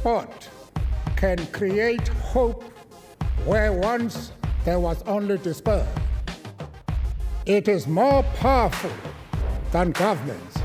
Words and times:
sport 0.00 0.48
can 1.14 1.36
create 1.48 2.08
hope 2.32 2.64
where 3.44 3.70
once 3.70 4.32
there 4.64 4.80
was 4.80 5.02
only 5.02 5.36
despair. 5.36 5.86
It 7.44 7.68
is 7.68 7.86
more 7.86 8.22
powerful 8.38 8.92
than 9.72 9.90
governments 9.90 10.56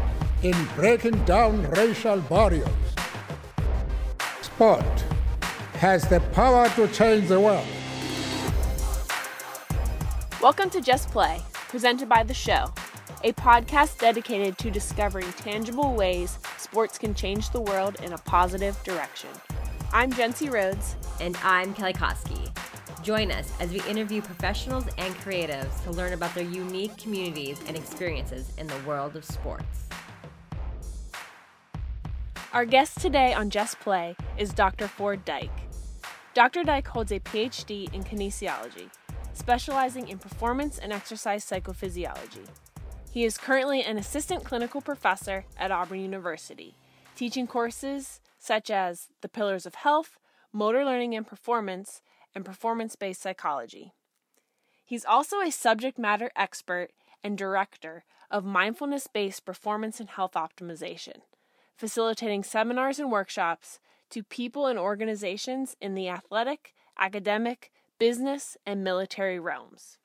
in 0.42 0.56
breaking 0.78 1.26
down 1.26 1.70
racial 1.72 2.22
barriers. 2.22 2.70
Sport 4.42 5.04
has 5.80 6.08
the 6.08 6.22
power 6.32 6.70
to 6.70 6.88
change 6.88 7.28
the 7.28 7.42
world. 7.42 7.68
Welcome 10.42 10.70
to 10.70 10.80
Just 10.80 11.10
Play, 11.10 11.42
presented 11.68 12.08
by 12.08 12.24
The 12.24 12.34
Show, 12.34 12.74
a 13.26 13.34
podcast 13.34 14.00
dedicated 14.00 14.58
to 14.60 14.72
discovering 14.72 15.30
tangible 15.34 15.94
ways 15.94 16.40
sports 16.76 16.98
can 16.98 17.14
change 17.14 17.52
the 17.52 17.62
world 17.62 17.96
in 18.04 18.12
a 18.12 18.18
positive 18.18 18.78
direction. 18.84 19.30
I'm 19.94 20.12
Jency 20.12 20.52
Rhodes. 20.52 20.98
And 21.22 21.38
I'm 21.42 21.74
Kelly 21.74 21.94
Koski. 21.94 22.52
Join 23.02 23.32
us 23.32 23.50
as 23.62 23.72
we 23.72 23.82
interview 23.84 24.22
professionals 24.22 24.84
and 24.98 25.16
creatives 25.16 25.82
to 25.86 25.92
learn 25.92 26.12
about 26.12 26.36
their 26.36 26.44
unique 26.44 26.98
communities 26.98 27.62
and 27.68 27.78
experiences 27.78 28.52
in 28.58 28.68
the 28.68 28.78
world 28.86 29.16
of 29.16 29.24
sports. 29.24 29.88
Our 32.52 32.66
guest 32.66 33.00
today 33.00 33.34
on 33.34 33.50
Just 33.50 33.80
Play 33.80 34.18
is 34.38 34.52
Dr. 34.52 34.90
Ford 34.90 35.24
Dyke. 35.24 35.58
Dr. 36.34 36.66
Dyke 36.66 36.90
holds 36.90 37.14
a 37.14 37.22
PhD 37.22 37.94
in 37.94 38.04
kinesiology, 38.04 38.90
specializing 39.32 40.10
in 40.10 40.18
performance 40.18 40.78
and 40.78 40.92
exercise 40.92 41.46
psychophysiology. 41.46 42.50
He 43.16 43.24
is 43.24 43.38
currently 43.38 43.82
an 43.82 43.98
assistant 43.98 44.44
clinical 44.44 44.82
professor 44.82 45.46
at 45.58 45.72
Auburn 45.72 46.02
University, 46.02 46.76
teaching 47.16 47.48
courses 47.48 48.20
such 48.38 48.70
as 48.70 49.08
the 49.22 49.30
Pillars 49.30 49.66
of 49.66 49.76
Health, 49.76 50.20
Motor 50.52 50.84
Learning 50.84 51.16
and 51.16 51.26
Performance, 51.26 52.02
and 52.36 52.44
Performance 52.44 52.98
Based 52.98 53.22
Psychology. 53.22 53.94
He's 54.84 55.06
also 55.06 55.40
a 55.40 55.50
subject 55.50 55.98
matter 55.98 56.30
expert 56.36 56.90
and 57.24 57.38
director 57.38 58.04
of 58.30 58.44
mindfulness 58.44 59.08
based 59.08 59.46
performance 59.46 60.02
and 60.02 60.10
health 60.10 60.34
optimization, 60.34 61.22
facilitating 61.78 62.44
seminars 62.44 63.00
and 63.00 63.10
workshops 63.10 63.80
to 64.10 64.24
people 64.24 64.68
and 64.68 64.78
organizations 64.78 65.78
in 65.80 65.96
the 65.96 66.10
athletic, 66.10 66.74
academic, 67.00 67.72
business, 67.98 68.58
and 68.66 68.84
military 68.84 69.40
realms. 69.40 70.00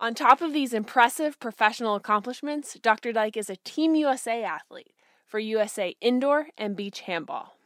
On 0.00 0.14
top 0.14 0.40
of 0.40 0.52
these 0.52 0.72
impressive 0.72 1.40
professional 1.40 1.96
accomplishments, 1.96 2.78
Dr. 2.80 3.12
Dyke 3.12 3.36
is 3.36 3.50
a 3.50 3.56
Team 3.56 3.94
USA 3.96 4.44
athlete 4.44 4.92
for 5.26 5.38
USA 5.38 5.96
Indoor 6.00 6.48
and 6.56 6.76
Beach 6.76 7.00
Handball. 7.00 7.56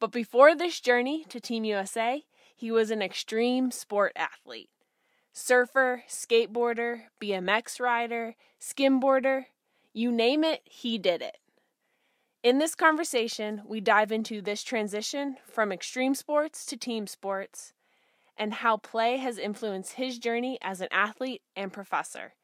But 0.00 0.10
before 0.10 0.54
this 0.54 0.80
journey 0.80 1.24
to 1.28 1.40
Team 1.40 1.64
USA, 1.64 2.24
he 2.56 2.70
was 2.70 2.90
an 2.90 3.02
extreme 3.02 3.70
sport 3.70 4.12
athlete 4.16 4.70
surfer, 5.36 6.04
skateboarder, 6.08 7.02
BMX 7.20 7.80
rider, 7.80 8.36
skimboarder 8.60 9.46
you 9.96 10.10
name 10.10 10.42
it, 10.42 10.62
he 10.64 10.98
did 10.98 11.22
it. 11.22 11.38
In 12.42 12.58
this 12.58 12.74
conversation, 12.74 13.62
we 13.64 13.80
dive 13.80 14.10
into 14.10 14.42
this 14.42 14.64
transition 14.64 15.36
from 15.46 15.70
extreme 15.70 16.16
sports 16.16 16.66
to 16.66 16.76
team 16.76 17.06
sports 17.06 17.73
and 18.36 18.54
how 18.54 18.76
play 18.76 19.16
has 19.18 19.38
influenced 19.38 19.92
his 19.92 20.18
journey 20.18 20.58
as 20.62 20.80
an 20.80 20.88
athlete 20.90 21.42
and 21.56 21.72
professor. 21.72 22.34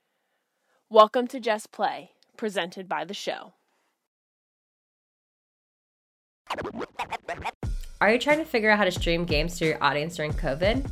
Welcome 0.89 1.27
to 1.29 1.41
Just 1.41 1.73
Play, 1.73 2.11
presented 2.37 2.89
by 2.89 3.05
the 3.05 3.15
show. 3.15 3.53
Are 8.01 8.13
you 8.13 8.19
trying 8.19 8.39
to 8.39 8.45
figure 8.45 8.71
out 8.71 8.79
how 8.79 8.85
to 8.85 8.91
stream 8.91 9.25
games 9.25 9.59
to 9.59 9.67
your 9.67 9.83
audience 9.83 10.17
during 10.17 10.33
COVID? 10.33 10.89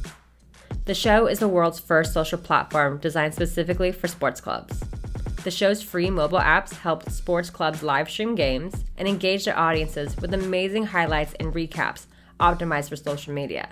The 0.85 0.95
show 0.95 1.27
is 1.27 1.39
the 1.39 1.49
world's 1.49 1.81
first 1.81 2.13
social 2.13 2.39
platform 2.39 2.99
designed 2.99 3.35
specifically 3.35 3.93
for 3.93 4.09
sports 4.09 4.41
clubs. 4.41 4.83
The 5.45 5.51
show's 5.51 5.83
free 5.83 6.11
mobile 6.11 6.41
apps 6.41 6.73
help 6.73 7.09
sports 7.11 7.51
clubs 7.51 7.83
live 7.83 8.11
stream 8.11 8.35
games 8.35 8.85
and 8.97 9.09
engage 9.09 9.45
their 9.45 9.59
audiences 9.59 10.17
with 10.17 10.35
amazing 10.35 10.87
highlights 10.87 11.35
and 11.41 11.55
recaps 11.55 12.07
optimized 12.41 12.89
for 12.89 12.97
social 12.97 13.33
media. 13.33 13.69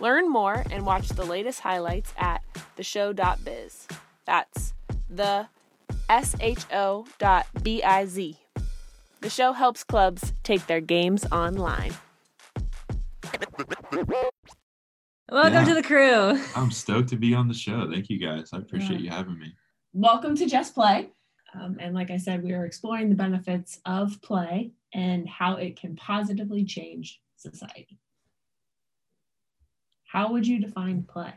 Learn 0.00 0.28
more 0.30 0.62
and 0.70 0.84
watch 0.84 1.08
the 1.08 1.24
latest 1.24 1.60
highlights 1.60 2.12
at 2.18 2.42
theshow.biz. 2.76 3.86
That's 4.26 4.74
the 5.08 5.46
S 6.08 6.36
H 6.40 6.64
O 6.72 7.06
dot 7.18 7.46
B 7.62 7.82
I 7.82 8.04
Z. 8.06 8.36
The 9.20 9.30
show 9.30 9.52
helps 9.52 9.82
clubs 9.82 10.32
take 10.42 10.66
their 10.66 10.80
games 10.80 11.24
online. 11.32 11.94
Welcome 15.30 15.52
Yeah. 15.54 15.64
to 15.64 15.74
the 15.74 15.82
crew. 15.82 16.38
I'm 16.54 16.70
stoked 16.70 17.08
to 17.08 17.16
be 17.16 17.34
on 17.34 17.48
the 17.48 17.54
show. 17.54 17.90
Thank 17.90 18.08
you 18.10 18.18
guys. 18.18 18.50
I 18.52 18.58
appreciate 18.58 19.00
Yeah. 19.00 19.04
you 19.04 19.10
having 19.10 19.38
me. 19.38 19.54
Welcome 19.92 20.36
to 20.36 20.46
Just 20.46 20.74
Play. 20.74 21.10
Um, 21.54 21.78
and 21.80 21.94
like 21.94 22.10
I 22.10 22.18
said, 22.18 22.42
we 22.42 22.52
are 22.52 22.66
exploring 22.66 23.08
the 23.08 23.14
benefits 23.14 23.80
of 23.86 24.20
play 24.20 24.72
and 24.92 25.26
how 25.28 25.54
it 25.56 25.80
can 25.80 25.96
positively 25.96 26.64
change 26.64 27.20
society. 27.36 27.98
How 30.06 30.32
would 30.32 30.46
you 30.46 30.60
define 30.60 31.02
play? 31.02 31.32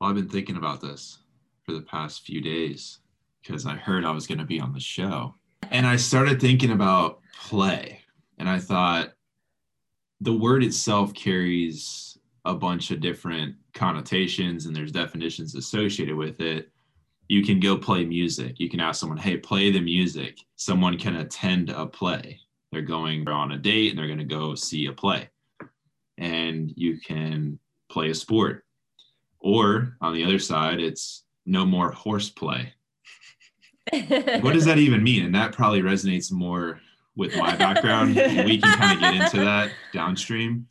Well, 0.00 0.08
I've 0.08 0.16
been 0.16 0.28
thinking 0.28 0.56
about 0.56 0.80
this 0.80 1.18
for 1.64 1.72
the 1.72 1.82
past 1.82 2.22
few 2.22 2.40
days 2.40 3.00
because 3.42 3.66
I 3.66 3.74
heard 3.74 4.04
I 4.04 4.12
was 4.12 4.26
going 4.26 4.38
to 4.38 4.44
be 4.44 4.60
on 4.60 4.72
the 4.72 4.80
show. 4.80 5.34
And 5.70 5.86
I 5.86 5.96
started 5.96 6.40
thinking 6.40 6.70
about 6.70 7.20
play. 7.38 8.00
And 8.38 8.48
I 8.48 8.58
thought 8.58 9.12
the 10.20 10.32
word 10.32 10.64
itself 10.64 11.12
carries 11.12 12.18
a 12.44 12.54
bunch 12.54 12.90
of 12.90 13.00
different 13.00 13.56
connotations 13.74 14.66
and 14.66 14.74
there's 14.74 14.92
definitions 14.92 15.54
associated 15.54 16.16
with 16.16 16.40
it. 16.40 16.70
You 17.28 17.44
can 17.44 17.60
go 17.60 17.76
play 17.76 18.04
music. 18.04 18.58
You 18.58 18.70
can 18.70 18.80
ask 18.80 19.00
someone, 19.00 19.18
hey, 19.18 19.36
play 19.36 19.70
the 19.70 19.80
music. 19.80 20.38
Someone 20.56 20.98
can 20.98 21.16
attend 21.16 21.70
a 21.70 21.86
play. 21.86 22.40
They're 22.72 22.82
going 22.82 23.28
on 23.28 23.52
a 23.52 23.58
date 23.58 23.90
and 23.90 23.98
they're 23.98 24.06
going 24.06 24.18
to 24.18 24.24
go 24.24 24.54
see 24.54 24.86
a 24.86 24.92
play. 24.92 25.28
And 26.20 26.72
you 26.76 27.00
can 27.00 27.58
play 27.90 28.10
a 28.10 28.14
sport. 28.14 28.64
Or 29.40 29.96
on 30.00 30.14
the 30.14 30.24
other 30.24 30.38
side, 30.38 30.80
it's 30.80 31.24
no 31.46 31.66
more 31.66 31.90
horseplay. 31.90 32.72
What 33.92 34.52
does 34.52 34.66
that 34.66 34.78
even 34.78 35.02
mean? 35.02 35.24
And 35.24 35.34
that 35.34 35.52
probably 35.52 35.82
resonates 35.82 36.30
more 36.30 36.80
with 37.16 37.36
my 37.36 37.56
background. 37.56 38.14
we 38.14 38.60
can 38.60 38.78
kind 38.78 38.92
of 38.94 39.00
get 39.00 39.14
into 39.14 39.44
that 39.44 39.72
downstream. 39.92 40.68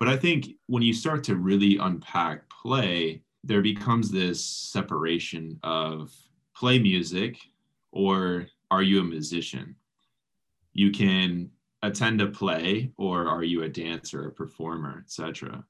But 0.00 0.08
I 0.08 0.16
think 0.16 0.48
when 0.66 0.82
you 0.82 0.92
start 0.92 1.22
to 1.24 1.36
really 1.36 1.76
unpack 1.76 2.48
play, 2.50 3.22
there 3.44 3.62
becomes 3.62 4.10
this 4.10 4.44
separation 4.44 5.60
of 5.62 6.12
play 6.56 6.78
music 6.78 7.38
or 7.92 8.46
are 8.70 8.82
you 8.82 9.00
a 9.00 9.04
musician? 9.04 9.76
You 10.72 10.90
can 10.90 11.50
attend 11.86 12.20
a 12.20 12.26
play 12.26 12.90
or 12.96 13.28
are 13.28 13.44
you 13.44 13.62
a 13.62 13.68
dancer, 13.68 14.28
a 14.28 14.32
performer, 14.32 15.02
etc. 15.04 15.64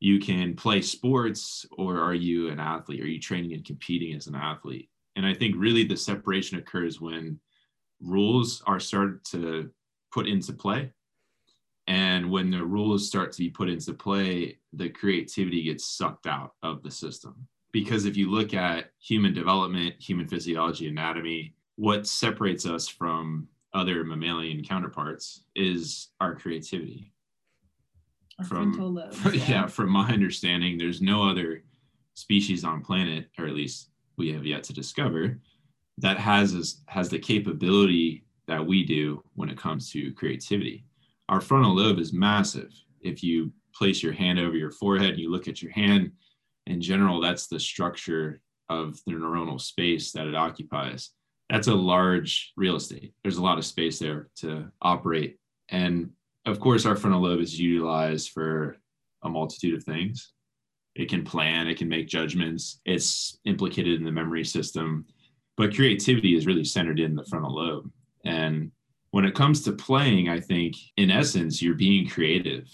You 0.00 0.18
can 0.18 0.54
play 0.54 0.82
sports 0.82 1.66
or 1.76 2.00
are 2.00 2.14
you 2.14 2.50
an 2.50 2.60
athlete? 2.60 3.02
Are 3.02 3.08
you 3.08 3.20
training 3.20 3.52
and 3.52 3.64
competing 3.64 4.14
as 4.14 4.26
an 4.26 4.34
athlete? 4.34 4.90
And 5.16 5.26
I 5.26 5.34
think 5.34 5.56
really 5.56 5.84
the 5.84 5.96
separation 5.96 6.58
occurs 6.58 7.00
when 7.00 7.40
rules 8.00 8.62
are 8.66 8.80
started 8.80 9.24
to 9.26 9.70
put 10.12 10.28
into 10.28 10.52
play. 10.52 10.92
And 11.86 12.30
when 12.30 12.50
the 12.50 12.64
rules 12.64 13.08
start 13.08 13.32
to 13.32 13.38
be 13.38 13.48
put 13.48 13.68
into 13.68 13.94
play, 13.94 14.58
the 14.72 14.90
creativity 14.90 15.62
gets 15.64 15.86
sucked 15.86 16.26
out 16.26 16.52
of 16.62 16.82
the 16.82 16.90
system. 16.90 17.48
Because 17.72 18.04
if 18.04 18.16
you 18.16 18.30
look 18.30 18.54
at 18.54 18.92
human 19.00 19.32
development, 19.32 19.94
human 19.98 20.28
physiology, 20.28 20.88
anatomy, 20.88 21.54
what 21.76 22.06
separates 22.06 22.66
us 22.66 22.88
from 22.88 23.48
other 23.74 24.04
mammalian 24.04 24.64
counterparts 24.64 25.44
is 25.54 26.08
our 26.20 26.34
creativity. 26.34 27.12
Our 28.38 28.44
From- 28.44 28.74
frontal 28.74 28.92
lobe. 28.92 29.34
yeah, 29.48 29.66
from 29.66 29.90
my 29.90 30.10
understanding, 30.10 30.78
there's 30.78 31.02
no 31.02 31.28
other 31.28 31.62
species 32.14 32.64
on 32.64 32.82
planet, 32.82 33.28
or 33.38 33.46
at 33.46 33.54
least 33.54 33.90
we 34.16 34.32
have 34.32 34.46
yet 34.46 34.64
to 34.64 34.72
discover, 34.72 35.38
that 35.98 36.18
has 36.18 36.80
has 36.86 37.08
the 37.08 37.18
capability 37.18 38.24
that 38.46 38.64
we 38.64 38.84
do 38.84 39.22
when 39.34 39.48
it 39.48 39.58
comes 39.58 39.90
to 39.92 40.12
creativity. 40.14 40.84
Our 41.28 41.40
frontal 41.40 41.74
lobe 41.74 41.98
is 41.98 42.12
massive. 42.12 42.72
If 43.00 43.22
you 43.22 43.52
place 43.74 44.02
your 44.02 44.12
hand 44.12 44.38
over 44.38 44.56
your 44.56 44.70
forehead 44.70 45.10
and 45.10 45.18
you 45.18 45.30
look 45.30 45.46
at 45.46 45.62
your 45.62 45.72
hand, 45.72 46.12
in 46.66 46.80
general, 46.80 47.20
that's 47.20 47.46
the 47.46 47.60
structure 47.60 48.40
of 48.68 48.98
the 49.06 49.12
neuronal 49.12 49.60
space 49.60 50.12
that 50.12 50.26
it 50.26 50.34
occupies. 50.34 51.10
That's 51.50 51.68
a 51.68 51.74
large 51.74 52.52
real 52.56 52.76
estate. 52.76 53.14
There's 53.22 53.38
a 53.38 53.42
lot 53.42 53.58
of 53.58 53.64
space 53.64 53.98
there 53.98 54.28
to 54.36 54.70
operate. 54.82 55.38
And 55.70 56.10
of 56.46 56.60
course, 56.60 56.86
our 56.86 56.96
frontal 56.96 57.22
lobe 57.22 57.40
is 57.40 57.58
utilized 57.58 58.30
for 58.30 58.76
a 59.22 59.28
multitude 59.28 59.74
of 59.74 59.84
things. 59.84 60.32
It 60.94 61.08
can 61.08 61.24
plan, 61.24 61.68
it 61.68 61.78
can 61.78 61.88
make 61.88 62.08
judgments, 62.08 62.80
it's 62.84 63.38
implicated 63.44 63.98
in 63.98 64.04
the 64.04 64.12
memory 64.12 64.44
system. 64.44 65.06
But 65.56 65.74
creativity 65.74 66.36
is 66.36 66.46
really 66.46 66.64
centered 66.64 67.00
in 67.00 67.16
the 67.16 67.24
frontal 67.24 67.54
lobe. 67.54 67.90
And 68.24 68.70
when 69.10 69.24
it 69.24 69.34
comes 69.34 69.62
to 69.62 69.72
playing, 69.72 70.28
I 70.28 70.40
think 70.40 70.76
in 70.96 71.10
essence, 71.10 71.62
you're 71.62 71.74
being 71.74 72.08
creative. 72.08 72.68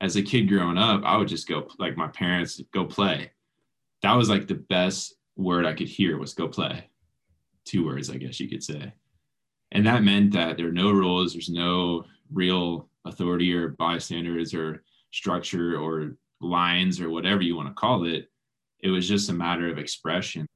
As 0.00 0.16
a 0.16 0.22
kid 0.22 0.48
growing 0.48 0.78
up, 0.78 1.02
I 1.04 1.16
would 1.16 1.28
just 1.28 1.48
go, 1.48 1.68
like 1.78 1.96
my 1.96 2.08
parents, 2.08 2.60
go 2.72 2.84
play. 2.84 3.32
That 4.02 4.14
was 4.14 4.28
like 4.28 4.46
the 4.46 4.54
best 4.54 5.14
word 5.36 5.66
I 5.66 5.74
could 5.74 5.88
hear 5.88 6.18
was 6.18 6.34
go 6.34 6.48
play. 6.48 6.88
Two 7.68 7.84
words, 7.84 8.08
I 8.08 8.16
guess 8.16 8.40
you 8.40 8.48
could 8.48 8.62
say. 8.62 8.92
And 9.72 9.86
that 9.86 10.02
meant 10.02 10.32
that 10.32 10.56
there 10.56 10.68
are 10.68 10.72
no 10.72 10.90
rules, 10.90 11.34
there's 11.34 11.50
no 11.50 12.06
real 12.32 12.88
authority 13.04 13.52
or 13.52 13.68
bystanders 13.68 14.54
or 14.54 14.82
structure 15.12 15.78
or 15.78 16.16
lines 16.40 16.98
or 16.98 17.10
whatever 17.10 17.42
you 17.42 17.56
want 17.56 17.68
to 17.68 17.74
call 17.74 18.06
it. 18.06 18.30
It 18.80 18.88
was 18.88 19.06
just 19.06 19.28
a 19.28 19.34
matter 19.34 19.68
of 19.70 19.76
expression. 19.76 20.46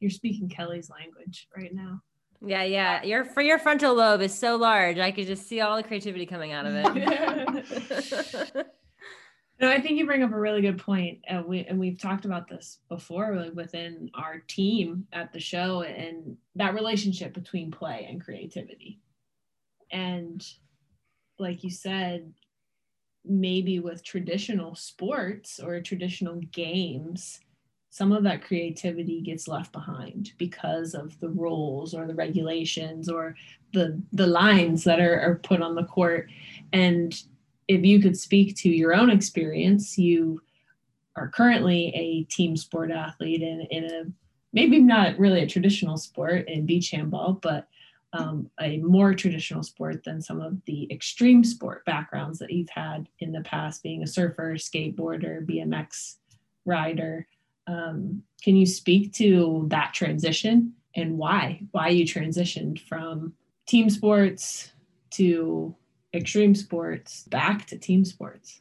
You're 0.00 0.10
speaking 0.10 0.50
Kelly's 0.50 0.90
language 0.90 1.48
right 1.56 1.74
now. 1.74 2.02
Yeah, 2.44 2.64
yeah. 2.64 3.02
Your 3.02 3.24
for 3.24 3.40
your 3.40 3.58
frontal 3.58 3.94
lobe 3.94 4.20
is 4.20 4.38
so 4.38 4.56
large. 4.56 4.98
I 4.98 5.10
could 5.10 5.26
just 5.26 5.48
see 5.48 5.60
all 5.62 5.76
the 5.76 5.82
creativity 5.82 6.26
coming 6.26 6.52
out 6.52 6.66
of 6.66 6.74
it. 6.76 8.66
no, 9.60 9.70
I 9.70 9.80
think 9.80 9.98
you 9.98 10.06
bring 10.06 10.22
up 10.22 10.32
a 10.32 10.38
really 10.38 10.60
good 10.60 10.78
point. 10.78 11.18
And 11.26 11.44
we 11.44 11.64
and 11.64 11.78
we've 11.78 11.98
talked 11.98 12.24
about 12.24 12.48
this 12.48 12.78
before, 12.88 13.34
like 13.34 13.54
within 13.54 14.10
our 14.14 14.38
team 14.46 15.06
at 15.12 15.32
the 15.32 15.40
show, 15.40 15.82
and 15.82 16.36
that 16.54 16.74
relationship 16.74 17.34
between 17.34 17.70
play 17.70 18.06
and 18.08 18.22
creativity. 18.22 19.00
And 19.90 20.46
like 21.38 21.64
you 21.64 21.70
said, 21.70 22.32
maybe 23.24 23.80
with 23.80 24.04
traditional 24.04 24.76
sports 24.76 25.58
or 25.58 25.80
traditional 25.80 26.36
games, 26.52 27.40
some 27.90 28.12
of 28.12 28.22
that 28.22 28.44
creativity 28.44 29.22
gets 29.22 29.48
left 29.48 29.72
behind 29.72 30.32
because 30.38 30.94
of 30.94 31.18
the 31.18 31.30
rules 31.30 31.94
or 31.94 32.06
the 32.06 32.14
regulations 32.14 33.08
or 33.08 33.34
the 33.72 34.00
the 34.12 34.26
lines 34.26 34.84
that 34.84 35.00
are, 35.00 35.20
are 35.20 35.40
put 35.42 35.62
on 35.62 35.74
the 35.74 35.84
court 35.84 36.30
and 36.72 37.24
if 37.68 37.84
you 37.84 38.00
could 38.00 38.18
speak 38.18 38.56
to 38.56 38.68
your 38.68 38.94
own 38.94 39.10
experience 39.10 39.96
you 39.96 40.40
are 41.16 41.28
currently 41.28 41.92
a 41.94 42.24
team 42.24 42.56
sport 42.56 42.90
athlete 42.90 43.42
in, 43.42 43.60
in 43.70 43.84
a 43.84 44.04
maybe 44.52 44.80
not 44.80 45.18
really 45.18 45.42
a 45.42 45.46
traditional 45.46 45.96
sport 45.96 46.48
in 46.48 46.66
beach 46.66 46.90
handball 46.90 47.34
but 47.34 47.68
um, 48.14 48.50
a 48.60 48.78
more 48.78 49.12
traditional 49.12 49.62
sport 49.62 50.02
than 50.02 50.22
some 50.22 50.40
of 50.40 50.56
the 50.64 50.90
extreme 50.90 51.44
sport 51.44 51.84
backgrounds 51.84 52.38
that 52.38 52.50
you've 52.50 52.70
had 52.70 53.06
in 53.18 53.32
the 53.32 53.42
past 53.42 53.82
being 53.82 54.02
a 54.02 54.06
surfer 54.06 54.54
skateboarder 54.54 55.44
bmx 55.44 56.16
rider 56.64 57.26
um, 57.66 58.22
can 58.42 58.56
you 58.56 58.64
speak 58.64 59.12
to 59.14 59.66
that 59.68 59.92
transition 59.92 60.72
and 60.96 61.18
why? 61.18 61.60
Why 61.70 61.88
you 61.88 62.04
transitioned 62.04 62.80
from 62.80 63.34
team 63.66 63.90
sports 63.90 64.72
to 65.10 65.74
extreme 66.18 66.54
sports 66.54 67.24
back 67.24 67.66
to 67.66 67.78
team 67.78 68.04
sports? 68.04 68.60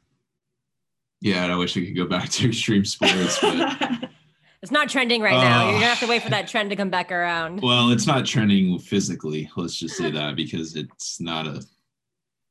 Yeah, 1.20 1.46
I 1.46 1.56
wish 1.56 1.76
we 1.76 1.86
could 1.88 1.96
go 1.96 2.06
back 2.06 2.30
to 2.30 2.48
extreme 2.50 2.86
sports, 2.86 3.40
but 3.42 4.10
it's 4.62 4.72
not 4.72 4.90
trending 4.90 5.22
right 5.22 5.34
uh, 5.34 5.44
now. 5.44 5.64
You're 5.66 5.74
gonna 5.74 5.86
have 5.88 6.00
to 6.00 6.08
wait 6.08 6.24
for 6.24 6.30
that 6.30 6.48
trend 6.48 6.70
to 6.70 6.76
come 6.76 6.90
back 6.90 7.12
around. 7.12 7.62
Well, 7.62 7.92
it's 7.92 8.08
not 8.08 8.26
trending 8.26 8.78
physically. 8.80 9.50
Let's 9.58 9.76
just 9.76 9.98
say 9.98 10.12
that 10.12 10.36
because 10.36 10.76
it's 10.76 11.20
not 11.20 11.48
a 11.48 11.64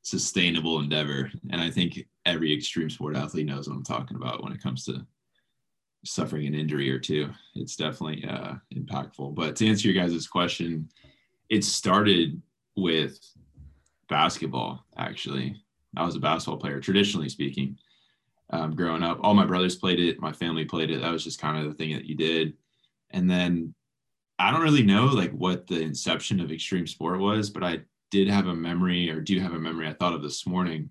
sustainable 0.03 0.79
endeavor. 0.79 1.31
And 1.51 1.61
I 1.61 1.71
think 1.71 2.07
every 2.25 2.55
extreme 2.55 2.91
sport 2.91 3.17
athlete 3.17 3.47
knows 3.47 3.69
what 3.69 3.75
I'm 3.75 3.85
talking 3.85 4.17
about 4.17 4.43
when 4.43 4.53
it 4.53 4.63
comes 4.63 4.85
to 4.85 5.05
suffering 6.05 6.47
an 6.47 6.55
injury 6.55 6.91
or 6.91 7.01
two. 7.01 7.29
It's 7.57 7.75
definitely 7.75 8.25
uh, 8.25 8.55
impactful. 8.73 9.35
But 9.35 9.57
to 9.57 9.67
answer 9.67 9.89
your 9.89 10.01
guys' 10.01 10.29
question, 10.29 10.89
it 11.49 11.65
started 11.65 12.41
with 12.77 13.19
basketball, 14.09 14.85
actually. 14.97 15.63
I 15.97 16.05
was 16.05 16.17
a 16.17 16.21
basketball 16.21 16.59
player, 16.59 16.81
traditionally 16.81 17.29
speaking, 17.29 17.79
um, 18.51 18.75
growing 18.75 19.03
up. 19.03 19.19
All 19.23 19.35
my 19.35 19.47
brothers 19.47 19.77
played 19.77 20.01
it, 20.01 20.21
my 20.21 20.33
family 20.33 20.65
played 20.65 20.91
it. 20.91 21.01
That 21.01 21.13
was 21.13 21.25
just 21.25 21.41
kind 21.41 21.59
of 21.59 21.71
the 21.71 21.75
thing 21.77 21.95
that 21.95 22.05
you 22.05 22.15
did. 22.15 22.55
And 23.11 23.31
then 23.31 23.75
I 24.39 24.51
don't 24.51 24.63
really 24.63 24.83
know 24.83 25.07
like 25.07 25.33
what 25.33 25.67
the 25.67 25.81
inception 25.81 26.41
of 26.41 26.53
extreme 26.53 26.87
sport 26.87 27.21
was, 27.21 27.51
but 27.51 27.65
I 27.65 27.81
did 28.11 28.29
have 28.29 28.47
a 28.47 28.55
memory 28.55 29.11
or 29.11 29.21
do 29.21 29.41
have 29.41 29.55
a 29.55 29.59
memory 29.59 29.89
I 29.89 29.95
thought 29.95 30.15
of 30.15 30.23
this 30.23 30.47
morning. 30.47 30.91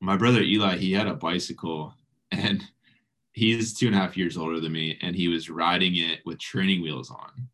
My 0.00 0.16
brother 0.16 0.40
Eli, 0.40 0.78
he 0.78 0.92
had 0.92 1.06
a 1.06 1.14
bicycle 1.14 1.94
and 2.32 2.64
he's 3.32 3.74
two 3.74 3.86
and 3.86 3.94
a 3.94 3.98
half 3.98 4.16
years 4.16 4.36
older 4.36 4.60
than 4.60 4.72
me 4.72 4.98
and 5.02 5.14
he 5.14 5.28
was 5.28 5.50
riding 5.50 5.96
it 5.96 6.20
with 6.24 6.38
training 6.38 6.82
wheels 6.82 7.10
on 7.10 7.48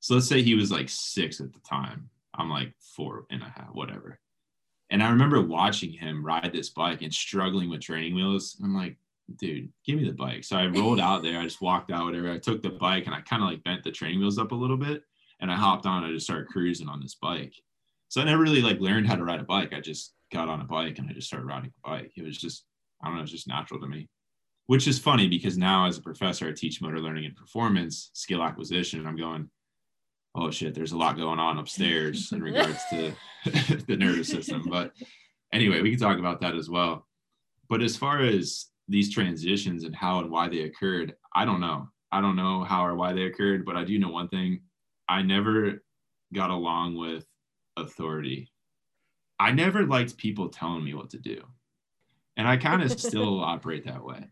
so 0.00 0.14
let's 0.14 0.28
say 0.28 0.42
he 0.42 0.54
was 0.54 0.70
like 0.70 0.88
six 0.88 1.40
at 1.40 1.52
the 1.52 1.60
time 1.60 2.08
i'm 2.34 2.50
like 2.50 2.72
four 2.96 3.26
and 3.30 3.42
a 3.42 3.52
half 3.56 3.68
whatever 3.72 4.18
and 4.90 5.02
i 5.02 5.10
remember 5.10 5.40
watching 5.42 5.92
him 5.92 6.24
ride 6.24 6.50
this 6.52 6.70
bike 6.70 7.02
and 7.02 7.12
struggling 7.12 7.68
with 7.68 7.80
training 7.80 8.14
wheels. 8.14 8.56
I'm 8.62 8.74
like 8.74 8.96
dude 9.36 9.70
give 9.84 9.98
me 9.98 10.06
the 10.06 10.14
bike. 10.14 10.42
So 10.42 10.56
i 10.56 10.66
rolled 10.66 11.00
out 11.00 11.22
there. 11.22 11.38
I 11.38 11.44
just 11.44 11.60
walked 11.60 11.90
out 11.90 12.06
whatever. 12.06 12.30
I 12.30 12.38
took 12.38 12.62
the 12.62 12.70
bike 12.70 13.06
and 13.06 13.14
i 13.14 13.20
kind 13.20 13.42
of 13.42 13.48
like 13.48 13.62
bent 13.64 13.84
the 13.84 13.92
training 13.92 14.20
wheels 14.20 14.38
up 14.38 14.52
a 14.52 14.56
little 14.56 14.76
bit. 14.76 15.02
And 15.40 15.50
i 15.52 15.54
hopped 15.54 15.86
on 15.86 16.02
and 16.02 16.12
i 16.12 16.14
just 16.14 16.26
started 16.26 16.48
cruising 16.48 16.88
on 16.88 17.00
this 17.00 17.14
bike. 17.14 17.54
So 18.08 18.20
i 18.20 18.24
never 18.24 18.42
really 18.42 18.62
like 18.62 18.80
learned 18.80 19.06
how 19.06 19.16
to 19.16 19.24
ride 19.24 19.40
a 19.40 19.44
bike. 19.44 19.72
I 19.72 19.80
just 19.80 20.14
got 20.32 20.48
on 20.48 20.60
a 20.60 20.64
bike 20.64 20.98
and 20.98 21.08
i 21.08 21.12
just 21.12 21.26
started 21.26 21.46
riding 21.46 21.72
a 21.84 21.88
bike. 21.88 22.12
It 22.16 22.24
was 22.24 22.38
just 22.38 22.64
i 23.02 23.06
don't 23.06 23.16
know 23.16 23.22
it's 23.22 23.32
just 23.32 23.48
natural 23.48 23.80
to 23.80 23.86
me. 23.86 24.08
Which 24.66 24.86
is 24.86 24.98
funny 24.98 25.28
because 25.28 25.56
now 25.56 25.86
as 25.86 25.96
a 25.96 26.02
professor, 26.02 26.46
I 26.46 26.52
teach 26.52 26.82
motor 26.82 27.00
learning 27.00 27.24
and 27.24 27.34
performance, 27.34 28.10
skill 28.12 28.42
acquisition. 28.42 29.06
I'm 29.06 29.16
going, 29.16 29.48
oh 30.34 30.50
shit, 30.50 30.74
there's 30.74 30.92
a 30.92 30.96
lot 30.96 31.16
going 31.16 31.38
on 31.38 31.58
upstairs 31.58 32.32
in 32.32 32.42
regards 32.42 32.80
to 32.90 33.12
the 33.86 33.96
nervous 33.96 34.28
system. 34.28 34.64
But 34.68 34.92
anyway, 35.52 35.80
we 35.80 35.90
can 35.90 35.98
talk 35.98 36.18
about 36.18 36.40
that 36.40 36.54
as 36.54 36.68
well. 36.68 37.06
But 37.68 37.82
as 37.82 37.96
far 37.96 38.20
as 38.20 38.66
these 38.88 39.12
transitions 39.12 39.84
and 39.84 39.94
how 39.94 40.20
and 40.20 40.30
why 40.30 40.48
they 40.48 40.60
occurred, 40.60 41.14
I 41.34 41.44
don't 41.44 41.60
know. 41.60 41.88
I 42.10 42.20
don't 42.20 42.36
know 42.36 42.64
how 42.64 42.86
or 42.86 42.94
why 42.94 43.12
they 43.12 43.24
occurred, 43.24 43.66
but 43.66 43.76
I 43.76 43.84
do 43.84 43.98
know 43.98 44.10
one 44.10 44.28
thing. 44.28 44.60
I 45.08 45.22
never 45.22 45.82
got 46.32 46.50
along 46.50 46.96
with 46.96 47.26
authority. 47.76 48.50
I 49.38 49.52
never 49.52 49.86
liked 49.86 50.16
people 50.16 50.48
telling 50.48 50.84
me 50.84 50.94
what 50.94 51.10
to 51.10 51.18
do. 51.18 51.42
And 52.36 52.48
I 52.48 52.56
kind 52.56 52.82
of 52.82 52.98
still 52.98 53.40
operate 53.44 53.84
that 53.84 54.04
way 54.04 54.28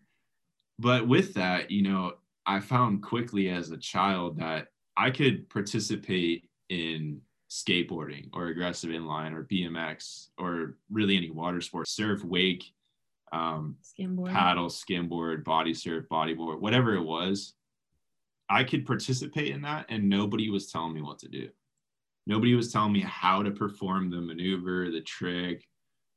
but 0.78 1.06
with 1.08 1.34
that, 1.34 1.70
you 1.70 1.82
know, 1.82 2.14
I 2.44 2.60
found 2.60 3.02
quickly 3.02 3.48
as 3.48 3.70
a 3.70 3.76
child 3.76 4.38
that 4.38 4.68
I 4.96 5.10
could 5.10 5.48
participate 5.50 6.48
in 6.68 7.20
skateboarding 7.50 8.28
or 8.32 8.48
aggressive 8.48 8.90
inline 8.90 9.34
or 9.34 9.44
BMX 9.44 10.28
or 10.38 10.76
really 10.90 11.16
any 11.16 11.30
water 11.30 11.60
sport, 11.60 11.88
surf, 11.88 12.24
wake, 12.24 12.64
um, 13.32 13.76
skimboard. 13.82 14.32
paddle, 14.32 14.68
skimboard, 14.68 15.44
body 15.44 15.74
surf, 15.74 16.06
bodyboard, 16.10 16.60
whatever 16.60 16.94
it 16.94 17.02
was. 17.02 17.54
I 18.48 18.64
could 18.64 18.86
participate 18.86 19.52
in 19.52 19.62
that 19.62 19.86
and 19.88 20.08
nobody 20.08 20.50
was 20.50 20.70
telling 20.70 20.94
me 20.94 21.02
what 21.02 21.18
to 21.20 21.28
do. 21.28 21.48
Nobody 22.26 22.54
was 22.54 22.72
telling 22.72 22.92
me 22.92 23.00
how 23.00 23.42
to 23.42 23.50
perform 23.50 24.10
the 24.10 24.20
maneuver, 24.20 24.90
the 24.90 25.00
trick, 25.00 25.64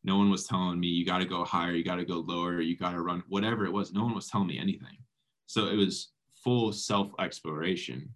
no 0.04 0.18
one 0.18 0.30
was 0.30 0.48
telling 0.48 0.80
me 0.80 0.88
you 0.88 1.06
got 1.06 1.20
to 1.20 1.26
go 1.26 1.44
higher, 1.44 1.72
you 1.72 1.84
got 1.84 1.98
to 1.98 2.06
go 2.06 2.20
lower, 2.20 2.62
you 2.62 2.78
got 2.78 2.92
to 2.92 3.02
run, 3.02 3.24
whatever 3.28 3.66
it 3.66 3.74
was. 3.74 3.94
No 3.94 4.04
one 4.04 4.16
was 4.16 4.28
telling 4.28 4.48
me 4.48 4.58
anything. 4.58 4.98
So 5.46 5.68
it 5.68 5.76
was 5.76 6.12
full 6.44 6.72
self 6.72 7.12
exploration. 7.20 8.10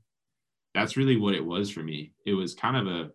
That's 0.73 0.97
really 0.97 1.17
what 1.17 1.35
it 1.35 1.45
was 1.45 1.69
for 1.69 1.81
me. 1.83 2.13
It 2.25 2.33
was 2.33 2.55
kind 2.55 2.75
of 2.75 2.87
a 2.87 3.11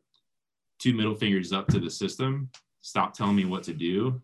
two 0.79 0.95
middle 0.95 1.15
fingers 1.15 1.53
up 1.53 1.67
to 1.69 1.81
the 1.81 1.91
system. 1.91 2.51
Stop 2.83 3.15
telling 3.15 3.37
me 3.37 3.45
what 3.45 3.65
to 3.65 3.75
do. 3.75 4.21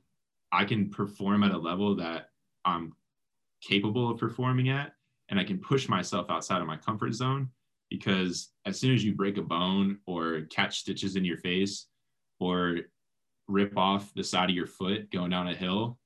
I 0.52 0.64
can 0.64 0.88
perform 0.88 1.42
at 1.42 1.50
a 1.50 1.58
level 1.58 1.96
that 1.96 2.30
I'm 2.64 2.92
capable 3.60 4.10
of 4.10 4.18
performing 4.18 4.68
at, 4.68 4.92
and 5.28 5.40
I 5.40 5.44
can 5.44 5.58
push 5.58 5.88
myself 5.88 6.30
outside 6.30 6.60
of 6.60 6.66
my 6.68 6.76
comfort 6.76 7.12
zone 7.14 7.48
because 7.90 8.50
as 8.66 8.78
soon 8.78 8.94
as 8.94 9.04
you 9.04 9.14
break 9.14 9.36
a 9.36 9.42
bone 9.42 9.98
or 10.06 10.42
catch 10.50 10.78
stitches 10.80 11.16
in 11.16 11.24
your 11.24 11.38
face 11.38 11.86
or 12.40 12.78
rip 13.48 13.76
off 13.76 14.12
the 14.14 14.24
side 14.24 14.50
of 14.50 14.56
your 14.56 14.66
foot 14.66 15.10
going 15.10 15.30
down 15.30 15.48
a 15.48 15.54
hill, 15.54 15.98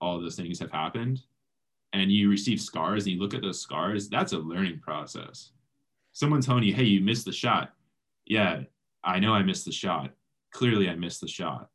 all 0.00 0.20
those 0.20 0.36
things 0.36 0.58
have 0.58 0.70
happened, 0.70 1.20
and 1.92 2.10
you 2.12 2.28
receive 2.28 2.60
scars 2.60 3.04
and 3.04 3.14
you 3.14 3.20
look 3.20 3.34
at 3.34 3.42
those 3.42 3.60
scars, 3.60 4.08
that's 4.08 4.32
a 4.32 4.38
learning 4.38 4.80
process. 4.80 5.52
Someone 6.14 6.40
telling 6.40 6.64
you, 6.64 6.72
hey, 6.72 6.84
you 6.84 7.00
missed 7.00 7.26
the 7.26 7.32
shot. 7.32 7.74
Yeah, 8.24 8.62
I 9.04 9.20
know 9.20 9.34
I 9.34 9.42
missed 9.42 9.66
the 9.66 9.72
shot. 9.72 10.12
Clearly, 10.52 10.88
I 10.88 10.94
missed 10.94 11.20
the 11.20 11.28
shot. 11.28 11.68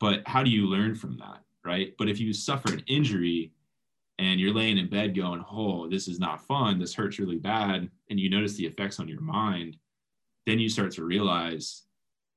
But 0.00 0.22
how 0.26 0.42
do 0.42 0.50
you 0.50 0.66
learn 0.66 0.96
from 0.96 1.16
that? 1.18 1.42
Right. 1.64 1.94
But 1.96 2.08
if 2.08 2.18
you 2.18 2.32
suffer 2.32 2.72
an 2.72 2.82
injury 2.88 3.52
and 4.18 4.40
you're 4.40 4.54
laying 4.54 4.78
in 4.78 4.90
bed 4.90 5.14
going, 5.14 5.44
oh, 5.50 5.88
this 5.88 6.08
is 6.08 6.18
not 6.18 6.44
fun, 6.46 6.80
this 6.80 6.94
hurts 6.94 7.20
really 7.20 7.38
bad, 7.38 7.88
and 8.10 8.18
you 8.18 8.28
notice 8.28 8.54
the 8.54 8.66
effects 8.66 8.98
on 8.98 9.08
your 9.08 9.20
mind, 9.20 9.76
then 10.46 10.58
you 10.58 10.68
start 10.68 10.90
to 10.92 11.04
realize, 11.04 11.82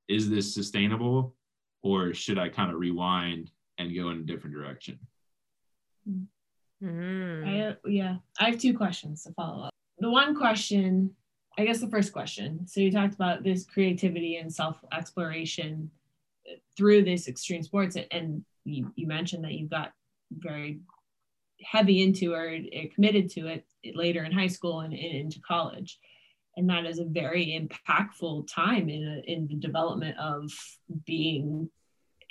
is 0.07 0.29
this 0.29 0.53
sustainable? 0.53 1.35
or 1.81 2.13
should 2.13 2.37
I 2.37 2.49
kind 2.49 2.71
of 2.71 2.79
rewind 2.79 3.51
and 3.77 3.95
go 3.95 4.09
in 4.09 4.17
a 4.17 4.23
different 4.23 4.55
direction? 4.55 4.99
Mm-hmm. 6.09 7.47
I, 7.47 7.75
yeah, 7.85 8.15
I 8.39 8.49
have 8.49 8.59
two 8.59 8.75
questions 8.75 9.23
to 9.23 9.33
follow 9.33 9.65
up. 9.65 9.73
The 9.99 10.09
one 10.09 10.35
question, 10.35 11.11
I 11.59 11.65
guess 11.65 11.81
the 11.81 11.89
first 11.89 12.13
question. 12.13 12.65
So 12.67 12.79
you 12.79 12.89
talked 12.89 13.15
about 13.15 13.43
this 13.43 13.65
creativity 13.65 14.37
and 14.37 14.51
self 14.51 14.77
exploration 14.93 15.91
through 16.77 17.03
this 17.03 17.27
extreme 17.27 17.63
sports 17.63 17.97
and 18.11 18.45
you, 18.63 18.93
you 18.95 19.05
mentioned 19.07 19.43
that 19.43 19.51
you 19.51 19.67
got 19.67 19.91
very 20.31 20.79
heavy 21.61 22.01
into 22.01 22.33
or 22.33 22.47
eh, 22.47 22.85
committed 22.95 23.29
to 23.31 23.47
it 23.47 23.65
later 23.93 24.23
in 24.23 24.31
high 24.31 24.47
school 24.47 24.79
and, 24.79 24.93
and 24.93 25.15
into 25.17 25.41
college 25.41 25.99
and 26.55 26.69
that 26.69 26.85
is 26.85 26.99
a 26.99 27.05
very 27.05 27.47
impactful 27.47 28.47
time 28.49 28.89
in, 28.89 29.03
a, 29.05 29.31
in 29.31 29.47
the 29.47 29.55
development 29.55 30.17
of 30.17 30.49
being 31.05 31.69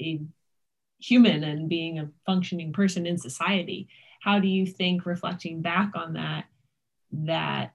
a 0.00 0.20
human 0.98 1.44
and 1.44 1.68
being 1.68 1.98
a 1.98 2.08
functioning 2.24 2.72
person 2.72 3.06
in 3.06 3.18
society 3.18 3.88
how 4.20 4.38
do 4.38 4.48
you 4.48 4.66
think 4.66 5.04
reflecting 5.04 5.60
back 5.60 5.92
on 5.94 6.14
that 6.14 6.46
that 7.12 7.72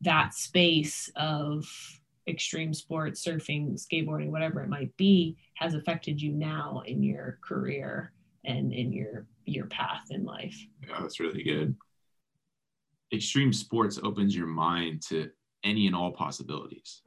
that 0.00 0.34
space 0.34 1.10
of 1.16 1.66
extreme 2.28 2.74
sports 2.74 3.24
surfing 3.24 3.74
skateboarding 3.74 4.30
whatever 4.30 4.60
it 4.60 4.68
might 4.68 4.96
be 4.96 5.36
has 5.54 5.74
affected 5.74 6.20
you 6.20 6.32
now 6.32 6.82
in 6.86 7.02
your 7.02 7.38
career 7.42 8.12
and 8.44 8.72
in 8.72 8.92
your 8.92 9.26
your 9.44 9.66
path 9.66 10.06
in 10.10 10.24
life. 10.24 10.56
Yeah 10.86 11.00
that's 11.00 11.20
really 11.20 11.42
good. 11.42 11.76
Extreme 13.12 13.52
sports 13.52 14.00
opens 14.02 14.34
your 14.34 14.48
mind 14.48 15.02
to 15.02 15.30
any 15.62 15.86
and 15.86 15.94
all 15.94 16.12
possibilities 16.12 17.02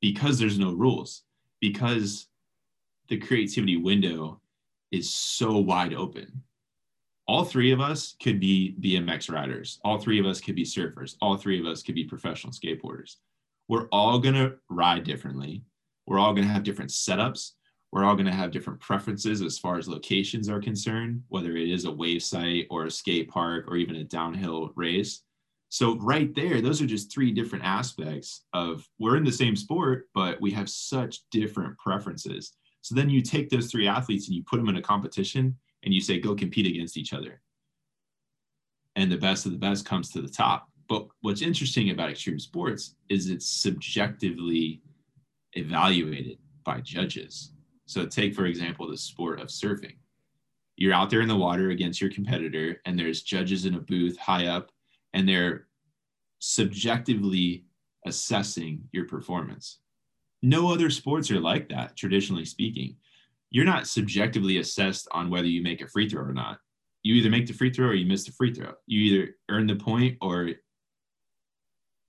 because 0.00 0.38
there's 0.38 0.58
no 0.58 0.72
rules 0.72 1.22
because 1.60 2.26
the 3.08 3.18
creativity 3.18 3.76
window 3.76 4.40
is 4.90 5.12
so 5.12 5.58
wide 5.58 5.94
open 5.94 6.42
all 7.30 7.44
three 7.44 7.70
of 7.70 7.80
us 7.80 8.16
could 8.20 8.40
be 8.40 8.74
bmx 8.80 9.30
riders. 9.30 9.78
All 9.84 9.98
three 9.98 10.18
of 10.18 10.26
us 10.26 10.40
could 10.40 10.56
be 10.56 10.64
surfers. 10.64 11.14
All 11.22 11.36
three 11.36 11.60
of 11.60 11.64
us 11.64 11.80
could 11.80 11.94
be 11.94 12.02
professional 12.02 12.52
skateboarders. 12.52 13.18
We're 13.68 13.86
all 13.92 14.18
going 14.18 14.34
to 14.34 14.54
ride 14.68 15.04
differently. 15.04 15.62
We're 16.08 16.18
all 16.18 16.34
going 16.34 16.48
to 16.48 16.52
have 16.52 16.64
different 16.64 16.90
setups. 16.90 17.52
We're 17.92 18.04
all 18.04 18.16
going 18.16 18.26
to 18.26 18.32
have 18.32 18.50
different 18.50 18.80
preferences 18.80 19.42
as 19.42 19.60
far 19.60 19.78
as 19.78 19.86
locations 19.86 20.48
are 20.48 20.60
concerned 20.60 21.22
whether 21.28 21.56
it 21.56 21.70
is 21.70 21.84
a 21.84 21.92
wave 21.92 22.24
site 22.24 22.66
or 22.68 22.86
a 22.86 22.90
skate 22.90 23.28
park 23.28 23.66
or 23.68 23.76
even 23.76 23.94
a 23.94 24.04
downhill 24.04 24.72
race. 24.74 25.22
So 25.68 25.98
right 25.98 26.34
there, 26.34 26.60
those 26.60 26.82
are 26.82 26.86
just 26.86 27.12
three 27.12 27.30
different 27.30 27.64
aspects 27.64 28.42
of 28.54 28.88
we're 28.98 29.16
in 29.16 29.22
the 29.22 29.30
same 29.30 29.54
sport, 29.54 30.08
but 30.14 30.40
we 30.40 30.50
have 30.50 30.68
such 30.68 31.20
different 31.30 31.78
preferences. 31.78 32.56
So 32.80 32.96
then 32.96 33.08
you 33.08 33.22
take 33.22 33.50
those 33.50 33.70
three 33.70 33.86
athletes 33.86 34.26
and 34.26 34.34
you 34.34 34.42
put 34.42 34.56
them 34.56 34.68
in 34.68 34.78
a 34.78 34.82
competition 34.82 35.56
and 35.84 35.94
you 35.94 36.00
say, 36.00 36.18
go 36.18 36.34
compete 36.34 36.66
against 36.66 36.96
each 36.96 37.12
other. 37.12 37.40
And 38.96 39.10
the 39.10 39.16
best 39.16 39.46
of 39.46 39.52
the 39.52 39.58
best 39.58 39.86
comes 39.86 40.10
to 40.10 40.22
the 40.22 40.28
top. 40.28 40.68
But 40.88 41.06
what's 41.20 41.42
interesting 41.42 41.90
about 41.90 42.10
extreme 42.10 42.38
sports 42.38 42.96
is 43.08 43.30
it's 43.30 43.46
subjectively 43.46 44.82
evaluated 45.52 46.38
by 46.64 46.80
judges. 46.80 47.52
So 47.86 48.06
take, 48.06 48.34
for 48.34 48.46
example, 48.46 48.88
the 48.88 48.96
sport 48.96 49.40
of 49.40 49.48
surfing. 49.48 49.96
You're 50.76 50.94
out 50.94 51.10
there 51.10 51.20
in 51.20 51.28
the 51.28 51.36
water 51.36 51.70
against 51.70 52.00
your 52.00 52.10
competitor, 52.10 52.80
and 52.86 52.98
there's 52.98 53.22
judges 53.22 53.66
in 53.66 53.74
a 53.74 53.80
booth 53.80 54.16
high 54.16 54.46
up 54.46 54.70
and 55.12 55.28
they're 55.28 55.66
subjectively 56.38 57.64
assessing 58.06 58.82
your 58.92 59.06
performance. 59.06 59.78
No 60.42 60.72
other 60.72 60.88
sports 60.90 61.30
are 61.30 61.40
like 61.40 61.68
that, 61.68 61.96
traditionally 61.96 62.44
speaking. 62.44 62.96
You're 63.50 63.64
not 63.64 63.86
subjectively 63.86 64.58
assessed 64.58 65.08
on 65.12 65.30
whether 65.30 65.46
you 65.46 65.62
make 65.62 65.82
a 65.82 65.88
free 65.88 66.08
throw 66.08 66.22
or 66.22 66.32
not. 66.32 66.58
You 67.02 67.14
either 67.14 67.30
make 67.30 67.46
the 67.46 67.52
free 67.52 67.72
throw 67.72 67.88
or 67.88 67.94
you 67.94 68.06
miss 68.06 68.24
the 68.24 68.32
free 68.32 68.54
throw. 68.54 68.72
You 68.86 69.00
either 69.00 69.34
earn 69.48 69.66
the 69.66 69.76
point 69.76 70.18
or 70.20 70.50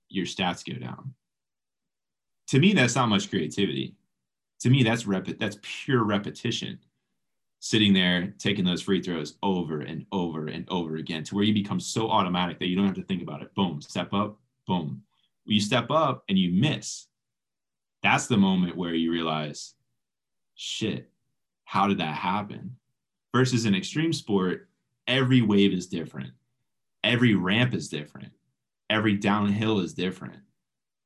your 0.08 0.26
stats 0.26 0.64
go 0.64 0.78
down. 0.78 1.14
To 2.48 2.58
me, 2.58 2.74
that's 2.74 2.94
not 2.94 3.08
much 3.08 3.30
creativity. 3.30 3.96
To 4.60 4.70
me, 4.70 4.82
that's 4.82 5.06
rep- 5.06 5.38
that's 5.38 5.58
pure 5.62 6.04
repetition 6.04 6.78
sitting 7.64 7.92
there 7.92 8.34
taking 8.38 8.64
those 8.64 8.82
free 8.82 9.00
throws 9.00 9.36
over 9.40 9.82
and 9.82 10.04
over 10.10 10.48
and 10.48 10.68
over 10.68 10.96
again 10.96 11.22
to 11.22 11.36
where 11.36 11.44
you 11.44 11.54
become 11.54 11.78
so 11.78 12.10
automatic 12.10 12.58
that 12.58 12.66
you 12.66 12.74
don't 12.74 12.86
have 12.86 12.96
to 12.96 13.04
think 13.04 13.22
about 13.22 13.40
it. 13.40 13.54
Boom, 13.54 13.80
step 13.80 14.12
up, 14.12 14.36
boom. 14.66 15.00
You 15.44 15.60
step 15.60 15.88
up 15.88 16.24
and 16.28 16.36
you 16.36 16.50
miss. 16.50 17.06
That's 18.02 18.26
the 18.26 18.36
moment 18.36 18.76
where 18.76 18.94
you 18.94 19.12
realize, 19.12 19.74
shit, 20.56 21.11
how 21.72 21.88
did 21.88 21.96
that 21.96 22.14
happen? 22.14 22.76
Versus 23.34 23.64
an 23.64 23.74
extreme 23.74 24.12
sport, 24.12 24.68
every 25.06 25.40
wave 25.40 25.72
is 25.72 25.86
different, 25.86 26.32
every 27.02 27.34
ramp 27.34 27.72
is 27.72 27.88
different, 27.88 28.30
every 28.90 29.16
downhill 29.16 29.80
is 29.80 29.94
different. 29.94 30.36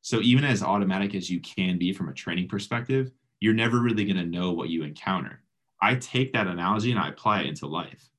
So 0.01 0.21
even 0.23 0.43
as 0.43 0.65
automatic 0.65 1.15
as 1.15 1.31
you 1.31 1.39
can 1.39 1.79
be 1.79 1.93
from 1.93 2.09
a 2.09 2.13
training 2.13 2.49
perspective, 2.49 3.13
you're 3.39 3.55
never 3.55 3.79
really 3.79 4.05
going 4.05 4.17
to 4.17 4.27
know 4.27 4.51
what 4.51 4.69
you 4.69 4.83
encounter 4.83 5.41
I 5.81 5.95
take 5.95 6.33
that 6.33 6.49
analogy 6.49 6.91
and 6.91 6.99
I 6.99 7.11
apply 7.11 7.43
it 7.43 7.47
into 7.47 7.69
life. 7.69 8.11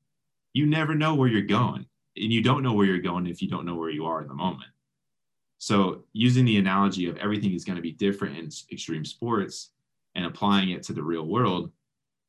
You 0.54 0.68
never 0.68 0.96
know 0.96 1.16
where 1.16 1.28
you're 1.28 1.42
going, 1.42 1.86
and 2.16 2.32
you 2.32 2.42
don't 2.42 2.64
know 2.64 2.72
where 2.72 2.86
you're 2.86 3.00
going 3.00 3.28
if 3.28 3.42
you 3.42 3.50
don't 3.50 3.66
know 3.66 3.76
where 3.76 3.90
you 3.90 4.06
are 4.06 4.22
in 4.22 4.30
the 4.30 4.34
moment. 4.36 4.70
So, 5.58 6.04
using 6.14 6.46
the 6.46 6.60
analogy 6.60 7.10
of 7.10 7.18
everything 7.18 7.54
is 7.54 7.66
going 7.66 7.76
to 7.76 7.82
be 7.82 7.92
different 7.92 8.38
in 8.38 8.50
extreme 8.72 9.04
sports 9.04 9.72
and 10.16 10.24
applying 10.24 10.70
it 10.70 10.84
to 10.84 10.94
the 10.94 11.04
real 11.04 11.26
world, 11.26 11.72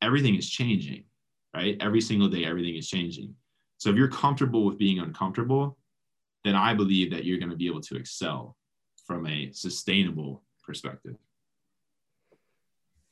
everything 0.01 0.35
is 0.35 0.49
changing, 0.49 1.03
right? 1.53 1.77
Every 1.79 2.01
single 2.01 2.29
day, 2.29 2.45
everything 2.45 2.75
is 2.75 2.87
changing. 2.87 3.35
So, 3.77 3.89
if 3.89 3.95
you're 3.95 4.09
comfortable 4.09 4.65
with 4.65 4.77
being 4.77 4.99
uncomfortable, 4.99 5.77
then 6.43 6.55
I 6.55 6.73
believe 6.73 7.11
that 7.11 7.25
you're 7.25 7.39
going 7.39 7.49
to 7.49 7.55
be 7.55 7.67
able 7.67 7.81
to 7.81 7.95
excel 7.95 8.55
from 9.05 9.25
a 9.27 9.51
sustainable 9.51 10.43
perspective. 10.63 11.15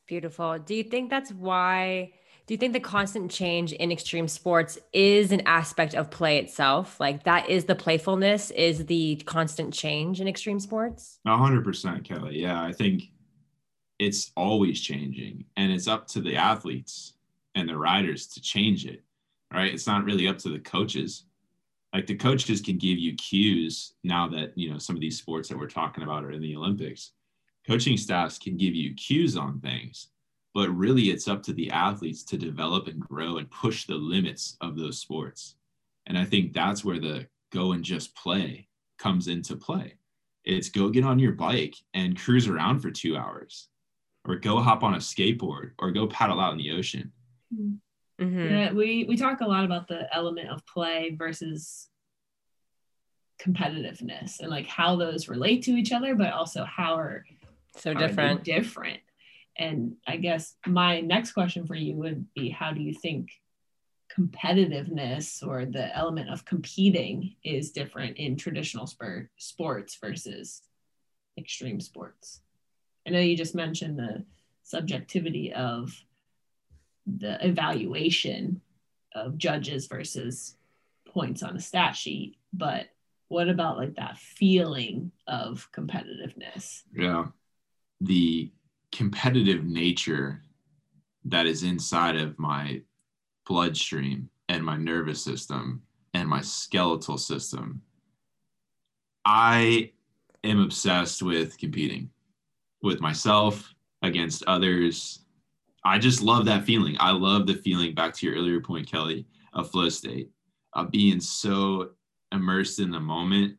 Beautiful. 0.08 0.58
Do 0.60 0.74
you 0.74 0.84
think 0.84 1.10
that's 1.10 1.32
why? 1.32 2.14
Do 2.46 2.54
you 2.54 2.58
think 2.58 2.72
the 2.72 2.80
constant 2.80 3.30
change 3.30 3.74
in 3.74 3.92
extreme 3.92 4.30
sports 4.30 4.80
is 4.94 5.34
an 5.34 5.42
aspect 5.46 5.96
of 5.96 6.10
play 6.10 6.38
itself? 6.38 6.98
Like 6.98 7.24
that 7.24 7.50
is 7.50 7.66
the 7.66 7.76
playfulness, 7.76 8.52
is 8.52 8.86
the 8.86 9.18
constant 9.26 9.74
change 9.74 10.22
in 10.22 10.30
extreme 10.30 10.62
sports? 10.62 11.20
A 11.26 11.36
hundred 11.36 11.66
percent, 11.66 12.06
Kelly. 12.06 12.40
Yeah, 12.40 12.64
I 12.64 12.72
think 12.72 13.04
it's 14.00 14.32
always 14.36 14.80
changing, 14.80 15.46
and 15.56 15.72
it's 15.72 15.88
up 15.88 16.08
to 16.08 16.22
the 16.22 16.36
athletes 16.36 17.14
and 17.56 17.68
the 17.68 17.78
riders 17.78 18.28
to 18.28 18.42
change 18.42 18.86
it. 18.86 19.04
Right? 19.54 19.74
It's 19.74 19.88
not 19.88 20.04
really 20.04 20.28
up 20.28 20.38
to 20.40 20.50
the 20.50 20.60
coaches. 20.60 21.24
Like 21.94 22.06
the 22.06 22.16
coaches 22.16 22.62
can 22.62 22.78
give 22.78 22.98
you 22.98 23.16
cues 23.16 23.94
now 24.04 24.28
that 24.30 24.52
you 24.56 24.72
know 24.72 24.78
some 24.78 24.96
of 24.96 25.02
these 25.02 25.18
sports 25.18 25.50
that 25.50 25.58
we're 25.58 25.68
talking 25.68 26.04
about 26.04 26.24
are 26.24 26.32
in 26.32 26.42
the 26.42 26.56
Olympics 26.56 27.12
coaching 27.68 27.98
staffs 27.98 28.38
can 28.38 28.56
give 28.56 28.74
you 28.74 28.94
cues 28.96 29.36
on 29.36 29.60
things, 29.60 30.08
but 30.54 30.70
really 30.70 31.10
it's 31.10 31.28
up 31.28 31.44
to 31.44 31.54
the 31.54 31.70
athletes 31.70 32.24
to 32.24 32.38
develop 32.38 32.88
and 32.88 33.00
grow 33.00 33.38
and 33.38 33.52
push 33.52 33.86
the 33.86 33.96
limits 33.96 34.56
of 34.62 34.78
those 34.78 35.00
sports. 35.00 35.56
And 36.06 36.18
I 36.18 36.24
think 36.24 36.54
that's 36.54 36.86
where 36.86 37.00
the 37.00 37.28
go 37.52 37.74
and 37.74 37.84
just 37.84 38.16
play 38.16 38.68
comes 38.98 39.28
into 39.28 39.58
play. 39.58 39.96
It's 40.46 40.70
go 40.70 40.90
get 40.90 41.04
on 41.04 41.20
your 41.20 41.34
bike 41.34 41.76
and 41.94 42.18
cruise 42.18 42.48
around 42.48 42.80
for 42.80 42.90
two 42.90 43.18
hours, 43.18 43.68
or 44.28 44.36
go 44.36 44.60
hop 44.60 44.84
on 44.84 44.94
a 44.94 44.98
skateboard, 44.98 45.72
or 45.80 45.92
go 45.92 46.08
paddle 46.08 46.40
out 46.40 46.52
in 46.52 46.58
the 46.58 46.72
ocean. 46.72 47.12
Mm-hmm. 47.54 48.40
Yeah, 48.40 48.72
we 48.74 49.06
we 49.08 49.16
talk 49.16 49.42
a 49.42 49.48
lot 49.48 49.64
about 49.64 49.88
the 49.88 50.14
element 50.16 50.50
of 50.50 50.66
play 50.66 51.16
versus 51.18 51.88
competitiveness 53.40 54.40
and 54.40 54.50
like 54.50 54.68
how 54.68 54.96
those 54.96 55.28
relate 55.28 55.64
to 55.64 55.72
each 55.72 55.92
other, 55.92 56.16
but 56.16 56.34
also 56.34 56.64
how 56.66 56.96
are 56.96 57.24
so 57.78 57.94
different 57.94 58.44
different 58.44 59.00
and 59.58 59.96
i 60.08 60.18
guess 60.18 60.56
my 60.66 61.02
next 61.02 61.32
question 61.32 61.66
for 61.66 61.76
you 61.76 61.96
would 61.96 62.26
be 62.34 62.50
how 62.50 62.72
do 62.72 62.82
you 62.82 62.94
think 62.94 63.32
competitiveness 64.18 65.46
or 65.46 65.66
the 65.66 65.96
element 65.96 66.30
of 66.30 66.46
competing 66.46 67.36
is 67.44 67.72
different 67.72 68.18
in 68.18 68.36
traditional 68.36 68.88
sport, 68.88 69.30
sports 69.38 69.98
versus 70.02 70.62
extreme 71.38 71.80
sports 71.80 72.42
i 73.08 73.10
know 73.10 73.20
you 73.20 73.38
just 73.38 73.56
mentioned 73.56 73.98
the 73.98 74.24
subjectivity 74.64 75.54
of 75.54 76.04
the 77.06 77.44
evaluation 77.46 78.62
of 79.16 79.38
judges 79.38 79.88
versus 79.88 80.56
points 81.08 81.42
on 81.42 81.56
a 81.56 81.60
stat 81.60 81.96
sheet 81.96 82.36
but 82.54 82.88
what 83.30 83.50
about 83.50 83.78
like 83.78 83.96
that 83.96 84.18
feeling 84.18 85.12
of 85.28 85.70
competitiveness 85.72 86.84
yeah 86.94 87.26
the 88.02 88.52
competitive 88.92 89.64
nature 89.64 90.42
that 91.26 91.46
is 91.46 91.64
inside 91.64 92.16
of 92.16 92.38
my 92.40 92.82
bloodstream 93.46 94.30
and 94.50 94.64
my 94.64 94.78
nervous 94.78 95.24
system 95.24 95.82
and 96.14 96.28
my 96.28 96.42
skeletal 96.42 97.18
system. 97.18 97.82
I 99.26 99.92
am 100.44 100.60
obsessed 100.60 101.22
with 101.22 101.58
competing 101.58 102.10
with 102.88 103.02
myself 103.02 103.74
against 104.02 104.44
others. 104.48 105.26
I 105.86 106.00
just 106.00 106.22
love 106.22 106.46
that 106.46 106.64
feeling. 106.64 106.98
I 107.00 107.12
love 107.12 107.48
the 107.48 107.54
feeling, 107.54 107.94
back 107.94 108.14
to 108.16 108.26
your 108.26 108.36
earlier 108.36 108.60
point, 108.60 108.92
Kelly, 108.92 109.26
of 109.54 109.70
flow 109.70 109.90
state, 109.90 110.30
of 110.74 110.92
being 110.92 111.20
so 111.20 111.92
immersed 112.32 112.80
in 112.80 112.92
the 112.92 113.00
moment 113.00 113.58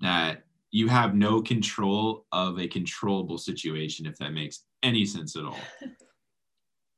that 0.00 0.44
you 0.72 0.88
have 0.88 1.14
no 1.14 1.40
control 1.40 2.26
of 2.32 2.58
a 2.58 2.68
controllable 2.68 3.38
situation 3.38 4.06
if 4.06 4.16
that 4.18 4.32
makes 4.32 4.64
any 4.82 5.04
sense 5.04 5.34
at 5.34 5.44
all 5.44 5.58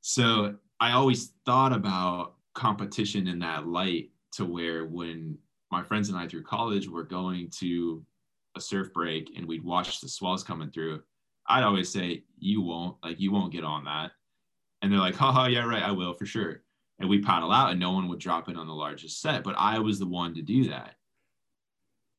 So 0.03 0.57
I 0.81 0.93
always 0.93 1.33
thought 1.47 1.73
about 1.73 2.35
competition 2.55 3.29
in 3.29 3.39
that 3.39 3.69
light 3.69 4.11
to 4.33 4.45
where 4.45 4.85
when 4.85 5.39
my 5.71 5.83
friends 5.83 6.09
and 6.09 6.19
I 6.19 6.27
through 6.27 6.43
college 6.43 6.89
were 6.89 7.05
going 7.05 7.51
to 7.61 8.05
a 8.57 8.61
surf 8.61 8.93
break 8.93 9.33
and 9.37 9.47
we'd 9.47 9.65
watch 9.65 10.01
the 10.01 10.09
swells 10.09 10.43
coming 10.43 10.71
through, 10.71 11.01
I'd 11.47 11.65
always 11.65 11.93
say, 11.93 12.25
You 12.39 12.61
won't, 12.61 12.97
like, 13.03 13.21
you 13.21 13.33
won't 13.33 13.53
get 13.53 13.65
on 13.65 13.85
that. 13.85 14.13
And 14.81 14.93
they're 14.93 14.99
like, 14.99 15.15
Haha, 15.23 15.47
yeah, 15.47 15.65
right, 15.65 15.83
I 15.83 15.93
will 15.93 16.15
for 16.15 16.27
sure. 16.27 16.63
And 16.99 17.09
we 17.09 17.21
paddle 17.21 17.53
out 17.53 17.71
and 17.71 17.81
no 17.81 17.93
one 17.93 18.09
would 18.09 18.21
drop 18.21 18.49
in 18.49 18.57
on 18.57 18.67
the 18.67 18.75
largest 18.75 19.21
set. 19.21 19.43
But 19.43 19.57
I 19.59 19.79
was 19.79 19.99
the 19.99 20.07
one 20.07 20.35
to 20.35 20.43
do 20.43 20.69
that. 20.69 20.95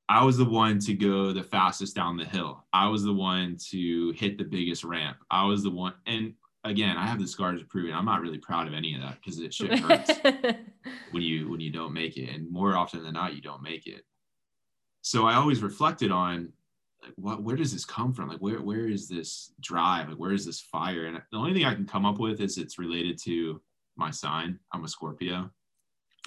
I 0.10 0.24
was 0.24 0.38
the 0.38 0.46
one 0.46 0.80
to 0.80 0.94
go 0.94 1.32
the 1.32 1.44
fastest 1.44 1.96
down 1.96 2.18
the 2.18 2.26
hill. 2.26 2.66
I 2.74 2.88
was 2.88 3.04
the 3.04 3.14
one 3.14 3.58
to 3.70 4.12
hit 4.12 4.38
the 4.38 4.44
biggest 4.44 4.84
ramp. 4.84 5.18
I 5.32 5.46
was 5.46 5.64
the 5.64 5.70
one, 5.70 5.94
and 6.06 6.34
again, 6.64 6.98
I 6.98 7.08
have 7.08 7.20
the 7.20 7.28
scars 7.28 7.60
to 7.60 7.66
prove 7.66 7.90
it. 7.90 7.94
I'm 7.94 8.06
not 8.06 8.22
really 8.22 8.38
proud 8.38 8.68
of 8.68 8.74
any 8.74 8.96
of 8.96 9.02
that 9.02 9.16
because 9.16 9.40
it 9.40 9.54
shit 9.54 9.80
hurts 9.80 10.12
when 11.12 11.24
you 11.24 11.50
when 11.50 11.62
you 11.62 11.72
don't 11.72 11.94
make 11.94 12.18
it, 12.18 12.30
and 12.30 12.52
more 12.52 12.76
often 12.76 13.02
than 13.02 13.14
not, 13.14 13.34
you 13.34 13.42
don't 13.42 13.64
make 13.64 13.88
it. 13.88 14.04
So 15.02 15.26
I 15.26 15.36
always 15.36 15.62
reflected 15.62 16.12
on 16.12 16.52
like 17.04 17.14
what 17.18 17.44
where 17.44 17.56
does 17.56 17.74
this 17.74 17.86
come 17.86 18.14
from? 18.14 18.30
Like 18.30 18.40
where 18.40 18.62
where 18.62 18.88
is 18.88 19.08
this 19.08 19.52
drive? 19.60 20.10
Like 20.10 20.18
where 20.20 20.32
is 20.34 20.46
this 20.46 20.62
fire? 20.62 21.06
And 21.06 21.18
the 21.32 21.38
only 21.38 21.54
thing 21.54 21.66
I 21.66 21.74
can 21.76 21.86
come 21.86 22.06
up 22.06 22.20
with 22.20 22.40
is 22.42 22.58
it's 22.58 22.80
related 22.80 23.18
to 23.24 23.62
my 23.98 24.10
sign. 24.12 24.60
I'm 24.74 24.84
a 24.84 24.88
Scorpio. 24.88 25.50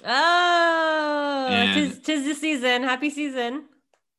Oh, 0.05 1.47
And- 1.49 1.73
tis, 1.73 1.99
tis 1.99 2.25
the 2.25 2.33
season. 2.33 2.83
Happy 2.83 3.09
season. 3.09 3.65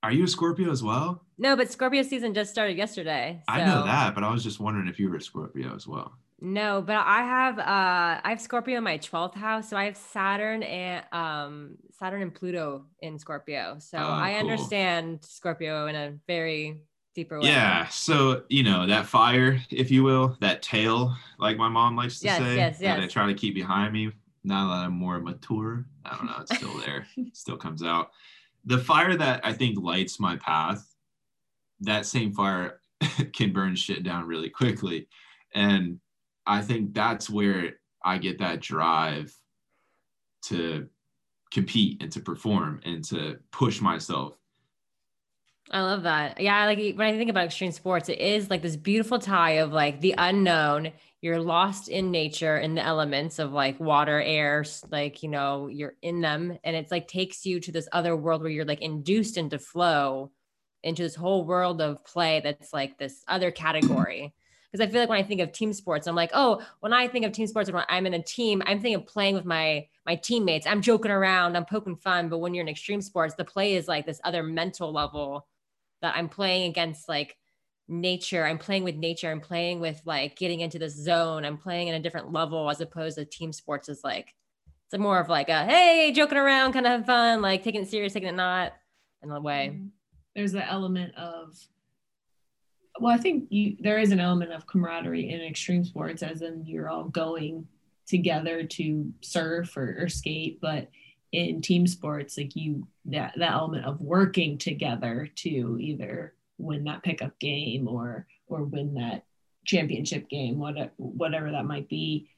Are 0.02 0.12
you 0.12 0.24
a 0.24 0.28
Scorpio 0.28 0.70
as 0.70 0.82
well? 0.82 1.24
No, 1.38 1.56
but 1.56 1.70
Scorpio 1.72 2.02
season 2.02 2.34
just 2.34 2.50
started 2.50 2.76
yesterday. 2.76 3.42
I 3.48 3.64
know 3.64 3.84
that, 3.84 4.14
but 4.14 4.22
I 4.24 4.30
was 4.30 4.42
just 4.44 4.60
wondering 4.60 4.86
if 4.88 4.98
you 5.00 5.08
were 5.10 5.16
a 5.16 5.20
Scorpio 5.20 5.74
as 5.74 5.86
well. 5.86 6.12
No, 6.40 6.82
but 6.82 6.96
I 6.96 7.22
have 7.22 7.58
uh 7.58 8.20
I 8.22 8.28
have 8.30 8.40
Scorpio 8.40 8.78
in 8.78 8.84
my 8.84 8.98
12th 8.98 9.34
house. 9.34 9.70
So 9.70 9.76
I 9.76 9.84
have 9.84 9.96
Saturn 9.96 10.62
and 10.62 11.04
um 11.12 11.76
Saturn 11.98 12.22
and 12.22 12.34
Pluto 12.34 12.84
in 13.00 13.18
Scorpio. 13.18 13.78
So 13.80 13.98
Oh, 13.98 14.02
I 14.02 14.38
cool. 14.40 14.50
understand 14.50 15.20
Scorpio 15.24 15.88
in 15.88 15.96
a 15.96 16.14
very 16.28 16.82
deeper 17.14 17.40
way. 17.40 17.48
Yeah. 17.48 17.88
So, 17.88 18.44
you 18.48 18.62
know, 18.62 18.86
that 18.86 19.06
fire, 19.06 19.60
if 19.70 19.90
you 19.90 20.04
will, 20.04 20.36
that 20.40 20.62
tail, 20.62 21.16
like 21.40 21.56
my 21.56 21.68
mom 21.68 21.96
likes 21.96 22.20
to 22.20 22.26
Yes, 22.26 22.38
say, 22.38 22.56
yes, 22.56 22.78
that 22.80 23.00
I 23.00 23.06
try 23.08 23.26
to 23.26 23.34
keep 23.34 23.54
behind 23.54 23.92
me. 23.92 24.12
Now 24.44 24.68
that 24.68 24.84
I'm 24.84 24.92
more 24.92 25.18
mature, 25.18 25.84
I 26.04 26.16
don't 26.16 26.26
know, 26.26 26.36
it's 26.40 26.54
still 26.56 26.78
there, 26.78 27.06
still 27.32 27.56
comes 27.56 27.82
out. 27.82 28.12
The 28.64 28.78
fire 28.78 29.16
that 29.16 29.44
I 29.44 29.52
think 29.52 29.78
lights 29.82 30.20
my 30.20 30.36
path, 30.36 30.94
that 31.80 32.06
same 32.06 32.32
fire 32.32 32.80
can 33.32 33.52
burn 33.52 33.74
shit 33.74 34.04
down 34.04 34.26
really 34.26 34.48
quickly. 34.50 35.08
And 35.54 35.98
I 36.48 36.62
think 36.62 36.94
that's 36.94 37.28
where 37.28 37.74
I 38.02 38.16
get 38.16 38.38
that 38.38 38.60
drive 38.60 39.32
to 40.46 40.88
compete 41.52 42.02
and 42.02 42.10
to 42.12 42.20
perform 42.20 42.80
and 42.84 43.04
to 43.04 43.38
push 43.52 43.82
myself. 43.82 44.34
I 45.70 45.82
love 45.82 46.04
that. 46.04 46.40
Yeah, 46.40 46.64
like 46.64 46.78
when 46.78 47.14
I 47.14 47.18
think 47.18 47.28
about 47.28 47.44
extreme 47.44 47.72
sports, 47.72 48.08
it 48.08 48.18
is 48.18 48.48
like 48.48 48.62
this 48.62 48.76
beautiful 48.76 49.18
tie 49.18 49.58
of 49.58 49.72
like 49.72 50.00
the 50.00 50.14
unknown. 50.16 50.92
You're 51.20 51.40
lost 51.40 51.88
in 51.88 52.10
nature 52.10 52.56
in 52.56 52.74
the 52.74 52.82
elements 52.82 53.38
of 53.38 53.52
like 53.52 53.78
water, 53.78 54.18
air, 54.18 54.64
like 54.90 55.22
you 55.22 55.28
know, 55.28 55.66
you're 55.66 55.96
in 56.00 56.22
them, 56.22 56.58
and 56.64 56.74
it's 56.74 56.90
like 56.90 57.08
takes 57.08 57.44
you 57.44 57.60
to 57.60 57.72
this 57.72 57.88
other 57.92 58.16
world 58.16 58.40
where 58.40 58.50
you're 58.50 58.64
like 58.64 58.80
induced 58.80 59.36
into 59.36 59.58
flow, 59.58 60.30
into 60.82 61.02
this 61.02 61.14
whole 61.14 61.44
world 61.44 61.82
of 61.82 62.02
play 62.06 62.40
that's 62.42 62.72
like 62.72 62.96
this 62.96 63.22
other 63.28 63.50
category. 63.50 64.32
Because 64.70 64.86
I 64.86 64.90
feel 64.90 65.00
like 65.00 65.08
when 65.08 65.18
I 65.18 65.22
think 65.22 65.40
of 65.40 65.52
team 65.52 65.72
sports, 65.72 66.06
I'm 66.06 66.14
like, 66.14 66.30
oh, 66.34 66.62
when 66.80 66.92
I 66.92 67.08
think 67.08 67.24
of 67.24 67.32
team 67.32 67.46
sports, 67.46 67.70
when 67.70 67.84
I'm 67.88 68.06
in 68.06 68.14
a 68.14 68.22
team, 68.22 68.62
I'm 68.66 68.80
thinking 68.80 68.96
of 68.96 69.06
playing 69.06 69.34
with 69.34 69.46
my 69.46 69.86
my 70.04 70.16
teammates. 70.16 70.66
I'm 70.66 70.82
joking 70.82 71.10
around, 71.10 71.56
I'm 71.56 71.64
poking 71.64 71.96
fun. 71.96 72.28
But 72.28 72.38
when 72.38 72.52
you're 72.54 72.62
in 72.62 72.68
extreme 72.68 73.00
sports, 73.00 73.34
the 73.34 73.44
play 73.44 73.74
is 73.74 73.88
like 73.88 74.04
this 74.04 74.20
other 74.24 74.42
mental 74.42 74.92
level 74.92 75.46
that 76.02 76.14
I'm 76.16 76.28
playing 76.28 76.68
against 76.70 77.08
like 77.08 77.36
nature. 77.88 78.44
I'm 78.44 78.58
playing 78.58 78.84
with 78.84 78.96
nature. 78.96 79.30
I'm 79.30 79.40
playing 79.40 79.80
with 79.80 80.00
like 80.04 80.36
getting 80.36 80.60
into 80.60 80.78
this 80.78 80.94
zone. 80.94 81.44
I'm 81.44 81.56
playing 81.56 81.88
in 81.88 81.94
a 81.94 82.00
different 82.00 82.32
level 82.32 82.68
as 82.68 82.80
opposed 82.80 83.16
to 83.16 83.24
team 83.24 83.52
sports 83.52 83.88
is 83.88 84.02
like 84.04 84.34
it's 84.90 84.98
more 84.98 85.18
of 85.18 85.28
like 85.28 85.48
a 85.48 85.64
hey, 85.64 86.12
joking 86.14 86.38
around, 86.38 86.72
kind 86.72 86.86
of 86.86 87.04
fun, 87.06 87.42
like 87.42 87.62
taking 87.62 87.82
it 87.82 87.88
serious, 87.88 88.12
taking 88.12 88.28
it 88.28 88.34
not 88.34 88.72
in 89.22 89.30
a 89.30 89.40
way. 89.40 89.72
Mhm. 89.72 89.90
There's 90.34 90.52
the 90.52 90.66
element 90.66 91.14
of 91.16 91.58
well, 93.00 93.14
I 93.14 93.18
think 93.18 93.46
you 93.50 93.76
there 93.80 93.98
is 93.98 94.12
an 94.12 94.20
element 94.20 94.52
of 94.52 94.66
camaraderie 94.66 95.30
in 95.30 95.40
extreme 95.40 95.84
sports, 95.84 96.22
as 96.22 96.42
in 96.42 96.64
you're 96.66 96.88
all 96.88 97.04
going 97.04 97.66
together 98.06 98.64
to 98.64 99.12
surf 99.20 99.76
or, 99.76 99.96
or 100.00 100.08
skate, 100.08 100.60
but 100.60 100.88
in 101.32 101.60
team 101.60 101.86
sports, 101.86 102.38
like 102.38 102.56
you 102.56 102.86
that 103.06 103.34
that 103.36 103.52
element 103.52 103.84
of 103.84 104.00
working 104.00 104.58
together 104.58 105.28
to 105.36 105.78
either 105.80 106.34
win 106.58 106.84
that 106.84 107.02
pickup 107.02 107.38
game 107.38 107.86
or 107.86 108.26
or 108.46 108.64
win 108.64 108.94
that 108.94 109.24
championship 109.64 110.28
game, 110.28 110.58
whatever 110.58 110.90
whatever 110.96 111.50
that 111.50 111.66
might 111.66 111.88
be, 111.88 112.28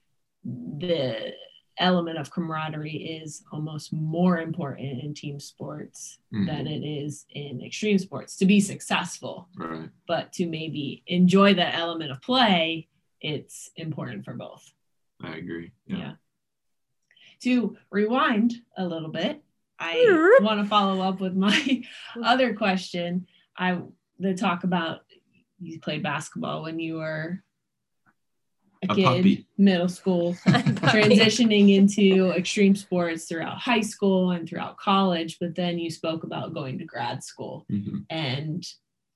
the 0.45 1.33
element 1.79 2.19
of 2.19 2.31
camaraderie 2.31 2.97
is 3.23 3.43
almost 3.53 3.93
more 3.93 4.39
important 4.39 5.03
in 5.03 5.15
team 5.15 5.39
sports 5.41 6.19
Mhm. 6.33 6.47
than 6.47 6.67
it 6.67 6.85
is 6.85 7.27
in 7.31 7.63
extreme 7.63 7.99
sports 7.99 8.37
to 8.37 8.47
be 8.47 8.61
successful 8.61 9.49
Right. 9.57 9.89
but 10.07 10.33
to 10.35 10.47
maybe 10.47 11.03
enjoy 11.07 11.55
that 11.55 11.75
element 11.75 12.11
of 12.11 12.21
play 12.23 12.89
it's 13.21 13.71
important 13.77 14.25
for 14.25 14.35
both 14.35 14.73
I 15.23 15.37
agree. 15.37 15.73
yeah, 15.87 16.15
to 17.41 17.77
rewind 17.91 18.55
a 18.77 18.87
little 18.87 19.11
bit 19.11 19.43
i 19.79 20.37
want 20.41 20.61
to 20.61 20.67
follow 20.67 21.01
up 21.03 21.21
with 21.21 21.35
my 21.35 21.83
other 22.23 22.55
question 22.55 23.27
i 23.57 23.81
the 24.19 24.35
talk 24.35 24.65
about 24.65 25.01
you 25.61 25.79
played 25.81 26.03
basketball 26.03 26.63
when 26.63 26.79
you 26.79 26.95
were 26.97 27.43
a, 28.83 28.93
A 28.93 28.95
kid 28.95 29.05
puppy. 29.05 29.47
middle 29.59 29.89
school 29.89 30.35
transitioning 30.47 31.75
into 31.75 32.31
extreme 32.31 32.75
sports 32.75 33.25
throughout 33.27 33.59
high 33.59 33.81
school 33.83 34.31
and 34.31 34.49
throughout 34.49 34.79
college, 34.79 35.39
but 35.39 35.55
then 35.55 35.79
you 35.79 35.91
spoke 35.91 36.25
about 36.25 36.55
going 36.55 36.79
to 36.79 36.85
grad 36.85 37.23
school 37.23 37.67
Mhm. 37.71 38.05
and 38.11 38.67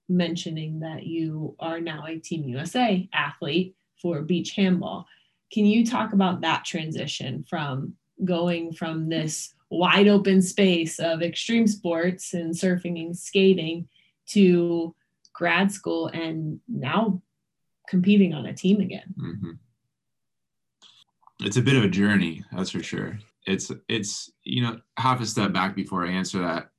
mentioning 0.08 0.80
that 0.80 1.06
you 1.06 1.56
are 1.60 1.80
now 1.80 2.04
a 2.06 2.18
Team 2.18 2.44
USA 2.48 3.08
athlete 3.14 3.74
for 4.00 4.20
beach 4.22 4.50
handball. 4.52 5.06
Can 5.50 5.64
you 5.64 5.86
talk 5.86 6.12
about 6.12 6.42
that 6.42 6.64
transition 6.64 7.44
from 7.48 7.94
going 8.24 8.72
from 8.72 9.08
this 9.08 9.54
wide 9.70 10.08
open 10.08 10.42
space 10.42 10.98
of 10.98 11.22
extreme 11.22 11.66
sports 11.66 12.34
and 12.34 12.52
surfing 12.54 13.00
and 13.04 13.16
skating 13.16 13.88
to 14.28 14.94
grad 15.32 15.72
school 15.72 16.08
and 16.08 16.60
now 16.68 17.20
competing 17.88 18.34
on 18.34 18.46
a 18.46 18.54
team 18.54 18.80
again? 18.80 19.14
Mhm. 19.18 19.58
It's 21.40 21.56
a 21.56 21.62
bit 21.62 21.76
of 21.76 21.84
a 21.84 21.88
journey, 21.88 22.44
that's 22.52 22.70
for 22.70 22.82
sure. 22.82 23.18
It's 23.46 23.70
it's 23.88 24.30
you 24.44 24.62
know 24.62 24.80
half 24.96 25.20
a 25.20 25.26
step 25.26 25.52
back 25.52 25.74
before 25.74 26.06
I 26.06 26.10
answer 26.10 26.38
that. 26.40 26.70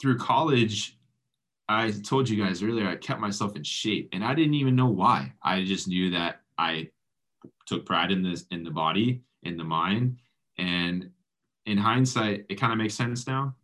Through 0.00 0.18
college, 0.18 0.98
I 1.68 1.90
told 1.90 2.28
you 2.28 2.42
guys 2.42 2.62
earlier 2.62 2.88
I 2.88 2.96
kept 2.96 3.20
myself 3.20 3.56
in 3.56 3.62
shape, 3.62 4.10
and 4.12 4.24
I 4.24 4.34
didn't 4.34 4.54
even 4.54 4.76
know 4.76 4.88
why. 4.88 5.32
I 5.42 5.64
just 5.64 5.88
knew 5.88 6.10
that 6.10 6.42
I 6.58 6.90
took 7.66 7.86
pride 7.86 8.10
in 8.10 8.22
this 8.22 8.44
in 8.50 8.64
the 8.64 8.70
body, 8.70 9.22
in 9.42 9.56
the 9.56 9.64
mind, 9.64 10.18
and 10.58 11.10
in 11.66 11.78
hindsight, 11.78 12.46
it 12.48 12.56
kind 12.56 12.72
of 12.72 12.78
makes 12.78 12.94
sense 12.94 13.26
now. 13.26 13.54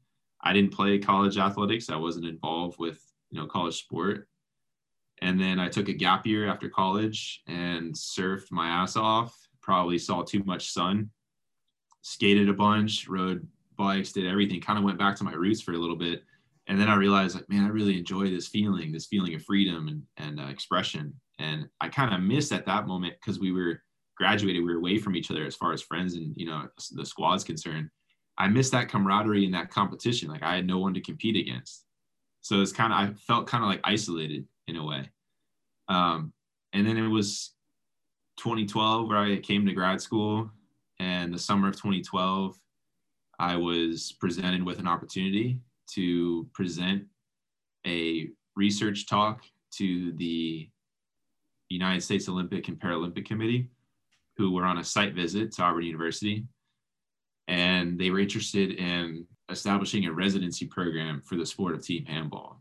I 0.42 0.52
didn't 0.52 0.72
play 0.72 0.98
college 0.98 1.38
athletics. 1.38 1.90
I 1.90 1.96
wasn't 1.96 2.26
involved 2.26 2.78
with 2.78 3.02
you 3.30 3.40
know 3.40 3.46
college 3.46 3.78
sport 3.78 4.28
and 5.24 5.40
then 5.40 5.58
I 5.58 5.68
took 5.68 5.88
a 5.88 5.94
gap 5.94 6.26
year 6.26 6.46
after 6.46 6.68
college 6.68 7.42
and 7.46 7.94
surfed 7.94 8.52
my 8.52 8.68
ass 8.68 8.94
off. 8.94 9.34
Probably 9.62 9.96
saw 9.98 10.22
too 10.22 10.44
much 10.44 10.70
sun, 10.70 11.08
skated 12.02 12.50
a 12.50 12.52
bunch, 12.52 13.08
rode 13.08 13.48
bikes, 13.78 14.12
did 14.12 14.26
everything. 14.26 14.60
Kind 14.60 14.78
of 14.78 14.84
went 14.84 14.98
back 14.98 15.16
to 15.16 15.24
my 15.24 15.32
roots 15.32 15.62
for 15.62 15.72
a 15.72 15.78
little 15.78 15.96
bit, 15.96 16.22
and 16.66 16.78
then 16.78 16.88
I 16.88 16.96
realized 16.96 17.36
like, 17.36 17.48
man, 17.48 17.64
I 17.64 17.68
really 17.68 17.98
enjoy 17.98 18.28
this 18.28 18.48
feeling, 18.48 18.92
this 18.92 19.06
feeling 19.06 19.34
of 19.34 19.42
freedom 19.42 19.88
and 19.88 20.02
and 20.18 20.38
uh, 20.38 20.50
expression. 20.50 21.14
And 21.38 21.70
I 21.80 21.88
kind 21.88 22.14
of 22.14 22.20
missed 22.20 22.52
at 22.52 22.66
that 22.66 22.86
moment 22.86 23.14
because 23.18 23.40
we 23.40 23.50
were 23.50 23.80
graduated, 24.18 24.62
we 24.62 24.72
were 24.72 24.78
away 24.78 24.98
from 24.98 25.16
each 25.16 25.30
other 25.30 25.46
as 25.46 25.56
far 25.56 25.72
as 25.72 25.80
friends 25.80 26.14
and 26.16 26.34
you 26.36 26.44
know 26.44 26.68
the 26.92 27.06
squad's 27.06 27.44
concerned. 27.44 27.88
I 28.36 28.48
missed 28.48 28.72
that 28.72 28.90
camaraderie 28.90 29.46
and 29.46 29.54
that 29.54 29.70
competition. 29.70 30.28
Like 30.28 30.42
I 30.42 30.56
had 30.56 30.66
no 30.66 30.80
one 30.80 30.92
to 30.92 31.00
compete 31.00 31.36
against. 31.36 31.86
So 32.42 32.60
it's 32.60 32.72
kind 32.72 32.92
of 32.92 32.98
I 32.98 33.18
felt 33.26 33.46
kind 33.46 33.64
of 33.64 33.70
like 33.70 33.80
isolated 33.84 34.44
in 34.66 34.76
a 34.76 34.84
way. 34.84 35.10
Um, 35.88 36.32
and 36.72 36.86
then 36.86 36.96
it 36.96 37.08
was 37.08 37.52
2012 38.38 39.08
where 39.08 39.18
I 39.18 39.36
came 39.38 39.66
to 39.66 39.72
grad 39.72 40.00
school, 40.00 40.50
and 40.98 41.32
the 41.32 41.38
summer 41.38 41.68
of 41.68 41.76
2012, 41.76 42.58
I 43.38 43.56
was 43.56 44.12
presented 44.20 44.62
with 44.62 44.78
an 44.78 44.88
opportunity 44.88 45.58
to 45.92 46.48
present 46.52 47.04
a 47.86 48.28
research 48.56 49.06
talk 49.06 49.42
to 49.72 50.12
the 50.12 50.68
United 51.68 52.02
States 52.02 52.28
Olympic 52.28 52.68
and 52.68 52.78
Paralympic 52.78 53.26
Committee 53.26 53.68
who 54.36 54.50
were 54.52 54.64
on 54.64 54.78
a 54.78 54.84
site 54.84 55.14
visit 55.14 55.52
to 55.52 55.62
Auburn 55.62 55.84
University, 55.84 56.44
and 57.46 57.98
they 57.98 58.10
were 58.10 58.18
interested 58.18 58.72
in 58.72 59.26
establishing 59.50 60.06
a 60.06 60.12
residency 60.12 60.66
program 60.66 61.20
for 61.20 61.36
the 61.36 61.46
sport 61.46 61.74
of 61.74 61.84
team 61.84 62.04
handball. 62.04 62.60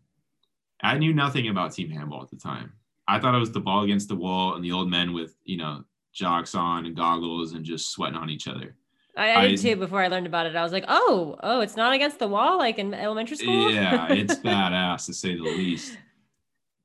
I 0.83 0.97
knew 0.97 1.13
nothing 1.13 1.47
about 1.47 1.73
team 1.73 1.89
handball 1.89 2.21
at 2.21 2.29
the 2.29 2.35
time. 2.35 2.73
I 3.07 3.19
thought 3.19 3.35
it 3.35 3.39
was 3.39 3.51
the 3.51 3.59
ball 3.59 3.83
against 3.83 4.09
the 4.09 4.15
wall 4.15 4.55
and 4.55 4.63
the 4.63 4.71
old 4.71 4.89
men 4.89 5.13
with, 5.13 5.35
you 5.43 5.57
know, 5.57 5.83
jocks 6.13 6.55
on 6.55 6.85
and 6.85 6.95
goggles 6.95 7.53
and 7.53 7.65
just 7.65 7.91
sweating 7.91 8.17
on 8.17 8.29
each 8.29 8.47
other. 8.47 8.75
I, 9.15 9.35
I 9.35 9.47
did 9.49 9.59
too 9.59 9.75
before 9.75 10.01
I 10.01 10.07
learned 10.07 10.25
about 10.25 10.45
it. 10.45 10.55
I 10.55 10.63
was 10.63 10.71
like, 10.71 10.85
oh, 10.87 11.37
oh, 11.43 11.61
it's 11.61 11.75
not 11.75 11.93
against 11.93 12.19
the 12.19 12.27
wall 12.27 12.57
like 12.57 12.79
in 12.79 12.93
elementary 12.93 13.37
school. 13.37 13.71
Yeah, 13.71 14.11
it's 14.11 14.35
badass 14.39 15.05
to 15.05 15.13
say 15.13 15.35
the 15.35 15.43
least. 15.43 15.97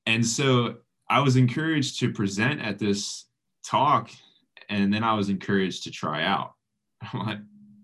And 0.06 0.24
so 0.24 0.76
I 1.08 1.20
was 1.20 1.36
encouraged 1.36 2.00
to 2.00 2.12
present 2.12 2.60
at 2.60 2.78
this 2.78 3.26
talk, 3.64 4.10
and 4.68 4.92
then 4.92 5.02
I 5.02 5.14
was 5.14 5.28
encouraged 5.28 5.84
to 5.84 5.90
try 5.90 6.24
out. 6.24 6.52
I'm 7.12 7.26
like, 7.26 7.38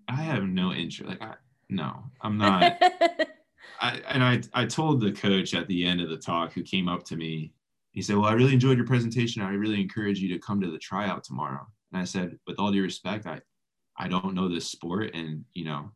I 0.07 0.15
have 0.15 0.43
no 0.43 0.71
interest. 0.71 1.09
Like, 1.09 1.21
I, 1.21 1.33
no, 1.69 2.03
I'm 2.21 2.37
not. 2.37 2.81
I, 3.81 4.01
and 4.09 4.23
I, 4.23 4.41
I 4.53 4.65
told 4.65 5.01
the 5.01 5.11
coach 5.11 5.53
at 5.53 5.67
the 5.67 5.85
end 5.85 6.01
of 6.01 6.09
the 6.09 6.17
talk 6.17 6.53
who 6.53 6.63
came 6.63 6.87
up 6.87 7.03
to 7.05 7.15
me, 7.15 7.51
he 7.91 8.01
said, 8.01 8.17
Well, 8.17 8.29
I 8.29 8.33
really 8.33 8.53
enjoyed 8.53 8.77
your 8.77 8.87
presentation. 8.87 9.41
I 9.41 9.51
really 9.51 9.79
encourage 9.79 10.19
you 10.19 10.29
to 10.33 10.39
come 10.39 10.61
to 10.61 10.71
the 10.71 10.77
tryout 10.77 11.23
tomorrow. 11.23 11.65
And 11.91 12.01
I 12.01 12.05
said, 12.05 12.37
With 12.45 12.59
all 12.59 12.71
due 12.71 12.83
respect, 12.83 13.25
I, 13.25 13.41
I 13.97 14.07
don't 14.07 14.33
know 14.33 14.49
this 14.49 14.67
sport 14.67 15.15
and, 15.15 15.45
you 15.53 15.65
know, 15.65 15.91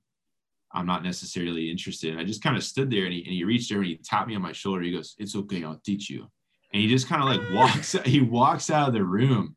I'm 0.71 0.85
not 0.85 1.03
necessarily 1.03 1.69
interested. 1.69 2.11
And 2.11 2.19
I 2.19 2.23
just 2.23 2.43
kind 2.43 2.55
of 2.55 2.63
stood 2.63 2.89
there 2.91 3.05
and 3.05 3.13
he, 3.13 3.23
and 3.23 3.33
he 3.33 3.43
reached 3.43 3.71
over 3.71 3.81
and 3.81 3.89
he 3.89 3.97
tapped 3.97 4.27
me 4.27 4.35
on 4.35 4.41
my 4.41 4.51
shoulder. 4.51 4.81
He 4.81 4.93
goes, 4.93 5.15
It's 5.17 5.35
okay, 5.35 5.63
I'll 5.63 5.81
teach 5.83 6.09
you. 6.09 6.27
And 6.73 6.81
he 6.81 6.87
just 6.87 7.07
kind 7.07 7.21
of 7.21 7.27
like 7.27 7.51
walks, 7.53 7.93
he 8.05 8.21
walks 8.21 8.69
out 8.69 8.89
of 8.89 8.93
the 8.93 9.03
room. 9.03 9.55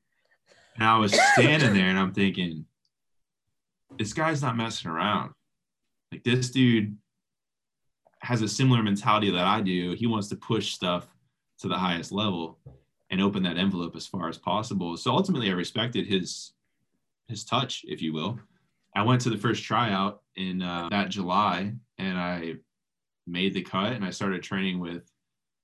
And 0.75 0.85
I 0.85 0.97
was 0.97 1.13
standing 1.35 1.75
there 1.75 1.89
and 1.89 1.99
I'm 1.99 2.15
thinking, 2.15 2.65
this 3.99 4.13
guy's 4.13 4.43
not 4.43 4.57
messing 4.57 4.91
around. 4.91 5.33
Like 6.11 6.25
this 6.25 6.51
dude 6.51 6.97
has 8.23 8.41
a 8.41 8.49
similar 8.49 8.83
mentality 8.83 9.31
that 9.31 9.45
I 9.45 9.61
do. 9.61 9.93
He 9.93 10.07
wants 10.07 10.29
to 10.29 10.37
push 10.37 10.73
stuff 10.73 11.09
to 11.59 11.69
the 11.69 11.77
highest 11.77 12.13
level 12.13 12.59
and 13.11 13.21
open 13.21 13.43
that 13.43 13.59
envelope 13.59 13.95
as 13.97 14.07
far 14.07 14.29
as 14.29 14.39
possible. 14.39 14.97
So 14.97 15.11
ultimately, 15.13 15.51
I 15.51 15.55
respected 15.55 16.07
his 16.07 16.53
his 17.29 17.45
touch, 17.45 17.85
if 17.87 18.03
you 18.03 18.13
will. 18.13 18.39
I 18.95 19.03
went 19.03 19.21
to 19.23 19.31
the 19.31 19.39
first 19.39 19.65
tryout 19.65 20.23
in 20.37 20.63
uh, 20.63 20.89
that 20.91 21.09
July, 21.09 21.73
and 21.99 22.19
I 22.19 22.55
made 23.27 23.55
the 23.55 23.63
cut, 23.63 23.93
and 23.93 24.05
I 24.05 24.11
started 24.11 24.43
training 24.43 24.81
with 24.81 25.11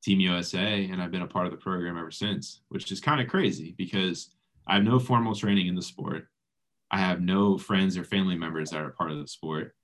Team 0.02 0.20
USA, 0.20 0.84
and 0.84 1.02
I've 1.02 1.10
been 1.10 1.22
a 1.22 1.26
part 1.26 1.46
of 1.46 1.52
the 1.52 1.58
program 1.58 1.98
ever 1.98 2.10
since, 2.10 2.62
which 2.68 2.90
is 2.90 3.00
kind 3.00 3.20
of 3.20 3.28
crazy 3.28 3.74
because 3.76 4.30
I 4.66 4.74
have 4.74 4.84
no 4.84 4.98
formal 4.98 5.34
training 5.34 5.66
in 5.66 5.74
the 5.74 5.82
sport. 5.82 6.26
I 6.90 6.98
have 6.98 7.20
no 7.20 7.58
friends 7.58 7.98
or 7.98 8.04
family 8.04 8.36
members 8.36 8.70
that 8.70 8.80
are 8.80 8.90
part 8.90 9.10
of 9.10 9.18
the 9.18 9.28
sport. 9.28 9.74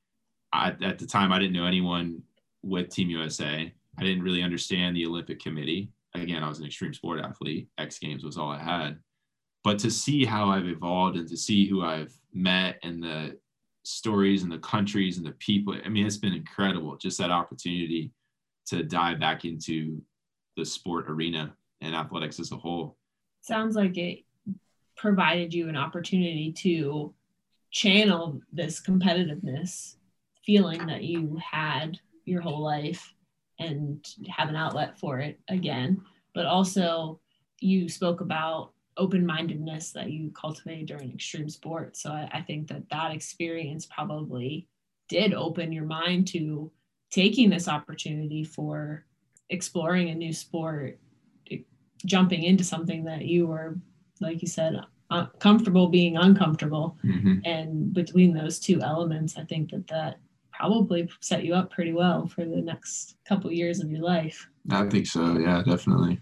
I, 0.52 0.74
at 0.82 0.98
the 0.98 1.06
time, 1.06 1.32
I 1.32 1.38
didn't 1.38 1.52
know 1.52 1.66
anyone 1.66 2.22
with 2.64 2.88
Team 2.88 3.10
USA. 3.10 3.72
I 3.98 4.02
didn't 4.02 4.22
really 4.22 4.42
understand 4.42 4.96
the 4.96 5.06
Olympic 5.06 5.40
Committee. 5.40 5.90
Again, 6.14 6.42
I 6.42 6.48
was 6.48 6.58
an 6.60 6.66
extreme 6.66 6.94
sport 6.94 7.20
athlete. 7.20 7.68
X 7.78 7.98
Games 7.98 8.24
was 8.24 8.36
all 8.36 8.50
I 8.50 8.62
had. 8.62 8.98
But 9.62 9.78
to 9.80 9.90
see 9.90 10.24
how 10.24 10.50
I've 10.50 10.66
evolved 10.66 11.16
and 11.16 11.28
to 11.28 11.36
see 11.36 11.66
who 11.66 11.82
I've 11.82 12.12
met 12.32 12.78
and 12.82 13.02
the 13.02 13.38
stories 13.82 14.42
and 14.42 14.52
the 14.52 14.58
countries 14.58 15.16
and 15.16 15.26
the 15.26 15.32
people, 15.32 15.76
I 15.84 15.88
mean, 15.88 16.06
it's 16.06 16.16
been 16.16 16.34
incredible. 16.34 16.96
Just 16.96 17.18
that 17.18 17.30
opportunity 17.30 18.12
to 18.66 18.82
dive 18.82 19.20
back 19.20 19.44
into 19.44 20.02
the 20.56 20.64
sport 20.64 21.06
arena 21.08 21.54
and 21.80 21.94
athletics 21.94 22.38
as 22.40 22.52
a 22.52 22.56
whole. 22.56 22.96
Sounds 23.40 23.76
like 23.76 23.96
it 23.96 24.20
provided 24.96 25.52
you 25.52 25.68
an 25.68 25.76
opportunity 25.76 26.52
to 26.52 27.12
channel 27.70 28.40
this 28.52 28.80
competitiveness 28.80 29.96
feeling 30.44 30.86
that 30.86 31.02
you 31.02 31.38
had 31.42 31.98
your 32.24 32.40
whole 32.40 32.62
life 32.62 33.12
and 33.58 34.04
have 34.28 34.48
an 34.48 34.56
outlet 34.56 34.98
for 34.98 35.20
it 35.20 35.40
again. 35.48 36.00
But 36.34 36.46
also, 36.46 37.20
you 37.60 37.88
spoke 37.88 38.20
about 38.20 38.72
open 38.96 39.24
mindedness 39.26 39.92
that 39.92 40.10
you 40.10 40.30
cultivated 40.30 40.86
during 40.86 41.12
extreme 41.12 41.48
sports. 41.48 42.02
So 42.02 42.10
I, 42.10 42.28
I, 42.32 42.40
think 42.42 42.68
that 42.68 42.88
that 42.90 43.12
experience 43.12 43.86
probably 43.86 44.68
did 45.08 45.34
open 45.34 45.72
your 45.72 45.84
mind 45.84 46.28
to 46.28 46.70
taking 47.10 47.50
this 47.50 47.68
opportunity 47.68 48.44
for 48.44 49.04
exploring 49.50 50.10
a 50.10 50.14
new 50.14 50.32
sport, 50.32 50.98
jumping 52.06 52.42
into 52.44 52.64
something 52.64 53.04
that 53.04 53.24
you 53.24 53.46
were, 53.46 53.78
like 54.20 54.42
you 54.42 54.48
said, 54.48 54.80
comfortable 55.38 55.88
being 55.88 56.16
uncomfortable. 56.16 56.96
Mm-hmm. 57.04 57.38
And 57.44 57.92
between 57.92 58.34
those 58.34 58.58
two 58.58 58.80
elements, 58.80 59.36
I 59.36 59.44
think 59.44 59.70
that 59.70 59.86
that 59.88 60.18
probably 60.56 61.08
set 61.20 61.44
you 61.44 61.54
up 61.54 61.70
pretty 61.70 61.92
well 61.92 62.26
for 62.26 62.44
the 62.44 62.60
next 62.60 63.16
couple 63.26 63.52
years 63.52 63.80
of 63.80 63.90
your 63.90 64.02
life. 64.02 64.48
I 64.70 64.88
think 64.88 65.06
so. 65.06 65.38
Yeah, 65.38 65.62
definitely. 65.64 66.20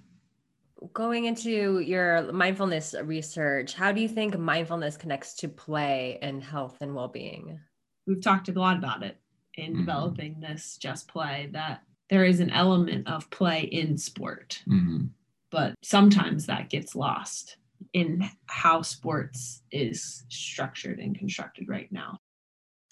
Going 0.92 1.26
into 1.26 1.78
your 1.78 2.32
mindfulness 2.32 2.94
research, 3.04 3.74
how 3.74 3.92
do 3.92 4.00
you 4.00 4.08
think 4.08 4.36
mindfulness 4.36 4.96
connects 4.96 5.34
to 5.34 5.48
play 5.48 6.18
and 6.22 6.42
health 6.42 6.78
and 6.80 6.94
well-being? 6.94 7.60
We've 8.06 8.22
talked 8.22 8.48
a 8.48 8.52
lot 8.52 8.76
about 8.76 9.02
it 9.04 9.16
in 9.54 9.72
mm-hmm. 9.72 9.80
developing 9.80 10.40
this 10.40 10.76
just 10.80 11.06
play 11.06 11.50
that 11.52 11.82
there 12.10 12.24
is 12.24 12.40
an 12.40 12.50
element 12.50 13.08
of 13.08 13.30
play 13.30 13.62
in 13.62 13.96
sport. 13.96 14.62
Mm-hmm. 14.68 15.06
But 15.50 15.74
sometimes 15.82 16.46
that 16.46 16.70
gets 16.70 16.96
lost 16.96 17.56
in 17.92 18.28
how 18.46 18.82
sports 18.82 19.62
is 19.70 20.24
structured 20.28 20.98
and 20.98 21.16
constructed 21.16 21.68
right 21.68 21.90
now. 21.92 22.18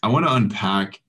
I 0.02 0.08
want 0.08 0.26
to 0.26 0.34
unpack 0.34 1.00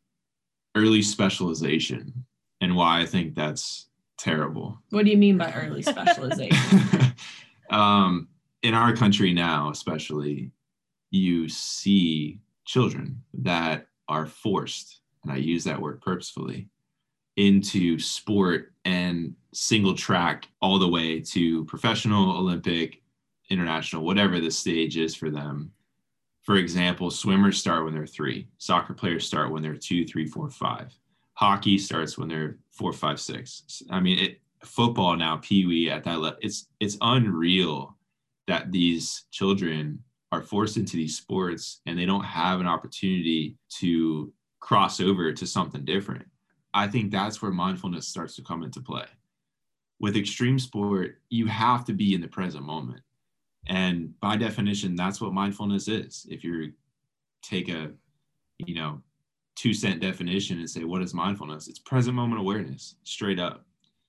early 0.75 1.01
specialization 1.01 2.25
and 2.61 2.75
why 2.75 3.01
I 3.01 3.05
think 3.05 3.35
that's 3.35 3.87
terrible. 4.17 4.79
What 4.91 5.05
do 5.05 5.11
you 5.11 5.17
mean 5.17 5.37
by 5.37 5.51
early 5.51 5.81
specialization? 5.81 7.13
um, 7.69 8.27
in 8.61 8.73
our 8.73 8.95
country 8.95 9.33
now, 9.33 9.69
especially, 9.71 10.51
you 11.09 11.49
see 11.49 12.39
children 12.65 13.21
that 13.33 13.87
are 14.07 14.25
forced, 14.25 15.01
and 15.23 15.31
I 15.31 15.37
use 15.37 15.63
that 15.63 15.81
word 15.81 16.01
purposefully, 16.01 16.69
into 17.35 17.97
sport 17.97 18.73
and 18.85 19.33
single 19.53 19.95
track 19.95 20.47
all 20.61 20.77
the 20.77 20.87
way 20.87 21.19
to 21.19 21.65
professional, 21.65 22.37
Olympic, 22.37 23.01
international, 23.49 24.05
whatever 24.05 24.39
the 24.39 24.51
stage 24.51 24.97
is 24.97 25.15
for 25.15 25.29
them 25.29 25.71
for 26.43 26.55
example, 26.55 27.11
swimmers 27.11 27.59
start 27.59 27.85
when 27.85 27.93
they're 27.93 28.07
three, 28.07 28.47
soccer 28.57 28.93
players 28.93 29.25
start 29.25 29.51
when 29.51 29.61
they're 29.61 29.75
two, 29.75 30.05
three, 30.05 30.25
four, 30.25 30.49
five. 30.49 30.93
Hockey 31.33 31.77
starts 31.77 32.17
when 32.17 32.27
they're 32.27 32.57
four, 32.71 32.93
five, 32.93 33.19
six. 33.19 33.83
I 33.89 33.99
mean, 33.99 34.19
it, 34.19 34.41
football 34.63 35.15
now, 35.15 35.37
Pee 35.37 35.65
Wee 35.65 35.89
at 35.89 36.03
that 36.03 36.19
level, 36.19 36.39
it's 36.41 36.67
it's 36.79 36.97
unreal 37.01 37.97
that 38.47 38.71
these 38.71 39.25
children 39.31 40.03
are 40.31 40.41
forced 40.41 40.77
into 40.77 40.97
these 40.97 41.17
sports 41.17 41.81
and 41.85 41.97
they 41.97 42.05
don't 42.05 42.23
have 42.23 42.59
an 42.59 42.67
opportunity 42.67 43.57
to 43.69 44.31
cross 44.59 44.99
over 44.99 45.31
to 45.33 45.45
something 45.45 45.85
different. 45.85 46.25
I 46.73 46.87
think 46.87 47.11
that's 47.11 47.41
where 47.41 47.51
mindfulness 47.51 48.07
starts 48.07 48.35
to 48.35 48.41
come 48.41 48.63
into 48.63 48.81
play. 48.81 49.05
With 49.99 50.15
extreme 50.15 50.57
sport, 50.57 51.21
you 51.29 51.47
have 51.47 51.85
to 51.85 51.93
be 51.93 52.15
in 52.15 52.21
the 52.21 52.27
present 52.27 52.63
moment. 52.63 53.01
And 53.67 54.19
by 54.19 54.37
definition, 54.37 54.95
that's 54.95 55.21
what 55.21 55.33
mindfulness 55.33 55.87
is. 55.87 56.25
If 56.29 56.43
you 56.43 56.73
take 57.43 57.69
a, 57.69 57.91
you 58.57 58.75
know, 58.75 59.01
two 59.55 59.73
cent 59.73 60.01
definition 60.01 60.59
and 60.59 60.69
say, 60.69 60.83
what 60.83 61.01
is 61.01 61.13
mindfulness? 61.13 61.67
It's 61.67 61.79
present 61.79 62.15
moment 62.15 62.41
awareness, 62.41 62.95
straight 63.03 63.39
up. 63.39 63.65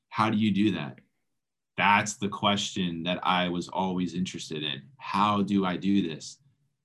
How 0.08 0.30
do 0.30 0.36
you 0.36 0.50
do 0.50 0.72
that? 0.72 0.98
That's 1.76 2.14
the 2.16 2.28
question 2.28 3.02
that 3.04 3.20
I 3.22 3.48
was 3.48 3.68
always 3.68 4.14
interested 4.14 4.62
in. 4.62 4.82
How 4.98 5.42
do 5.42 5.64
I 5.64 5.76
do 5.76 6.06
this? 6.06 6.38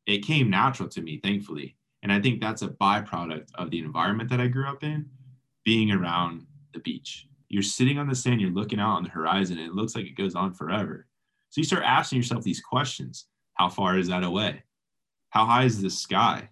It 0.06 0.26
came 0.26 0.50
natural 0.50 0.88
to 0.90 1.02
me, 1.02 1.20
thankfully. 1.22 1.76
And 2.04 2.12
I 2.12 2.22
think 2.22 2.40
that's 2.40 2.62
a 2.62 2.70
byproduct 2.70 3.48
of 3.56 3.70
the 3.70 3.80
environment 3.80 4.30
that 4.30 4.40
I 4.40 4.48
grew 4.48 4.68
up 4.68 4.84
in, 4.84 5.10
being 5.66 5.92
around 5.92 6.46
the 6.74 6.80
beach. 6.80 7.28
You're 7.50 7.64
sitting 7.64 7.98
on 7.98 8.08
the 8.08 8.16
sand, 8.16 8.40
you're 8.40 8.52
looking 8.52 8.80
out 8.80 8.96
on 8.96 9.04
the 9.04 9.10
horizon, 9.10 9.58
and 9.58 9.68
it 9.68 9.74
looks 9.74 9.96
like 9.96 10.06
it 10.06 10.18
goes 10.18 10.36
on 10.36 10.54
forever. 10.54 11.07
So 11.58 11.62
you 11.62 11.66
start 11.66 11.86
asking 11.86 12.18
yourself 12.18 12.44
these 12.44 12.62
questions 12.62 13.26
How 13.56 13.68
far 13.68 13.98
is 13.98 14.10
that 14.10 14.24
away? 14.24 14.62
How 15.32 15.44
high 15.44 15.64
is 15.64 15.82
the 15.82 15.90
sky? 15.90 16.50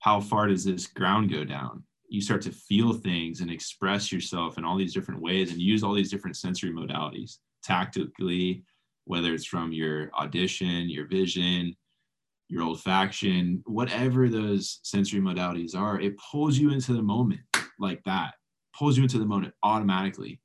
How 0.00 0.20
far 0.20 0.48
does 0.48 0.64
this 0.64 0.88
ground 0.88 1.32
go 1.32 1.44
down? 1.44 1.84
You 2.08 2.20
start 2.20 2.42
to 2.42 2.50
feel 2.50 2.92
things 2.92 3.40
and 3.40 3.52
express 3.52 4.10
yourself 4.10 4.58
in 4.58 4.64
all 4.64 4.76
these 4.76 4.92
different 4.92 5.22
ways 5.22 5.52
and 5.52 5.60
use 5.60 5.84
all 5.84 5.94
these 5.94 6.10
different 6.10 6.36
sensory 6.36 6.72
modalities 6.72 7.36
tactically, 7.62 8.64
whether 9.04 9.32
it's 9.32 9.44
from 9.44 9.70
your 9.70 10.10
audition, 10.18 10.90
your 10.90 11.06
vision, 11.06 11.76
your 12.48 12.64
olfaction, 12.64 13.62
whatever 13.64 14.28
those 14.28 14.80
sensory 14.82 15.20
modalities 15.20 15.76
are, 15.76 16.00
it 16.00 16.18
pulls 16.18 16.58
you 16.58 16.72
into 16.72 16.94
the 16.94 17.02
moment 17.02 17.42
like 17.78 18.02
that, 18.06 18.34
pulls 18.76 18.96
you 18.96 19.04
into 19.04 19.20
the 19.20 19.24
moment 19.24 19.54
automatically. 19.62 20.40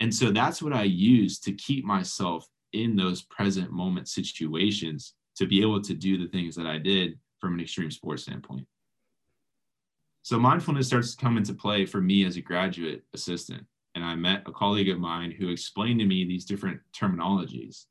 And 0.00 0.14
so 0.14 0.30
that's 0.30 0.62
what 0.62 0.72
I 0.72 0.84
use 0.84 1.38
to 1.40 1.52
keep 1.52 1.84
myself 1.84 2.48
in 2.72 2.96
those 2.96 3.22
present 3.22 3.70
moment 3.70 4.08
situations 4.08 5.14
to 5.36 5.46
be 5.46 5.62
able 5.62 5.80
to 5.82 5.94
do 5.94 6.18
the 6.18 6.28
things 6.28 6.54
that 6.56 6.66
I 6.66 6.78
did 6.78 7.18
from 7.40 7.54
an 7.54 7.60
extreme 7.60 7.90
sports 7.90 8.24
standpoint. 8.24 8.66
So 10.22 10.38
mindfulness 10.38 10.88
starts 10.88 11.14
to 11.14 11.22
come 11.22 11.38
into 11.38 11.54
play 11.54 11.86
for 11.86 12.00
me 12.00 12.24
as 12.26 12.36
a 12.36 12.42
graduate 12.42 13.04
assistant. 13.14 13.64
And 13.94 14.04
I 14.04 14.14
met 14.14 14.42
a 14.46 14.52
colleague 14.52 14.90
of 14.90 14.98
mine 14.98 15.30
who 15.30 15.48
explained 15.48 16.00
to 16.00 16.06
me 16.06 16.24
these 16.24 16.44
different 16.44 16.80
terminologies 16.92 17.86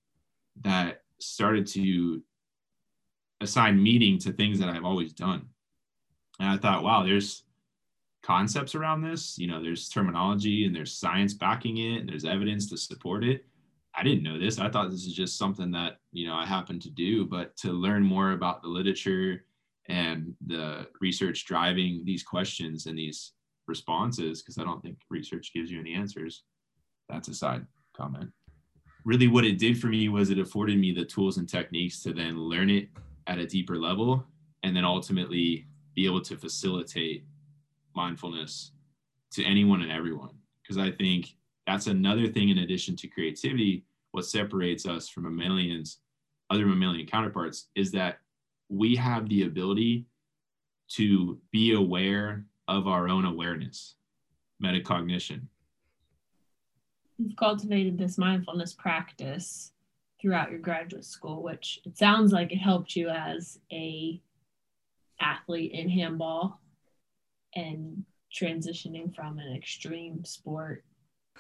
that 0.62 1.02
started 1.20 1.66
to 1.68 2.22
assign 3.42 3.82
meaning 3.82 4.20
to 4.20 4.32
things 4.32 4.60
that 4.60 4.70
I've 4.70 4.86
always 4.86 5.14
done. 5.14 5.48
And 6.40 6.50
I 6.50 6.58
thought, 6.58 6.84
wow, 6.84 7.04
there's 7.04 7.44
concepts 8.22 8.76
around 8.76 9.02
this. 9.02 9.38
You 9.38 9.48
know, 9.48 9.62
there's 9.62 9.90
terminology 9.90 10.66
and 10.66 10.76
there's 10.76 10.94
science 10.94 11.34
backing 11.34 11.78
it 11.78 12.02
and 12.02 12.10
there's 12.10 12.26
evidence 12.26 12.70
to 12.70 12.78
support 12.78 13.24
it. 13.24 13.46
I 13.98 14.04
didn't 14.04 14.24
know 14.24 14.38
this. 14.38 14.60
I 14.60 14.70
thought 14.70 14.92
this 14.92 15.08
is 15.08 15.14
just 15.14 15.40
something 15.40 15.72
that, 15.72 15.98
you 16.12 16.28
know, 16.28 16.36
I 16.36 16.46
happened 16.46 16.84
to 16.84 16.92
do, 16.92 17.26
but 17.26 17.58
to 17.58 17.72
learn 17.72 18.04
more 18.04 18.34
about 18.34 18.62
the 18.62 18.68
literature 18.68 19.46
and 19.90 20.36
the 20.46 20.88
research 21.02 21.46
driving 21.46 22.04
these 22.06 22.22
questions 22.22 22.86
and 22.86 22.98
these 22.98 23.32
responses, 23.68 24.42
because 24.42 24.60
I 24.60 24.64
don't 24.64 24.84
think 24.84 25.00
research 25.10 25.52
gives 25.52 25.72
you 25.72 25.80
any 25.80 25.96
answers. 25.96 26.44
That's 27.10 27.28
a 27.28 27.34
side 27.34 27.66
comment. 27.96 28.30
Really, 29.04 29.28
what 29.28 29.46
it 29.46 29.58
did 29.58 29.80
for 29.80 29.88
me 29.88 30.10
was 30.10 30.30
it 30.30 30.38
afforded 30.38 30.78
me 30.78 30.92
the 30.92 31.06
tools 31.06 31.38
and 31.38 31.50
techniques 31.50 32.04
to 32.04 32.14
then 32.14 32.38
learn 32.38 32.70
it 32.70 32.90
at 33.26 33.40
a 33.40 33.48
deeper 33.48 33.78
level 33.78 34.24
and 34.62 34.76
then 34.76 34.86
ultimately 34.86 35.66
be 35.96 36.06
able 36.06 36.22
to 36.22 36.38
facilitate 36.38 37.26
mindfulness 37.96 38.74
to 39.32 39.44
anyone 39.44 39.82
and 39.82 39.92
everyone. 39.92 40.36
Because 40.62 40.78
I 40.78 40.92
think 40.92 41.36
that's 41.66 41.88
another 41.88 42.28
thing 42.28 42.50
in 42.50 42.60
addition 42.60 42.96
to 42.98 43.08
creativity. 43.08 43.86
What 44.18 44.26
separates 44.26 44.88
us 44.88 45.08
from 45.08 45.26
mammalians, 45.26 46.00
other 46.50 46.66
mammalian 46.66 47.06
counterparts, 47.06 47.70
is 47.76 47.92
that 47.92 48.18
we 48.68 48.96
have 48.96 49.30
the 49.30 49.44
ability 49.44 50.08
to 50.94 51.38
be 51.52 51.74
aware 51.74 52.44
of 52.68 52.88
our 52.88 53.08
own 53.10 53.26
awareness, 53.26 53.94
metacognition. 54.64 55.42
You've 57.20 57.36
cultivated 57.36 58.00
this 58.00 58.18
mindfulness 58.18 58.74
practice 58.74 59.74
throughout 60.20 60.50
your 60.50 60.62
graduate 60.62 61.06
school, 61.06 61.44
which 61.44 61.80
it 61.86 61.96
sounds 61.96 62.34
like 62.34 62.52
it 62.52 62.58
helped 62.58 62.96
you 62.96 63.10
as 63.10 63.60
a 63.72 64.20
athlete 65.22 65.74
in 65.74 65.90
handball 65.90 66.60
and 67.54 68.04
transitioning 68.34 69.14
from 69.14 69.38
an 69.38 69.56
extreme 69.56 70.26
sport 70.26 70.84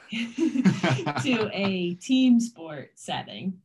to 1.23 1.49
a 1.53 1.95
team 1.95 2.39
sport 2.39 2.91
setting. 2.95 3.59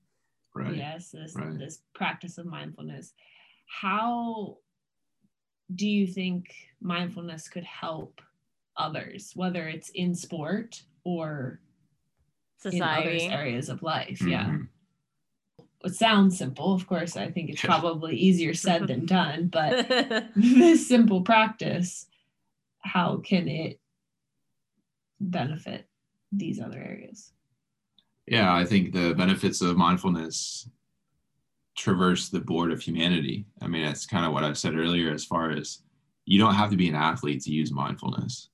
Right. 0.54 0.76
Yes, 0.76 1.10
this 1.10 1.34
right. 1.34 1.58
this 1.58 1.80
practice 1.94 2.38
of 2.38 2.46
mindfulness. 2.46 3.12
How 3.66 4.58
do 5.74 5.88
you 5.88 6.06
think 6.06 6.54
mindfulness 6.80 7.48
could 7.48 7.64
help 7.64 8.20
others, 8.76 9.32
whether 9.34 9.66
it's 9.66 9.88
in 9.90 10.14
sport 10.14 10.82
or 11.04 11.60
society 12.58 13.24
in 13.24 13.32
other 13.32 13.40
areas 13.40 13.68
of 13.68 13.82
life? 13.82 14.18
Mm-hmm. 14.18 14.28
Yeah. 14.28 14.56
It 15.84 15.94
sounds 15.94 16.38
simple. 16.38 16.74
Of 16.74 16.86
course, 16.86 17.16
I 17.16 17.30
think 17.30 17.50
it's 17.50 17.62
probably 17.62 18.14
easier 18.14 18.54
said 18.54 18.86
than 18.86 19.06
done, 19.06 19.48
but 19.48 19.88
this 20.36 20.86
simple 20.86 21.22
practice 21.22 22.06
how 22.82 23.18
can 23.18 23.48
it 23.48 23.80
benefit 25.20 25.86
these 26.32 26.60
other 26.60 26.78
areas? 26.78 27.32
Yeah, 28.26 28.54
I 28.54 28.64
think 28.64 28.92
the 28.92 29.14
benefits 29.14 29.60
of 29.60 29.76
mindfulness 29.76 30.68
traverse 31.76 32.28
the 32.28 32.40
board 32.40 32.72
of 32.72 32.80
humanity. 32.80 33.46
I 33.60 33.66
mean, 33.66 33.84
that's 33.84 34.06
kind 34.06 34.26
of 34.26 34.32
what 34.32 34.44
I've 34.44 34.58
said 34.58 34.74
earlier 34.74 35.12
as 35.12 35.24
far 35.24 35.50
as 35.50 35.82
you 36.24 36.38
don't 36.38 36.54
have 36.54 36.70
to 36.70 36.76
be 36.76 36.88
an 36.88 36.94
athlete 36.94 37.42
to 37.42 37.50
use 37.50 37.72
mindfulness. 37.72 38.50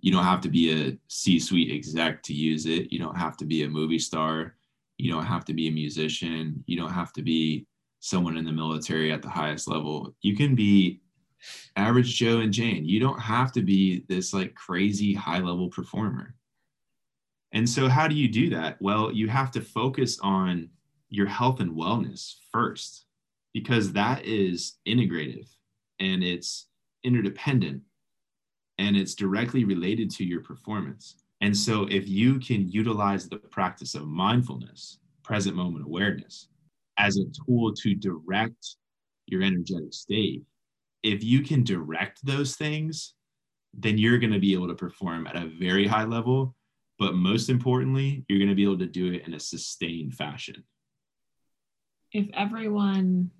You 0.00 0.12
don't 0.12 0.24
have 0.24 0.40
to 0.42 0.48
be 0.48 0.72
a 0.72 0.98
C 1.08 1.38
suite 1.38 1.72
exec 1.72 2.22
to 2.24 2.34
use 2.34 2.66
it. 2.66 2.92
You 2.92 2.98
don't 2.98 3.16
have 3.16 3.36
to 3.38 3.44
be 3.44 3.62
a 3.62 3.68
movie 3.68 4.00
star. 4.00 4.56
You 4.98 5.12
don't 5.12 5.24
have 5.24 5.44
to 5.46 5.54
be 5.54 5.68
a 5.68 5.72
musician. 5.72 6.62
You 6.66 6.76
don't 6.76 6.92
have 6.92 7.12
to 7.14 7.22
be 7.22 7.66
someone 8.00 8.36
in 8.36 8.44
the 8.44 8.52
military 8.52 9.12
at 9.12 9.22
the 9.22 9.28
highest 9.28 9.68
level. 9.68 10.14
You 10.22 10.36
can 10.36 10.54
be 10.54 11.00
average 11.76 12.16
Joe 12.16 12.40
and 12.40 12.52
Jane. 12.52 12.84
You 12.84 13.00
don't 13.00 13.20
have 13.20 13.52
to 13.52 13.62
be 13.62 14.04
this 14.08 14.34
like 14.34 14.54
crazy 14.54 15.14
high 15.14 15.38
level 15.38 15.68
performer. 15.68 16.34
And 17.52 17.68
so, 17.68 17.88
how 17.88 18.08
do 18.08 18.14
you 18.14 18.28
do 18.28 18.50
that? 18.50 18.80
Well, 18.80 19.12
you 19.12 19.28
have 19.28 19.50
to 19.52 19.60
focus 19.60 20.18
on 20.20 20.70
your 21.10 21.26
health 21.26 21.60
and 21.60 21.72
wellness 21.72 22.34
first, 22.50 23.04
because 23.52 23.92
that 23.92 24.24
is 24.24 24.78
integrative 24.88 25.48
and 26.00 26.24
it's 26.24 26.68
interdependent 27.04 27.82
and 28.78 28.96
it's 28.96 29.14
directly 29.14 29.64
related 29.64 30.10
to 30.10 30.24
your 30.24 30.40
performance. 30.40 31.16
And 31.42 31.56
so, 31.56 31.86
if 31.90 32.08
you 32.08 32.38
can 32.38 32.70
utilize 32.70 33.28
the 33.28 33.36
practice 33.36 33.94
of 33.94 34.06
mindfulness, 34.06 34.98
present 35.22 35.56
moment 35.56 35.84
awareness, 35.84 36.48
as 36.98 37.18
a 37.18 37.24
tool 37.46 37.72
to 37.74 37.94
direct 37.94 38.76
your 39.26 39.42
energetic 39.42 39.92
state, 39.92 40.42
if 41.02 41.22
you 41.22 41.42
can 41.42 41.64
direct 41.64 42.24
those 42.24 42.56
things, 42.56 43.14
then 43.74 43.98
you're 43.98 44.18
going 44.18 44.32
to 44.32 44.38
be 44.38 44.52
able 44.54 44.68
to 44.68 44.74
perform 44.74 45.26
at 45.26 45.36
a 45.36 45.50
very 45.58 45.86
high 45.86 46.04
level. 46.04 46.54
But 46.98 47.14
most 47.14 47.48
importantly, 47.48 48.24
you're 48.28 48.38
going 48.38 48.48
to 48.48 48.54
be 48.54 48.64
able 48.64 48.78
to 48.78 48.86
do 48.86 49.12
it 49.12 49.26
in 49.26 49.34
a 49.34 49.40
sustained 49.40 50.14
fashion. 50.14 50.64
If 52.12 52.28
everyone 52.34 53.30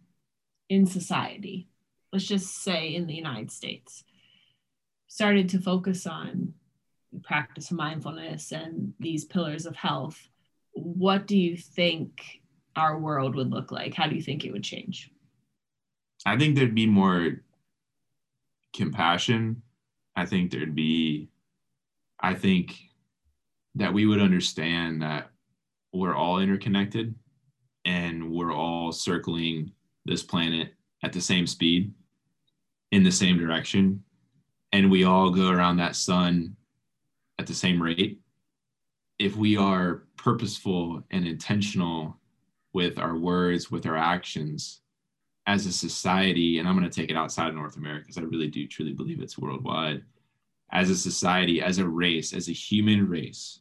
in 0.69 0.87
society, 0.87 1.69
let's 2.13 2.27
just 2.27 2.63
say 2.63 2.95
in 2.95 3.07
the 3.07 3.15
United 3.15 3.51
States, 3.51 4.05
started 5.07 5.51
to 5.51 5.61
focus 5.61 6.07
on 6.07 6.55
practice 7.23 7.71
of 7.71 7.77
mindfulness 7.77 8.53
and 8.53 8.95
these 8.99 9.27
pillars 9.27 9.67
of 9.67 9.77
health, 9.77 10.19
what 10.73 11.27
do 11.27 11.37
you 11.37 11.57
think 11.57 12.41
our 12.75 12.99
world 12.99 13.35
would 13.35 13.51
look 13.51 13.71
like? 13.71 13.93
How 13.95 14.07
do 14.07 14.17
you 14.17 14.23
think 14.23 14.45
it 14.45 14.53
would 14.53 14.65
change? 14.65 15.11
I 16.25 16.39
think 16.39 16.57
there'd 16.57 16.75
be 16.75 16.87
more 16.87 17.43
compassion, 18.75 19.63
I 20.17 20.27
think 20.27 20.51
there'd 20.51 20.75
be, 20.75 21.29
I 22.21 22.35
think 22.35 22.79
that 23.75 23.93
we 23.93 24.07
would 24.07 24.21
understand 24.21 25.03
that 25.03 25.31
we're 25.93 26.15
all 26.15 26.41
interconnected 26.41 27.15
and 27.85 28.31
we're 28.31 28.53
all 28.53 28.93
circling 28.93 29.73
this 30.05 30.23
planet 30.23 30.75
at 31.03 31.13
the 31.13 31.21
same 31.21 31.47
speed 31.47 31.93
in 32.91 33.03
the 33.03 33.13
same 33.13 33.39
direction. 33.39 34.03
And 34.73 34.91
we 34.91 35.05
all 35.05 35.31
go 35.31 35.51
around 35.51 35.77
that 35.77 35.97
sun 35.97 36.57
at 37.39 37.47
the 37.47 37.55
same 37.55 37.83
rate. 37.83 38.21
If 39.19 39.37
we 39.37 39.57
are 39.57 40.05
purposeful 40.17 41.03
and 41.11 41.27
intentional 41.27 42.17
with 42.73 42.99
our 42.99 43.17
words, 43.17 43.71
with 43.71 43.87
our 43.87 43.97
actions, 43.97 44.81
as 45.47 45.67
a 45.67 45.73
society, 45.73 46.59
and 46.59 46.69
I'm 46.69 46.79
going 46.79 46.89
to 46.89 47.01
take 47.01 47.11
it 47.11 47.17
outside 47.17 47.49
of 47.49 47.55
North 47.55 47.77
America 47.77 48.05
because 48.05 48.19
I 48.19 48.23
really 48.23 48.49
do 48.49 48.67
truly 48.67 48.93
believe 48.93 49.21
it's 49.21 49.39
worldwide, 49.39 50.03
as 50.71 50.89
a 50.89 50.97
society, 50.97 51.61
as 51.61 51.79
a 51.79 51.89
race, 51.89 52.33
as 52.33 52.49
a 52.49 52.53
human 52.53 53.09
race, 53.09 53.61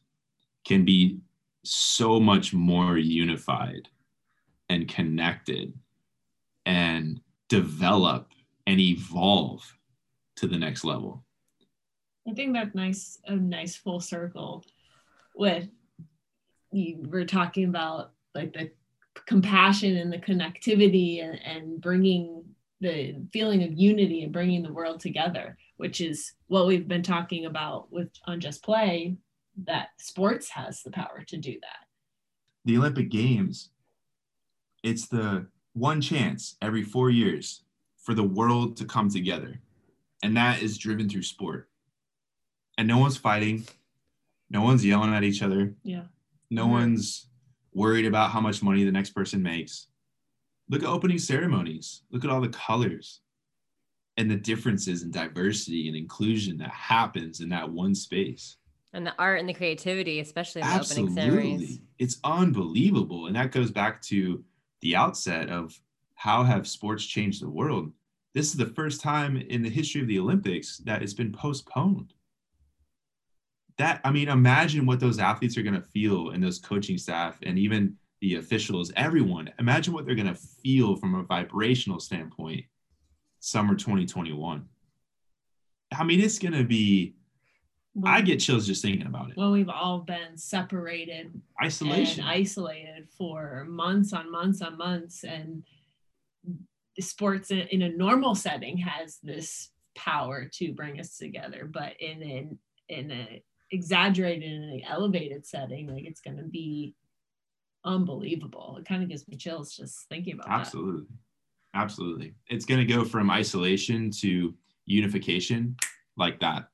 can 0.66 0.86
be 0.86 1.20
so 1.64 2.20
much 2.20 2.54
more 2.54 2.98
unified 2.98 3.88
and 4.70 4.88
connected 4.88 5.74
and 6.66 7.20
develop 7.50 8.30
and 8.68 8.80
evolve 8.80 9.78
to 10.36 10.48
the 10.48 10.58
next 10.58 10.84
level. 10.84 11.24
I 12.28 12.34
think 12.34 12.54
that's 12.54 12.76
nice, 12.76 13.20
a 13.26 13.36
nice 13.36 13.76
full 13.76 14.00
circle 14.00 14.64
with 15.36 15.68
you 16.72 17.04
were 17.10 17.26
talking 17.26 17.66
about 17.66 18.12
like 18.34 18.54
the 18.54 18.72
compassion 19.28 19.98
and 19.98 20.12
the 20.12 20.18
connectivity 20.18 21.24
and, 21.24 21.40
and 21.44 21.82
bringing 21.82 22.44
the 22.80 23.16
feeling 23.32 23.64
of 23.64 23.74
unity 23.74 24.24
and 24.24 24.32
bringing 24.32 24.64
the 24.64 24.74
world 24.74 25.00
together, 25.00 25.58
which 25.78 26.02
is 26.02 26.34
what 26.48 26.66
we've 26.66 26.88
been 26.88 27.04
talking 27.04 27.46
about 27.46 27.92
with 27.92 28.10
on 28.26 28.40
Just 28.40 28.64
Play, 28.64 29.18
that 29.66 29.90
sports 29.98 30.50
has 30.50 30.82
the 30.84 30.92
power 30.92 31.24
to 31.28 31.38
do 31.38 31.54
that. 31.62 31.88
The 32.66 32.78
Olympic 32.78 33.10
Games, 33.10 33.70
it's 34.84 35.08
the 35.08 35.48
one 35.74 36.02
chance 36.02 36.56
every 36.62 36.84
four 36.84 37.10
years 37.10 37.64
for 37.98 38.14
the 38.14 38.24
world 38.24 38.78
to 38.78 38.86
come 38.86 39.10
together. 39.10 39.60
And 40.24 40.36
that 40.38 40.62
is 40.62 40.78
driven 40.78 41.10
through 41.10 41.24
sport. 41.24 41.70
And 42.78 42.88
no 42.88 42.98
one's 42.98 43.18
fighting, 43.18 43.66
no 44.50 44.62
one's 44.62 44.86
yelling 44.86 45.14
at 45.14 45.24
each 45.24 45.42
other. 45.42 45.74
Yeah. 45.84 46.04
No 46.50 46.64
mm-hmm. 46.64 46.72
one's 46.74 47.28
worried 47.74 48.06
about 48.06 48.32
how 48.32 48.42
much 48.42 48.62
money 48.62 48.84
the 48.84 48.92
next 48.92 49.12
person 49.12 49.42
makes. 49.42 49.88
Look 50.70 50.84
at 50.84 50.90
opening 50.90 51.20
ceremonies. 51.20 52.02
Look 52.12 52.24
at 52.24 52.30
all 52.30 52.42
the 52.42 52.50
colors 52.50 53.22
and 54.18 54.30
the 54.30 54.36
differences 54.36 55.04
and 55.04 55.14
diversity 55.14 55.88
and 55.88 55.96
inclusion 55.96 56.58
that 56.58 56.70
happens 56.70 57.40
in 57.40 57.50
that 57.50 57.70
one 57.70 57.96
space. 57.96 58.58
And 58.94 59.08
the 59.08 59.14
art 59.18 59.40
and 59.40 59.48
the 59.48 59.54
creativity, 59.54 60.20
especially 60.20 60.62
in 60.62 60.68
the 60.68 60.74
Absolutely. 60.74 61.12
opening 61.14 61.32
ceremonies. 61.32 61.80
It's 61.98 62.20
unbelievable. 62.24 63.28
And 63.28 63.36
that 63.36 63.52
goes 63.52 63.72
back 63.72 64.02
to 64.04 64.44
the 64.82 64.96
outset 64.96 65.50
of 65.50 65.80
how 66.16 66.44
have 66.44 66.68
sports 66.68 67.06
changed 67.06 67.42
the 67.42 67.50
world? 67.50 67.92
This 68.34 68.48
is 68.48 68.56
the 68.56 68.68
first 68.68 69.02
time 69.02 69.38
in 69.38 69.64
the 69.64 69.70
history 69.70 70.02
of 70.02 70.08
the 70.08 70.20
Olympics 70.20 70.78
that 70.80 71.02
it's 71.02 71.14
been 71.14 71.32
postponed. 71.32 72.14
That, 73.78 74.02
I 74.04 74.12
mean, 74.12 74.30
imagine 74.30 74.86
what 74.86 75.00
those 75.00 75.20
athletes 75.20 75.58
are 75.58 75.64
going 75.64 75.82
to 75.82 75.82
feel 75.82 76.30
and 76.30 76.44
those 76.44 76.60
coaching 76.60 76.98
staff 76.98 77.40
and 77.44 77.58
even 77.58 77.96
the 78.22 78.36
officials, 78.36 78.92
everyone. 78.96 79.52
Imagine 79.58 79.94
what 79.94 80.06
they're 80.06 80.16
going 80.16 80.28
to 80.28 80.36
feel 80.36 80.96
from 80.96 81.16
a 81.16 81.24
vibrational 81.24 82.00
standpoint 82.00 82.66
summer 83.40 83.74
2021. 83.74 84.66
I 85.98 86.04
mean, 86.04 86.22
it's 86.22 86.40
going 86.40 86.54
to 86.54 86.64
be, 87.96 88.10
I 88.10 88.22
get 88.22 88.40
chills 88.40 88.66
just 88.66 88.82
thinking 88.82 89.06
about 89.06 89.30
it. 89.30 89.38
Well, 89.38 89.52
we've 89.52 89.70
all 89.70 90.00
been 90.00 90.38
separated, 90.38 91.40
Isolation. 91.62 92.24
isolated 92.24 93.10
for 93.18 93.66
months 93.68 94.14
on 94.14 94.32
months 94.32 94.62
on 94.62 94.78
months. 94.78 95.24
And 95.24 95.64
sports 97.00 97.52
in, 97.52 97.60
in 97.60 97.82
a 97.82 97.90
normal 97.90 98.36
setting 98.36 98.78
has 98.78 99.18
this 99.22 99.70
power 99.96 100.50
to 100.54 100.74
bring 100.74 101.00
us 101.00 101.18
together, 101.18 101.70
but 101.72 101.94
in 102.00 102.22
an 102.22 102.60
in 102.88 103.12
a 103.12 103.44
exaggerated 103.72 104.52
and 104.52 104.82
elevated 104.88 105.46
setting, 105.46 105.88
like 105.88 106.06
it's 106.06 106.22
going 106.22 106.38
to 106.38 106.44
be 106.44 106.96
unbelievable. 107.86 108.78
It 108.80 108.86
kind 108.86 109.02
of 109.04 109.10
gives 109.10 109.28
me 109.28 109.38
chills 109.38 109.76
just 109.76 110.08
thinking 110.10 110.36
about 110.36 110.48
it. 110.48 110.52
Absolutely. 110.52 111.08
Absolutely. 111.74 112.34
It's 112.50 112.66
going 112.66 112.86
to 112.86 112.94
go 112.94 113.06
from 113.06 113.32
isolation 113.32 114.12
to 114.20 114.54
unification 114.86 115.76
like 116.18 116.40
that. 116.42 116.68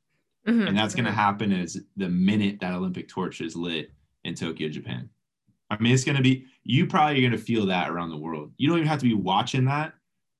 Mhm. 0.48 0.68
And 0.70 0.78
that's 0.78 0.96
going 0.96 1.06
to 1.06 1.12
happen 1.12 1.52
as 1.52 1.78
the 1.98 2.10
minute 2.10 2.60
that 2.62 2.74
Olympic 2.74 3.08
torch 3.08 3.42
is 3.42 3.56
lit 3.56 3.92
in 4.24 4.34
Tokyo, 4.34 4.70
Japan. 4.70 5.10
I 5.70 5.78
mean, 5.80 5.94
it's 5.94 6.06
going 6.06 6.16
to 6.16 6.24
be, 6.24 6.46
you 6.64 6.88
probably 6.88 7.18
are 7.18 7.30
going 7.30 7.38
to 7.38 7.46
feel 7.46 7.66
that 7.66 7.90
around 7.90 8.10
the 8.12 8.18
world. 8.18 8.54
You 8.58 8.70
don't 8.70 8.78
even 8.78 8.88
have 8.88 9.00
to 9.00 9.06
be 9.06 9.14
watching 9.14 9.66
that. 9.66 9.94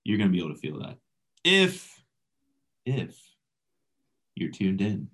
You're 0.06 0.18
going 0.18 0.30
to 0.30 0.32
be 0.32 0.40
able 0.40 0.54
to 0.54 0.60
feel 0.60 0.80
that 0.80 0.98
if, 1.44 2.02
if 2.86 3.20
you're 4.36 4.52
tuned 4.52 4.80
in. 4.82 5.10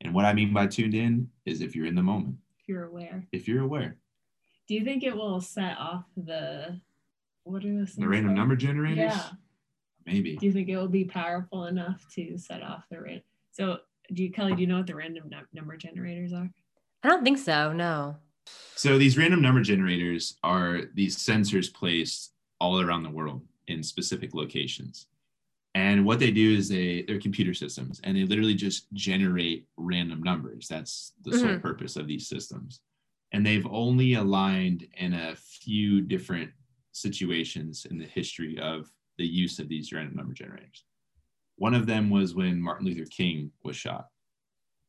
And 0.00 0.14
what 0.14 0.24
I 0.24 0.32
mean 0.32 0.52
by 0.54 0.66
tuned 0.66 0.94
in 0.94 1.28
is 1.44 1.60
if 1.60 1.76
you're 1.76 1.86
in 1.86 1.94
the 1.94 2.02
moment, 2.02 2.36
If 2.58 2.68
you're 2.68 2.84
aware. 2.84 3.26
if 3.32 3.46
you're 3.46 3.62
aware. 3.62 3.98
Do 4.66 4.74
you 4.74 4.84
think 4.84 5.02
it 5.04 5.14
will 5.14 5.40
set 5.40 5.76
off 5.78 6.06
the 6.16 6.80
what 7.44 7.64
are 7.64 7.74
those 7.78 7.94
The 7.94 8.08
random 8.08 8.30
called? 8.30 8.38
number 8.38 8.56
generators? 8.56 8.96
Yeah. 8.98 9.30
Maybe. 10.06 10.36
Do 10.36 10.46
you 10.46 10.52
think 10.52 10.68
it 10.68 10.76
will 10.76 10.88
be 10.88 11.04
powerful 11.04 11.66
enough 11.66 12.06
to 12.14 12.38
set 12.38 12.62
off 12.62 12.84
the 12.88 13.00
random? 13.00 13.22
So, 13.50 13.78
do 14.12 14.22
you, 14.24 14.30
Kelly? 14.30 14.54
Do 14.54 14.60
you 14.60 14.66
know 14.66 14.78
what 14.78 14.86
the 14.86 14.94
random 14.94 15.28
num- 15.28 15.46
number 15.52 15.76
generators 15.76 16.32
are? 16.32 16.50
I 17.02 17.08
don't 17.08 17.24
think 17.24 17.38
so. 17.38 17.72
No. 17.72 18.16
So 18.74 18.98
these 18.98 19.16
random 19.18 19.40
number 19.40 19.60
generators 19.62 20.36
are 20.42 20.82
these 20.94 21.16
sensors 21.16 21.72
placed 21.72 22.32
all 22.60 22.80
around 22.80 23.02
the 23.02 23.10
world 23.10 23.42
in 23.68 23.82
specific 23.82 24.34
locations. 24.34 25.06
And 25.74 26.04
what 26.04 26.18
they 26.18 26.30
do 26.30 26.54
is 26.54 26.68
they 26.68 27.02
they're 27.02 27.18
computer 27.20 27.54
systems 27.54 28.00
and 28.04 28.16
they 28.16 28.24
literally 28.24 28.54
just 28.54 28.92
generate 28.92 29.66
random 29.76 30.22
numbers. 30.22 30.68
That's 30.68 31.12
the 31.22 31.32
sole 31.38 31.48
Mhm. 31.48 31.62
purpose 31.62 31.96
of 31.96 32.06
these 32.06 32.26
systems. 32.28 32.80
And 33.32 33.46
they've 33.46 33.66
only 33.66 34.14
aligned 34.14 34.86
in 34.98 35.14
a 35.14 35.34
few 35.36 36.02
different 36.02 36.50
situations 36.92 37.86
in 37.86 37.96
the 37.98 38.04
history 38.06 38.58
of 38.58 38.92
the 39.16 39.26
use 39.26 39.58
of 39.58 39.68
these 39.68 39.92
random 39.92 40.16
number 40.16 40.34
generators. 40.34 40.84
One 41.56 41.74
of 41.74 41.86
them 41.86 42.10
was 42.10 42.34
when 42.34 42.60
Martin 42.60 42.86
Luther 42.86 43.08
King 43.10 43.50
was 43.62 43.76
shot. 43.76 44.08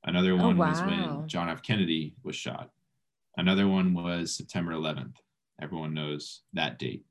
Another 0.05 0.33
Oh, 0.33 0.37
one 0.37 0.57
was 0.57 0.81
when 0.81 1.27
John 1.27 1.49
F. 1.49 1.61
Kennedy 1.61 2.13
was 2.23 2.35
shot. 2.35 2.71
Another 3.37 3.67
one 3.67 3.93
was 3.93 4.35
September 4.35 4.73
11th. 4.73 5.15
Everyone 5.61 5.93
knows 5.93 6.41
that 6.53 6.77
date. 6.79 7.05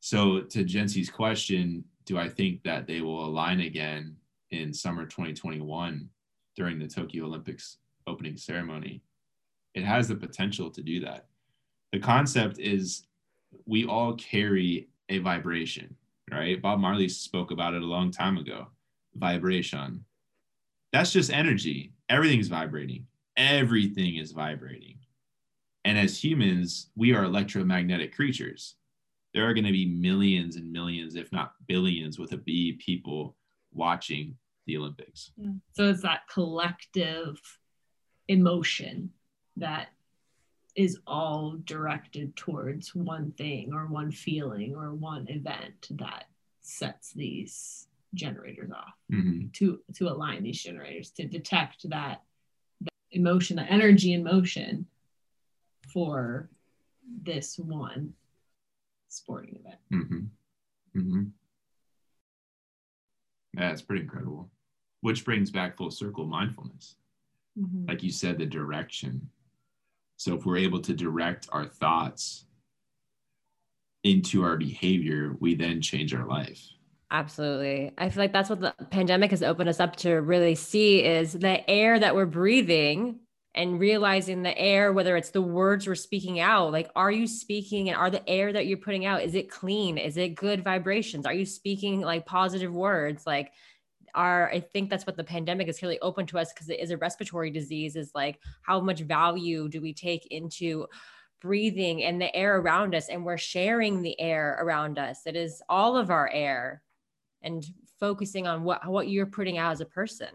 So, 0.00 0.40
to 0.40 0.64
Jency's 0.64 1.10
question, 1.10 1.84
do 2.04 2.18
I 2.18 2.28
think 2.28 2.62
that 2.62 2.86
they 2.86 3.00
will 3.00 3.24
align 3.24 3.60
again 3.60 4.16
in 4.50 4.72
summer 4.72 5.04
2021 5.06 6.08
during 6.56 6.78
the 6.78 6.86
Tokyo 6.86 7.24
Olympics 7.24 7.78
opening 8.06 8.36
ceremony? 8.36 9.02
It 9.74 9.84
has 9.84 10.08
the 10.08 10.14
potential 10.14 10.70
to 10.70 10.82
do 10.82 11.00
that. 11.00 11.26
The 11.92 11.98
concept 11.98 12.58
is 12.58 13.06
we 13.66 13.86
all 13.86 14.14
carry 14.14 14.88
a 15.08 15.18
vibration, 15.18 15.94
right? 16.30 16.60
Bob 16.60 16.78
Marley 16.78 17.08
spoke 17.08 17.50
about 17.50 17.74
it 17.74 17.82
a 17.82 17.86
long 17.86 18.10
time 18.10 18.38
ago 18.38 18.68
vibration. 19.18 20.04
That's 20.92 21.12
just 21.12 21.32
energy. 21.32 21.92
Everything's 22.08 22.48
vibrating, 22.48 23.06
everything 23.36 24.16
is 24.16 24.32
vibrating. 24.32 24.98
And 25.84 25.98
as 25.98 26.22
humans, 26.22 26.90
we 26.96 27.14
are 27.14 27.24
electromagnetic 27.24 28.14
creatures. 28.14 28.74
There 29.34 29.48
are 29.48 29.54
going 29.54 29.66
to 29.66 29.72
be 29.72 29.86
millions 29.86 30.56
and 30.56 30.72
millions, 30.72 31.14
if 31.14 31.30
not 31.30 31.52
billions, 31.68 32.18
with 32.18 32.32
a 32.32 32.38
B 32.38 32.72
people 32.84 33.36
watching 33.72 34.36
the 34.66 34.76
Olympics. 34.76 35.30
Mm. 35.40 35.60
So 35.74 35.88
it's 35.90 36.02
that 36.02 36.28
collective 36.28 37.40
emotion 38.28 39.10
that 39.56 39.88
is 40.74 40.98
all 41.06 41.56
directed 41.64 42.36
towards 42.36 42.94
one 42.94 43.32
thing 43.32 43.72
or 43.72 43.86
one 43.86 44.10
feeling 44.10 44.74
or 44.74 44.92
one 44.92 45.26
event 45.28 45.88
that 45.92 46.24
sets 46.60 47.12
these 47.12 47.88
generators 48.14 48.70
off 48.70 48.94
Mhm. 49.12 49.52
to 49.54 49.80
to 49.94 50.08
align 50.08 50.42
these 50.42 50.62
generators 50.62 51.10
to 51.12 51.26
detect 51.26 51.88
that, 51.90 52.22
that 52.80 52.92
emotion 53.10 53.56
that 53.56 53.70
energy 53.70 54.12
in 54.12 54.22
motion 54.22 54.86
for 55.92 56.50
this 57.22 57.58
one 57.58 58.14
sporting 59.08 59.56
event 59.56 59.78
Mm-hmm. 59.92 60.98
Mm-hmm. 61.00 61.24
Yeah, 63.54 63.70
it's 63.72 63.82
pretty 63.82 64.02
incredible. 64.02 64.50
Which 65.00 65.24
brings 65.24 65.50
back 65.50 65.76
full 65.76 65.90
circle 65.90 66.26
mindfulness. 66.26 66.96
Like 67.88 68.02
you 68.02 68.10
said, 68.10 68.36
the 68.38 68.44
direction. 68.44 69.30
So 70.18 70.34
if 70.34 70.44
we're 70.44 70.58
able 70.58 70.80
to 70.82 70.92
direct 70.92 71.48
our 71.52 71.64
thoughts 71.66 72.44
into 74.02 74.42
our 74.42 74.58
behavior, 74.58 75.36
we 75.40 75.54
then 75.54 75.80
change 75.80 76.12
our 76.12 76.26
life. 76.26 76.62
Absolutely. 77.10 77.92
I 77.96 78.08
feel 78.08 78.24
like 78.24 78.32
that's 78.32 78.50
what 78.50 78.60
the 78.60 78.74
pandemic 78.90 79.30
has 79.30 79.42
opened 79.42 79.68
us 79.68 79.78
up 79.78 79.94
to 79.96 80.14
really 80.14 80.56
see 80.56 81.04
is 81.04 81.32
the 81.32 81.68
air 81.70 81.98
that 81.98 82.14
we're 82.16 82.26
breathing 82.26 83.20
and 83.54 83.80
realizing 83.80 84.42
the 84.42 84.56
air, 84.58 84.92
whether 84.92 85.16
it's 85.16 85.30
the 85.30 85.40
words 85.40 85.86
we're 85.86 85.94
speaking 85.94 86.40
out, 86.40 86.72
like, 86.72 86.90
are 86.94 87.10
you 87.10 87.26
speaking 87.26 87.88
and 87.88 87.96
are 87.96 88.10
the 88.10 88.28
air 88.28 88.52
that 88.52 88.66
you're 88.66 88.76
putting 88.76 89.06
out, 89.06 89.22
is 89.22 89.34
it 89.34 89.50
clean? 89.50 89.96
Is 89.96 90.16
it 90.16 90.34
good 90.34 90.62
vibrations? 90.62 91.24
Are 91.24 91.32
you 91.32 91.46
speaking 91.46 92.00
like 92.00 92.26
positive 92.26 92.74
words? 92.74 93.26
Like, 93.26 93.52
are 94.14 94.50
I 94.50 94.60
think 94.60 94.90
that's 94.90 95.06
what 95.06 95.16
the 95.16 95.24
pandemic 95.24 95.68
has 95.68 95.82
really 95.82 96.00
opened 96.00 96.28
to 96.28 96.38
us 96.38 96.52
because 96.52 96.68
it 96.68 96.80
is 96.80 96.90
a 96.90 96.98
respiratory 96.98 97.50
disease, 97.50 97.96
is 97.96 98.10
like, 98.14 98.40
how 98.62 98.80
much 98.80 99.00
value 99.00 99.68
do 99.68 99.80
we 99.80 99.94
take 99.94 100.26
into 100.26 100.86
breathing 101.40 102.02
and 102.02 102.20
the 102.20 102.34
air 102.34 102.58
around 102.58 102.94
us? 102.94 103.08
And 103.08 103.24
we're 103.24 103.38
sharing 103.38 104.02
the 104.02 104.20
air 104.20 104.58
around 104.60 104.98
us. 104.98 105.20
It 105.24 105.36
is 105.36 105.62
all 105.68 105.96
of 105.96 106.10
our 106.10 106.28
air 106.28 106.82
and 107.46 107.64
focusing 107.98 108.46
on 108.46 108.62
what 108.64 108.86
what 108.86 109.08
you're 109.08 109.24
putting 109.26 109.56
out 109.56 109.72
as 109.72 109.80
a 109.80 109.86
person. 109.86 110.28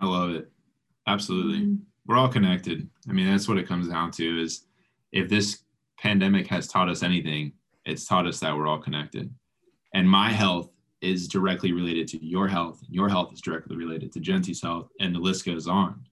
I 0.00 0.06
love 0.06 0.30
it. 0.30 0.50
Absolutely. 1.06 1.60
Mhm. 1.66 1.78
We're 2.06 2.16
all 2.16 2.28
connected. 2.28 2.88
I 3.08 3.12
mean, 3.12 3.26
that's 3.26 3.48
what 3.48 3.58
it 3.58 3.68
comes 3.68 3.88
down 3.88 4.10
to 4.12 4.42
is 4.42 4.66
if 5.12 5.28
this 5.28 5.62
pandemic 5.98 6.46
has 6.48 6.66
taught 6.66 6.88
us 6.88 7.02
anything, 7.02 7.52
it's 7.84 8.06
taught 8.06 8.26
us 8.26 8.40
that 8.40 8.54
we're 8.56 8.66
all 8.66 8.78
connected. 8.78 9.32
And 9.94 10.08
my 10.08 10.30
health 10.30 10.70
is 11.00 11.28
directly 11.28 11.72
related 11.72 12.06
to 12.08 12.24
your 12.24 12.48
health. 12.48 12.82
And 12.84 12.94
your 12.94 13.08
health 13.08 13.32
is 13.32 13.40
directly 13.40 13.76
related 13.76 14.12
to 14.12 14.20
Jency's 14.20 14.60
health, 14.62 14.90
and 15.00 15.14
the 15.14 15.18
list 15.18 15.44
goes 15.46 15.66
on. 15.66 16.04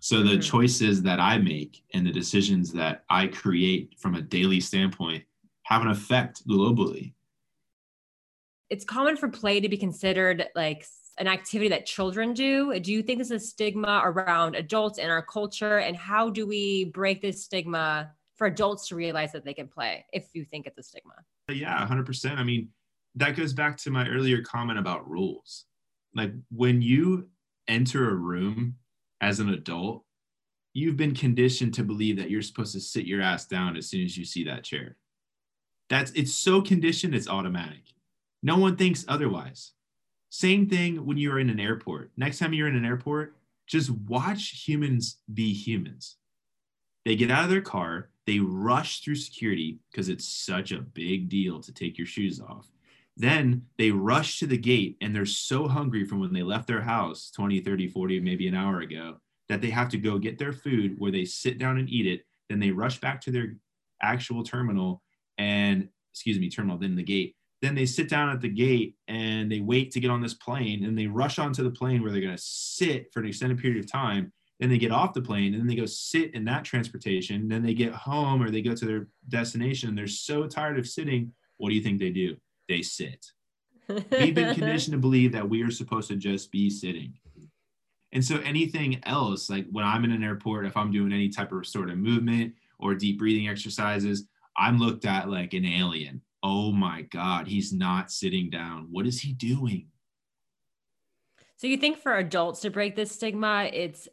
So 0.00 0.22
the 0.22 0.36
Mhm. 0.36 0.42
choices 0.42 1.02
that 1.02 1.20
I 1.20 1.38
make 1.38 1.82
and 1.94 2.06
the 2.06 2.12
decisions 2.12 2.72
that 2.72 3.04
I 3.08 3.26
create 3.28 3.94
from 3.98 4.14
a 4.14 4.22
daily 4.22 4.60
standpoint 4.60 5.24
have 5.64 5.82
an 5.82 5.88
effect 5.88 6.46
globally. 6.46 7.14
It's 8.74 8.84
common 8.84 9.16
for 9.16 9.28
play 9.28 9.60
to 9.60 9.68
be 9.68 9.76
considered 9.76 10.48
like 10.56 10.84
an 11.18 11.28
activity 11.28 11.68
that 11.68 11.86
children 11.86 12.34
do. 12.34 12.76
Do 12.80 12.90
you 12.90 13.04
think 13.04 13.18
there's 13.18 13.30
a 13.30 13.38
stigma 13.38 14.02
around 14.02 14.56
adults 14.56 14.98
in 14.98 15.08
our 15.10 15.22
culture? 15.22 15.78
And 15.78 15.96
how 15.96 16.28
do 16.28 16.44
we 16.44 16.86
break 16.86 17.22
this 17.22 17.44
stigma 17.44 18.10
for 18.34 18.48
adults 18.48 18.88
to 18.88 18.96
realize 18.96 19.30
that 19.30 19.44
they 19.44 19.54
can 19.54 19.68
play 19.68 20.04
if 20.12 20.26
you 20.32 20.44
think 20.44 20.66
it's 20.66 20.76
a 20.76 20.82
stigma? 20.82 21.14
Yeah, 21.48 21.86
100%. 21.86 22.36
I 22.36 22.42
mean, 22.42 22.70
that 23.14 23.36
goes 23.36 23.52
back 23.52 23.76
to 23.76 23.92
my 23.92 24.08
earlier 24.08 24.42
comment 24.42 24.80
about 24.80 25.08
rules. 25.08 25.66
Like 26.12 26.32
when 26.50 26.82
you 26.82 27.28
enter 27.68 28.10
a 28.10 28.14
room 28.16 28.74
as 29.20 29.38
an 29.38 29.50
adult, 29.50 30.02
you've 30.72 30.96
been 30.96 31.14
conditioned 31.14 31.74
to 31.74 31.84
believe 31.84 32.16
that 32.16 32.28
you're 32.28 32.42
supposed 32.42 32.72
to 32.72 32.80
sit 32.80 33.06
your 33.06 33.22
ass 33.22 33.46
down 33.46 33.76
as 33.76 33.88
soon 33.88 34.04
as 34.04 34.18
you 34.18 34.24
see 34.24 34.42
that 34.42 34.64
chair. 34.64 34.96
That's 35.90 36.10
it's 36.16 36.34
so 36.34 36.60
conditioned, 36.60 37.14
it's 37.14 37.28
automatic. 37.28 37.93
No 38.44 38.58
one 38.58 38.76
thinks 38.76 39.06
otherwise. 39.08 39.72
Same 40.28 40.68
thing 40.68 41.06
when 41.06 41.16
you're 41.16 41.38
in 41.38 41.48
an 41.48 41.58
airport. 41.58 42.10
Next 42.18 42.38
time 42.38 42.52
you're 42.52 42.68
in 42.68 42.76
an 42.76 42.84
airport, 42.84 43.36
just 43.66 43.88
watch 43.88 44.68
humans 44.68 45.16
be 45.32 45.54
humans. 45.54 46.18
They 47.06 47.16
get 47.16 47.30
out 47.30 47.44
of 47.44 47.50
their 47.50 47.62
car, 47.62 48.10
they 48.26 48.40
rush 48.40 49.00
through 49.00 49.14
security 49.16 49.78
because 49.90 50.10
it's 50.10 50.28
such 50.28 50.72
a 50.72 50.80
big 50.80 51.30
deal 51.30 51.58
to 51.60 51.72
take 51.72 51.96
your 51.96 52.06
shoes 52.06 52.38
off. 52.38 52.68
Then 53.16 53.62
they 53.78 53.90
rush 53.90 54.38
to 54.40 54.46
the 54.46 54.58
gate 54.58 54.98
and 55.00 55.16
they're 55.16 55.24
so 55.24 55.66
hungry 55.66 56.04
from 56.04 56.20
when 56.20 56.34
they 56.34 56.42
left 56.42 56.66
their 56.66 56.82
house 56.82 57.30
20, 57.30 57.60
30, 57.60 57.88
40, 57.88 58.20
maybe 58.20 58.46
an 58.46 58.54
hour 58.54 58.80
ago 58.80 59.16
that 59.48 59.62
they 59.62 59.70
have 59.70 59.88
to 59.90 59.98
go 59.98 60.18
get 60.18 60.38
their 60.38 60.52
food 60.52 60.96
where 60.98 61.12
they 61.12 61.24
sit 61.24 61.58
down 61.58 61.78
and 61.78 61.88
eat 61.88 62.06
it. 62.06 62.26
Then 62.50 62.60
they 62.60 62.72
rush 62.72 63.00
back 63.00 63.22
to 63.22 63.30
their 63.30 63.56
actual 64.02 64.42
terminal 64.42 65.02
and, 65.38 65.88
excuse 66.12 66.38
me, 66.38 66.50
terminal, 66.50 66.76
then 66.76 66.94
the 66.94 67.02
gate. 67.02 67.36
Then 67.64 67.74
they 67.74 67.86
sit 67.86 68.10
down 68.10 68.28
at 68.28 68.42
the 68.42 68.48
gate 68.50 68.94
and 69.08 69.50
they 69.50 69.60
wait 69.60 69.90
to 69.92 70.00
get 70.00 70.10
on 70.10 70.20
this 70.20 70.34
plane 70.34 70.84
and 70.84 70.98
they 70.98 71.06
rush 71.06 71.38
onto 71.38 71.62
the 71.62 71.70
plane 71.70 72.02
where 72.02 72.12
they're 72.12 72.20
going 72.20 72.36
to 72.36 72.42
sit 72.42 73.10
for 73.10 73.20
an 73.20 73.26
extended 73.26 73.58
period 73.58 73.82
of 73.82 73.90
time. 73.90 74.34
Then 74.60 74.68
they 74.68 74.76
get 74.76 74.92
off 74.92 75.14
the 75.14 75.22
plane 75.22 75.54
and 75.54 75.62
then 75.62 75.66
they 75.66 75.74
go 75.74 75.86
sit 75.86 76.34
in 76.34 76.44
that 76.44 76.64
transportation. 76.64 77.48
Then 77.48 77.62
they 77.62 77.72
get 77.72 77.94
home 77.94 78.42
or 78.42 78.50
they 78.50 78.60
go 78.60 78.74
to 78.74 78.84
their 78.84 79.08
destination. 79.30 79.94
They're 79.94 80.06
so 80.06 80.46
tired 80.46 80.78
of 80.78 80.86
sitting. 80.86 81.32
What 81.56 81.70
do 81.70 81.74
you 81.74 81.80
think 81.80 82.00
they 82.00 82.10
do? 82.10 82.36
They 82.68 82.82
sit. 82.82 83.32
We've 83.88 84.34
been 84.34 84.54
conditioned 84.58 84.92
to 84.92 84.98
believe 84.98 85.32
that 85.32 85.48
we 85.48 85.62
are 85.62 85.70
supposed 85.70 86.08
to 86.08 86.16
just 86.16 86.52
be 86.52 86.68
sitting. 86.68 87.14
And 88.12 88.22
so 88.22 88.40
anything 88.40 89.00
else, 89.04 89.48
like 89.48 89.64
when 89.72 89.86
I'm 89.86 90.04
in 90.04 90.12
an 90.12 90.22
airport, 90.22 90.66
if 90.66 90.76
I'm 90.76 90.92
doing 90.92 91.14
any 91.14 91.30
type 91.30 91.50
of 91.50 91.56
restorative 91.56 91.96
movement 91.96 92.56
or 92.78 92.94
deep 92.94 93.18
breathing 93.18 93.48
exercises, 93.48 94.26
I'm 94.54 94.78
looked 94.78 95.06
at 95.06 95.30
like 95.30 95.54
an 95.54 95.64
alien. 95.64 96.20
Oh 96.46 96.72
my 96.72 97.00
God, 97.00 97.48
he's 97.48 97.72
not 97.72 98.12
sitting 98.12 98.50
down. 98.50 98.88
What 98.90 99.06
is 99.06 99.22
he 99.22 99.32
doing? 99.32 99.88
So 101.56 101.66
you 101.66 101.78
think 101.78 101.96
for 101.96 102.18
adults 102.18 102.60
to 102.60 102.70
break 102.70 102.94
this 102.94 103.10
stigma, 103.10 103.70
it's 103.72 104.06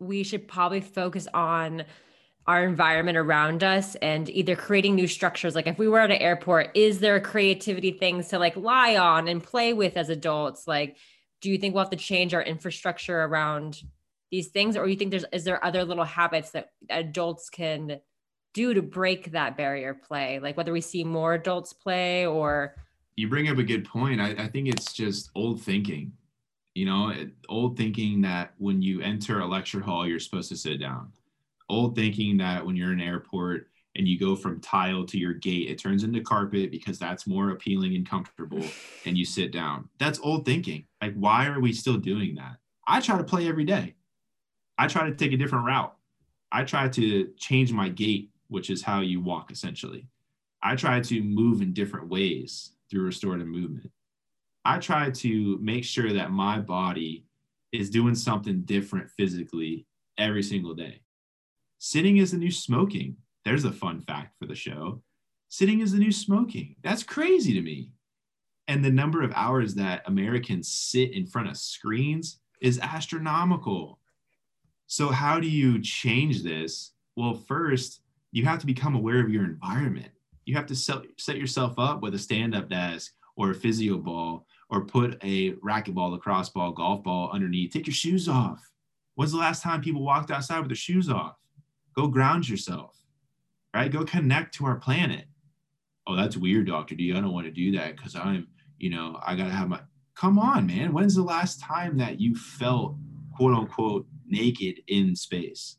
we 0.00 0.22
should 0.22 0.48
probably 0.48 0.80
focus 0.80 1.28
on 1.34 1.84
our 2.46 2.64
environment 2.64 3.18
around 3.18 3.62
us 3.62 3.94
and 3.96 4.30
either 4.30 4.56
creating 4.56 4.96
new 4.96 5.06
structures 5.06 5.54
like 5.54 5.68
if 5.68 5.78
we 5.78 5.86
were 5.86 6.00
at 6.00 6.10
an 6.10 6.16
airport 6.16 6.70
is 6.74 6.98
there 6.98 7.20
creativity 7.20 7.92
things 7.92 8.26
to 8.26 8.38
like 8.38 8.56
lie 8.56 8.96
on 8.96 9.28
and 9.28 9.44
play 9.44 9.72
with 9.72 9.96
as 9.96 10.08
adults 10.08 10.66
like 10.66 10.96
do 11.40 11.50
you 11.50 11.56
think 11.56 11.72
we'll 11.72 11.84
have 11.84 11.90
to 11.90 11.96
change 11.96 12.34
our 12.34 12.42
infrastructure 12.42 13.22
around 13.22 13.80
these 14.32 14.48
things 14.48 14.76
or 14.76 14.88
you 14.88 14.96
think 14.96 15.12
there's 15.12 15.24
is 15.32 15.44
there 15.44 15.64
other 15.64 15.84
little 15.84 16.02
habits 16.02 16.50
that 16.50 16.70
adults 16.90 17.48
can 17.48 18.00
do 18.52 18.74
to 18.74 18.82
break 18.82 19.32
that 19.32 19.56
barrier 19.56 19.94
play 19.94 20.38
like 20.38 20.56
whether 20.56 20.72
we 20.72 20.80
see 20.80 21.04
more 21.04 21.34
adults 21.34 21.72
play 21.72 22.26
or 22.26 22.74
you 23.16 23.28
bring 23.28 23.48
up 23.48 23.58
a 23.58 23.62
good 23.62 23.84
point 23.84 24.20
i, 24.20 24.30
I 24.30 24.48
think 24.48 24.68
it's 24.68 24.92
just 24.92 25.30
old 25.34 25.60
thinking 25.60 26.12
you 26.74 26.86
know 26.86 27.12
old 27.48 27.76
thinking 27.76 28.20
that 28.22 28.54
when 28.58 28.82
you 28.82 29.00
enter 29.00 29.40
a 29.40 29.46
lecture 29.46 29.80
hall 29.80 30.06
you're 30.06 30.20
supposed 30.20 30.48
to 30.50 30.56
sit 30.56 30.80
down 30.80 31.12
old 31.68 31.94
thinking 31.94 32.36
that 32.36 32.64
when 32.64 32.76
you're 32.76 32.92
in 32.92 33.00
an 33.00 33.06
airport 33.06 33.68
and 33.96 34.08
you 34.08 34.18
go 34.18 34.34
from 34.34 34.60
tile 34.60 35.04
to 35.04 35.18
your 35.18 35.34
gate, 35.34 35.68
it 35.68 35.78
turns 35.78 36.04
into 36.04 36.20
carpet 36.20 36.70
because 36.70 36.98
that's 36.98 37.26
more 37.26 37.50
appealing 37.50 37.94
and 37.94 38.08
comfortable, 38.08 38.64
and 39.04 39.18
you 39.18 39.24
sit 39.24 39.52
down. 39.52 39.88
That's 39.98 40.18
old 40.20 40.44
thinking. 40.46 40.86
Like, 41.00 41.14
why 41.14 41.46
are 41.46 41.60
we 41.60 41.72
still 41.72 41.98
doing 41.98 42.34
that? 42.36 42.56
I 42.86 43.00
try 43.00 43.18
to 43.18 43.24
play 43.24 43.48
every 43.48 43.64
day. 43.64 43.94
I 44.78 44.86
try 44.86 45.08
to 45.08 45.14
take 45.14 45.32
a 45.32 45.36
different 45.36 45.66
route. 45.66 45.94
I 46.50 46.64
try 46.64 46.88
to 46.88 47.30
change 47.36 47.72
my 47.72 47.88
gait, 47.88 48.30
which 48.52 48.70
is 48.70 48.82
how 48.82 49.00
you 49.00 49.20
walk 49.20 49.50
essentially. 49.50 50.06
I 50.62 50.76
try 50.76 51.00
to 51.00 51.22
move 51.22 51.60
in 51.60 51.72
different 51.72 52.08
ways 52.08 52.72
through 52.90 53.04
restorative 53.04 53.48
movement. 53.48 53.90
I 54.64 54.78
try 54.78 55.10
to 55.10 55.58
make 55.60 55.84
sure 55.84 56.12
that 56.12 56.30
my 56.30 56.60
body 56.60 57.26
is 57.72 57.90
doing 57.90 58.14
something 58.14 58.62
different 58.62 59.10
physically 59.10 59.86
every 60.18 60.42
single 60.42 60.74
day. 60.74 61.00
Sitting 61.78 62.18
is 62.18 62.30
the 62.30 62.36
new 62.36 62.50
smoking. 62.50 63.16
There's 63.44 63.64
a 63.64 63.72
fun 63.72 64.00
fact 64.02 64.38
for 64.38 64.46
the 64.46 64.54
show. 64.54 65.02
Sitting 65.48 65.80
is 65.80 65.92
the 65.92 65.98
new 65.98 66.12
smoking. 66.12 66.76
That's 66.82 67.02
crazy 67.02 67.54
to 67.54 67.60
me. 67.60 67.90
And 68.68 68.84
the 68.84 68.90
number 68.90 69.22
of 69.22 69.32
hours 69.34 69.74
that 69.74 70.02
Americans 70.06 70.70
sit 70.70 71.12
in 71.12 71.26
front 71.26 71.48
of 71.48 71.56
screens 71.56 72.38
is 72.60 72.78
astronomical. 72.78 73.98
So, 74.86 75.08
how 75.08 75.40
do 75.40 75.48
you 75.48 75.80
change 75.80 76.42
this? 76.42 76.92
Well, 77.16 77.34
first, 77.34 78.01
you 78.32 78.46
have 78.46 78.58
to 78.58 78.66
become 78.66 78.94
aware 78.94 79.20
of 79.20 79.30
your 79.30 79.44
environment. 79.44 80.08
You 80.46 80.56
have 80.56 80.66
to 80.66 80.74
set, 80.74 81.02
set 81.18 81.36
yourself 81.36 81.78
up 81.78 82.00
with 82.00 82.14
a 82.14 82.18
stand 82.18 82.54
up 82.54 82.68
desk 82.68 83.12
or 83.36 83.50
a 83.50 83.54
physio 83.54 83.98
ball 83.98 84.46
or 84.70 84.86
put 84.86 85.18
a 85.22 85.52
racquetball, 85.56 86.10
lacrosse 86.10 86.48
ball, 86.48 86.72
golf 86.72 87.04
ball 87.04 87.30
underneath. 87.32 87.72
Take 87.72 87.86
your 87.86 87.94
shoes 87.94 88.28
off. 88.28 88.60
When's 89.14 89.32
the 89.32 89.38
last 89.38 89.62
time 89.62 89.82
people 89.82 90.02
walked 90.02 90.30
outside 90.30 90.60
with 90.60 90.68
their 90.68 90.76
shoes 90.76 91.10
off? 91.10 91.36
Go 91.94 92.08
ground 92.08 92.48
yourself, 92.48 92.96
right? 93.74 93.92
Go 93.92 94.04
connect 94.04 94.54
to 94.54 94.64
our 94.64 94.76
planet. 94.76 95.26
Oh, 96.06 96.16
that's 96.16 96.36
weird, 96.36 96.66
Dr. 96.66 96.94
D. 96.94 97.12
I 97.12 97.20
don't 97.20 97.34
want 97.34 97.46
to 97.46 97.52
do 97.52 97.72
that 97.72 97.96
because 97.96 98.16
I'm, 98.16 98.48
you 98.78 98.88
know, 98.88 99.20
I 99.22 99.36
got 99.36 99.44
to 99.44 99.50
have 99.50 99.68
my, 99.68 99.80
come 100.16 100.38
on, 100.38 100.66
man. 100.66 100.94
When's 100.94 101.14
the 101.14 101.22
last 101.22 101.60
time 101.60 101.98
that 101.98 102.18
you 102.18 102.34
felt 102.34 102.96
quote 103.36 103.54
unquote 103.54 104.06
naked 104.26 104.80
in 104.88 105.14
space? 105.14 105.76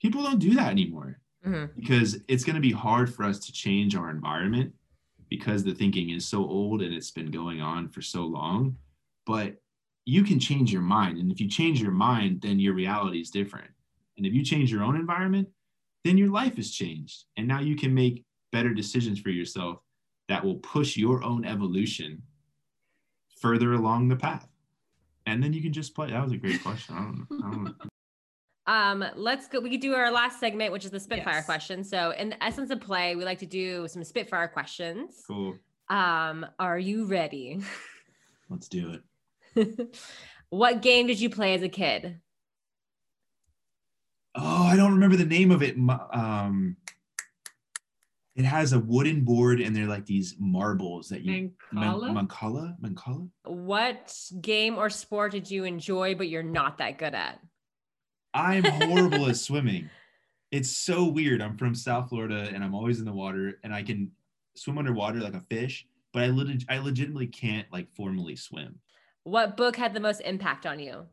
People 0.00 0.22
don't 0.22 0.38
do 0.38 0.54
that 0.54 0.70
anymore 0.70 1.20
mm-hmm. 1.46 1.66
because 1.80 2.18
it's 2.28 2.44
going 2.44 2.56
to 2.56 2.60
be 2.60 2.72
hard 2.72 3.12
for 3.12 3.24
us 3.24 3.38
to 3.40 3.52
change 3.52 3.94
our 3.94 4.10
environment 4.10 4.72
because 5.28 5.64
the 5.64 5.74
thinking 5.74 6.10
is 6.10 6.26
so 6.26 6.38
old 6.38 6.82
and 6.82 6.94
it's 6.94 7.10
been 7.10 7.30
going 7.30 7.60
on 7.60 7.88
for 7.88 8.02
so 8.02 8.22
long. 8.22 8.76
But 9.26 9.56
you 10.04 10.24
can 10.24 10.40
change 10.40 10.72
your 10.72 10.82
mind. 10.82 11.18
And 11.18 11.30
if 11.30 11.40
you 11.40 11.48
change 11.48 11.82
your 11.82 11.90
mind, 11.92 12.40
then 12.40 12.58
your 12.58 12.72
reality 12.74 13.20
is 13.20 13.30
different. 13.30 13.70
And 14.16 14.24
if 14.24 14.32
you 14.32 14.42
change 14.42 14.72
your 14.72 14.82
own 14.82 14.96
environment, 14.96 15.48
then 16.04 16.16
your 16.16 16.30
life 16.30 16.56
has 16.56 16.70
changed. 16.70 17.24
And 17.36 17.46
now 17.46 17.60
you 17.60 17.76
can 17.76 17.92
make 17.92 18.24
better 18.50 18.72
decisions 18.72 19.20
for 19.20 19.28
yourself 19.28 19.80
that 20.28 20.42
will 20.44 20.56
push 20.56 20.96
your 20.96 21.22
own 21.22 21.44
evolution 21.44 22.22
further 23.40 23.74
along 23.74 24.08
the 24.08 24.16
path. 24.16 24.48
And 25.26 25.42
then 25.42 25.52
you 25.52 25.62
can 25.62 25.72
just 25.72 25.94
play. 25.94 26.10
That 26.10 26.22
was 26.22 26.32
a 26.32 26.38
great 26.38 26.62
question. 26.62 26.94
I 26.94 27.00
don't, 27.00 27.26
I 27.30 27.50
don't 27.50 27.88
Um, 28.68 29.04
let's 29.16 29.48
go. 29.48 29.58
We 29.58 29.70
could 29.70 29.80
do 29.80 29.94
our 29.94 30.12
last 30.12 30.38
segment, 30.38 30.72
which 30.72 30.84
is 30.84 30.92
the 30.92 31.00
Spitfire 31.00 31.36
yes. 31.36 31.46
question. 31.46 31.82
So, 31.82 32.12
in 32.12 32.28
the 32.28 32.44
essence 32.44 32.70
of 32.70 32.80
play, 32.80 33.16
we 33.16 33.24
like 33.24 33.38
to 33.40 33.46
do 33.46 33.88
some 33.88 34.04
Spitfire 34.04 34.46
questions. 34.46 35.24
Cool. 35.26 35.56
Um, 35.88 36.46
are 36.60 36.78
you 36.78 37.06
ready? 37.06 37.60
Let's 38.48 38.68
do 38.68 39.00
it. 39.56 39.96
what 40.50 40.82
game 40.82 41.06
did 41.06 41.18
you 41.18 41.30
play 41.30 41.54
as 41.54 41.62
a 41.62 41.68
kid? 41.68 42.20
oh, 44.38 44.62
I 44.64 44.76
don't 44.76 44.92
remember 44.92 45.16
the 45.16 45.24
name 45.24 45.50
of 45.50 45.62
it. 45.62 45.76
Um, 46.12 46.76
it 48.36 48.44
has 48.44 48.72
a 48.72 48.78
wooden 48.78 49.24
board 49.24 49.60
and 49.60 49.74
they're 49.74 49.86
like 49.86 50.06
these 50.06 50.36
marbles 50.38 51.08
that 51.08 51.22
you 51.22 51.50
Mancala? 51.74 52.28
Mancala? 52.28 52.80
Mancala? 52.80 53.28
What 53.44 54.14
game 54.40 54.78
or 54.78 54.90
sport 54.90 55.32
did 55.32 55.50
you 55.50 55.64
enjoy 55.64 56.14
but 56.14 56.28
you're 56.28 56.42
not 56.42 56.78
that 56.78 56.98
good 56.98 57.14
at? 57.14 57.40
I'm 58.38 58.64
horrible 58.64 59.28
at 59.28 59.36
swimming. 59.36 59.90
It's 60.52 60.70
so 60.70 61.04
weird. 61.04 61.42
I'm 61.42 61.56
from 61.56 61.74
South 61.74 62.08
Florida 62.08 62.48
and 62.54 62.62
I'm 62.62 62.74
always 62.74 63.00
in 63.00 63.04
the 63.04 63.12
water 63.12 63.58
and 63.64 63.74
I 63.74 63.82
can 63.82 64.12
swim 64.54 64.78
underwater 64.78 65.18
like 65.18 65.34
a 65.34 65.40
fish, 65.40 65.86
but 66.12 66.22
I 66.22 66.28
lit- 66.28 66.64
I 66.68 66.78
legitimately 66.78 67.26
can't 67.26 67.66
like 67.72 67.92
formally 67.94 68.36
swim. 68.36 68.78
What 69.24 69.56
book 69.56 69.76
had 69.76 69.92
the 69.92 70.00
most 70.00 70.20
impact 70.20 70.66
on 70.66 70.78
you? 70.78 71.06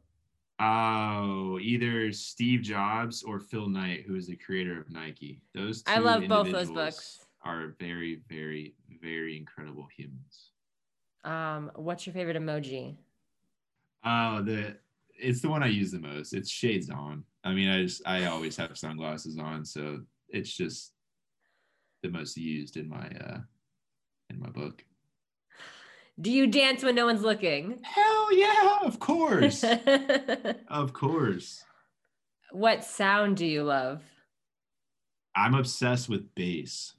Oh, 0.59 1.57
either 1.59 2.11
Steve 2.13 2.61
Jobs 2.61 3.23
or 3.23 3.39
Phil 3.39 3.67
Knight, 3.67 4.05
who 4.07 4.15
is 4.15 4.28
the 4.28 4.36
creator 4.36 4.80
of 4.80 4.91
Nike. 4.91 5.41
Those 5.53 5.84
I 5.88 5.97
love 5.97 6.28
both 6.28 6.51
those 6.51 6.69
books. 6.71 7.19
Are 7.43 7.76
very, 7.80 8.21
very, 8.30 8.76
very 9.01 9.38
incredible 9.38 9.88
humans. 9.95 10.51
Um, 11.23 11.71
what's 11.76 12.05
your 12.05 12.13
favorite 12.13 12.38
emoji? 12.38 12.95
Oh, 14.03 14.41
the 14.41 14.78
it's 15.18 15.41
the 15.41 15.49
one 15.49 15.63
I 15.63 15.68
use 15.68 15.91
the 15.91 15.99
most. 15.99 16.34
It's 16.34 16.49
shades 16.49 16.89
on. 16.89 17.24
I 17.43 17.53
mean, 17.53 17.70
I 17.70 17.84
just 17.84 18.01
I 18.05 18.26
always 18.26 18.57
have 18.57 18.78
sunglasses 18.78 19.38
on, 19.38 19.66
so 19.66 20.01
it's 20.30 20.55
just 20.55 20.91
the 22.03 22.09
most 22.09 22.38
used 22.38 22.78
in 22.78 22.89
my 22.89 23.07
uh 23.07 23.39
in 24.30 24.39
my 24.39 24.49
book. 24.49 24.84
Do 26.20 26.32
you 26.32 26.47
dance 26.47 26.82
when 26.84 26.95
no 26.95 27.05
one's 27.05 27.24
looking? 27.24 27.80
Hell 27.84 28.34
yeah, 28.34 28.80
of 28.84 28.99
course. 28.99 29.63
of 30.70 30.93
course. 30.93 31.63
What 32.51 32.86
sound 32.86 33.36
do 33.36 33.45
you 33.45 33.63
love? 33.63 34.01
I'm 35.36 35.55
obsessed 35.55 36.07
with 36.07 36.34
bass. 36.34 36.93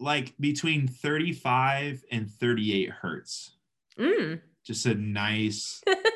Like 0.00 0.34
between 0.40 0.88
35 0.88 2.04
and 2.10 2.28
38 2.28 2.90
hertz. 2.90 3.52
Mm. 3.96 4.40
Just 4.64 4.86
a 4.86 4.94
nice, 4.94 5.80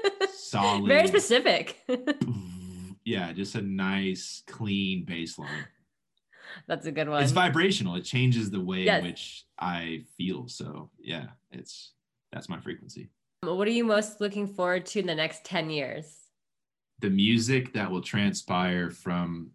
solid. 0.51 0.89
Very 0.89 1.09
specific. 1.09 1.83
yeah, 3.05 3.33
just 3.33 3.55
a 3.55 3.63
nice, 3.63 4.43
clean 4.47 5.05
bass 5.05 5.39
line. 5.39 5.67
That's 6.67 6.87
a 6.87 6.93
good 6.93 7.09
one. 7.09 7.23
It's 7.23 7.33
vibrational. 7.33 7.97
It 7.97 8.05
changes 8.05 8.51
the 8.51 8.61
way 8.61 8.85
yes. 8.85 9.01
in 9.01 9.07
which 9.07 9.45
I 9.59 10.05
feel. 10.17 10.49
So 10.49 10.91
yeah, 10.99 11.27
it's 11.51 11.93
that's 12.33 12.49
my 12.49 12.61
frequency. 12.61 13.09
What 13.43 13.69
are 13.69 13.73
you 13.73 13.85
most 13.85 14.21
looking 14.21 14.47
forward 14.47 14.87
to 14.87 15.01
in 15.01 15.07
the 15.07 15.15
next 15.15 15.45
10 15.45 15.71
years? 15.71 16.17
The 17.01 17.11
music 17.11 17.73
that 17.75 17.91
will 17.91 18.01
transpire 18.01 18.91
from 18.91 19.51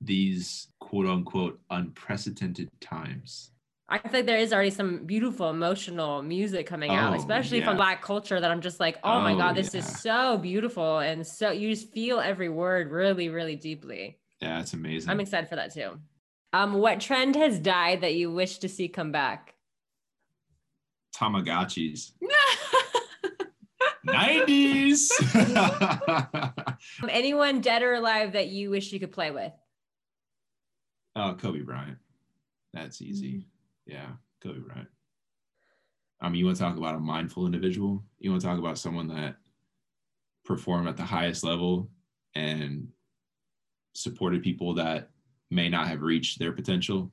these 0.00 0.68
quote 0.80 1.06
unquote 1.06 1.58
unprecedented 1.70 2.70
times. 2.80 3.50
I 3.88 3.98
feel 3.98 4.10
like 4.12 4.26
there 4.26 4.38
is 4.38 4.52
already 4.52 4.70
some 4.70 5.04
beautiful 5.04 5.50
emotional 5.50 6.22
music 6.22 6.66
coming 6.66 6.90
out, 6.90 7.12
Oh, 7.12 7.16
especially 7.16 7.58
yeah. 7.58 7.66
from 7.66 7.76
black 7.76 8.00
culture 8.02 8.40
that 8.40 8.50
I'm 8.50 8.62
just 8.62 8.80
like, 8.80 8.96
oh, 9.04 9.20
my 9.20 9.34
Oh, 9.34 9.38
God, 9.38 9.54
this 9.56 9.74
yeah. 9.74 9.80
is 9.80 10.00
so 10.00 10.38
beautiful. 10.38 11.00
And 11.00 11.26
so 11.26 11.50
you 11.50 11.68
just 11.70 11.92
feel 11.92 12.18
every 12.18 12.48
word 12.48 12.90
really, 12.90 13.28
really 13.28 13.56
deeply. 13.56 14.18
Yeah, 14.40 14.60
it's 14.60 14.72
amazing. 14.72 15.10
I'm 15.10 15.20
excited 15.20 15.48
for 15.50 15.56
that 15.56 15.72
too. 15.74 15.98
Um, 16.54 16.74
what 16.74 17.00
trend 17.00 17.36
has 17.36 17.58
died 17.58 18.00
that 18.00 18.14
you 18.14 18.30
wish 18.32 18.58
to 18.58 18.68
see 18.68 18.88
come 18.88 19.12
back? 19.12 19.54
Tamagotchis. 21.14 22.12
90s. 24.06 25.10
Um, 27.02 27.08
Anyone 27.08 27.60
dead 27.60 27.82
or 27.82 27.94
alive 27.94 28.32
that 28.32 28.48
you 28.48 28.70
wish 28.70 28.92
you 28.92 29.00
could 29.00 29.12
play 29.12 29.30
with? 29.30 29.52
oh, 31.16 31.36
Kobe 31.40 31.60
Bryant. 31.60 31.98
That's 32.72 33.00
easy. 33.00 33.46
Yeah, 33.86 34.08
Kobe 34.42 34.60
Bryant. 34.60 34.88
I 36.20 36.28
mean, 36.28 36.38
you 36.38 36.46
want 36.46 36.56
to 36.56 36.62
talk 36.62 36.76
about 36.76 36.94
a 36.94 37.00
mindful 37.00 37.46
individual? 37.46 38.02
You 38.18 38.30
want 38.30 38.40
to 38.42 38.48
talk 38.48 38.58
about 38.58 38.78
someone 38.78 39.08
that 39.08 39.36
performed 40.44 40.88
at 40.88 40.96
the 40.96 41.02
highest 41.02 41.44
level 41.44 41.90
and 42.34 42.88
supported 43.94 44.42
people 44.42 44.74
that 44.74 45.10
may 45.50 45.68
not 45.68 45.88
have 45.88 46.02
reached 46.02 46.38
their 46.38 46.52
potential. 46.52 47.10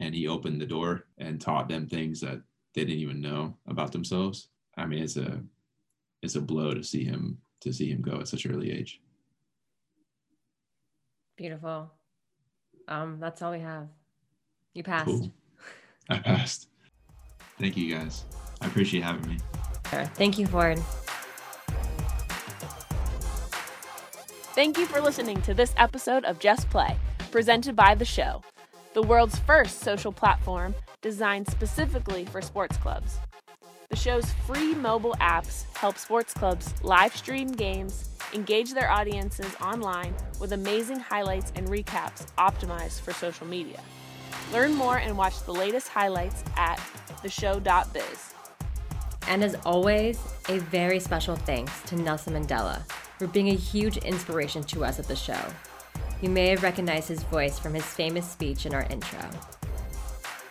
And 0.00 0.14
he 0.14 0.28
opened 0.28 0.60
the 0.60 0.66
door 0.66 1.06
and 1.18 1.40
taught 1.40 1.68
them 1.68 1.86
things 1.86 2.20
that 2.20 2.40
they 2.74 2.84
didn't 2.84 3.00
even 3.00 3.20
know 3.20 3.56
about 3.66 3.92
themselves. 3.92 4.48
I 4.76 4.86
mean, 4.86 5.02
it's 5.02 5.16
a 5.16 5.42
it's 6.22 6.36
a 6.36 6.40
blow 6.40 6.72
to 6.72 6.82
see 6.82 7.04
him 7.04 7.38
to 7.60 7.72
see 7.72 7.90
him 7.90 8.02
go 8.02 8.20
at 8.20 8.28
such 8.28 8.44
an 8.44 8.54
early 8.54 8.70
age. 8.70 9.00
Beautiful. 11.36 11.90
Um, 12.88 13.18
that's 13.20 13.42
all 13.42 13.52
we 13.52 13.60
have. 13.60 13.88
You 14.74 14.82
passed. 14.82 15.06
Cool. 15.06 15.32
I 16.08 16.18
passed. 16.18 16.68
Thank 17.58 17.76
you 17.76 17.94
guys. 17.94 18.24
I 18.60 18.66
appreciate 18.66 19.02
having 19.02 19.28
me. 19.28 19.38
Sure. 19.90 20.04
Thank 20.14 20.38
you, 20.38 20.46
Ford. 20.46 20.78
Thank 24.54 24.78
you 24.78 24.86
for 24.86 25.00
listening 25.00 25.42
to 25.42 25.54
this 25.54 25.74
episode 25.76 26.24
of 26.24 26.38
Just 26.38 26.70
Play, 26.70 26.96
presented 27.30 27.76
by 27.76 27.94
The 27.94 28.06
Show, 28.06 28.42
the 28.94 29.02
world's 29.02 29.38
first 29.40 29.80
social 29.80 30.12
platform 30.12 30.74
designed 31.02 31.46
specifically 31.48 32.24
for 32.24 32.40
sports 32.40 32.76
clubs. 32.78 33.18
The 33.90 33.96
show's 33.96 34.32
free 34.46 34.74
mobile 34.74 35.14
apps 35.20 35.64
help 35.76 35.98
sports 35.98 36.32
clubs 36.32 36.72
live 36.82 37.14
stream 37.14 37.48
games, 37.48 38.08
engage 38.32 38.72
their 38.72 38.90
audiences 38.90 39.54
online 39.60 40.14
with 40.40 40.52
amazing 40.52 40.98
highlights 40.98 41.52
and 41.54 41.68
recaps 41.68 42.26
optimized 42.38 43.00
for 43.02 43.12
social 43.12 43.46
media. 43.46 43.80
Learn 44.52 44.74
more 44.74 44.98
and 44.98 45.16
watch 45.16 45.42
the 45.42 45.52
latest 45.52 45.88
highlights 45.88 46.44
at 46.56 46.76
theshow.biz. 47.22 48.34
And 49.28 49.42
as 49.42 49.56
always, 49.64 50.20
a 50.48 50.58
very 50.58 51.00
special 51.00 51.34
thanks 51.34 51.72
to 51.86 51.96
Nelson 51.96 52.34
Mandela 52.34 52.82
for 53.18 53.26
being 53.26 53.48
a 53.48 53.54
huge 53.54 53.96
inspiration 53.98 54.62
to 54.64 54.84
us 54.84 54.98
at 54.98 55.08
the 55.08 55.16
show. 55.16 55.40
You 56.22 56.30
may 56.30 56.48
have 56.50 56.62
recognized 56.62 57.08
his 57.08 57.22
voice 57.24 57.58
from 57.58 57.74
his 57.74 57.84
famous 57.84 58.28
speech 58.28 58.66
in 58.66 58.74
our 58.74 58.84
intro. 58.84 59.20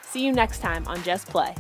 See 0.01 0.25
you 0.25 0.31
next 0.33 0.59
time 0.59 0.87
on 0.87 1.01
Just 1.03 1.27
Play. 1.27 1.55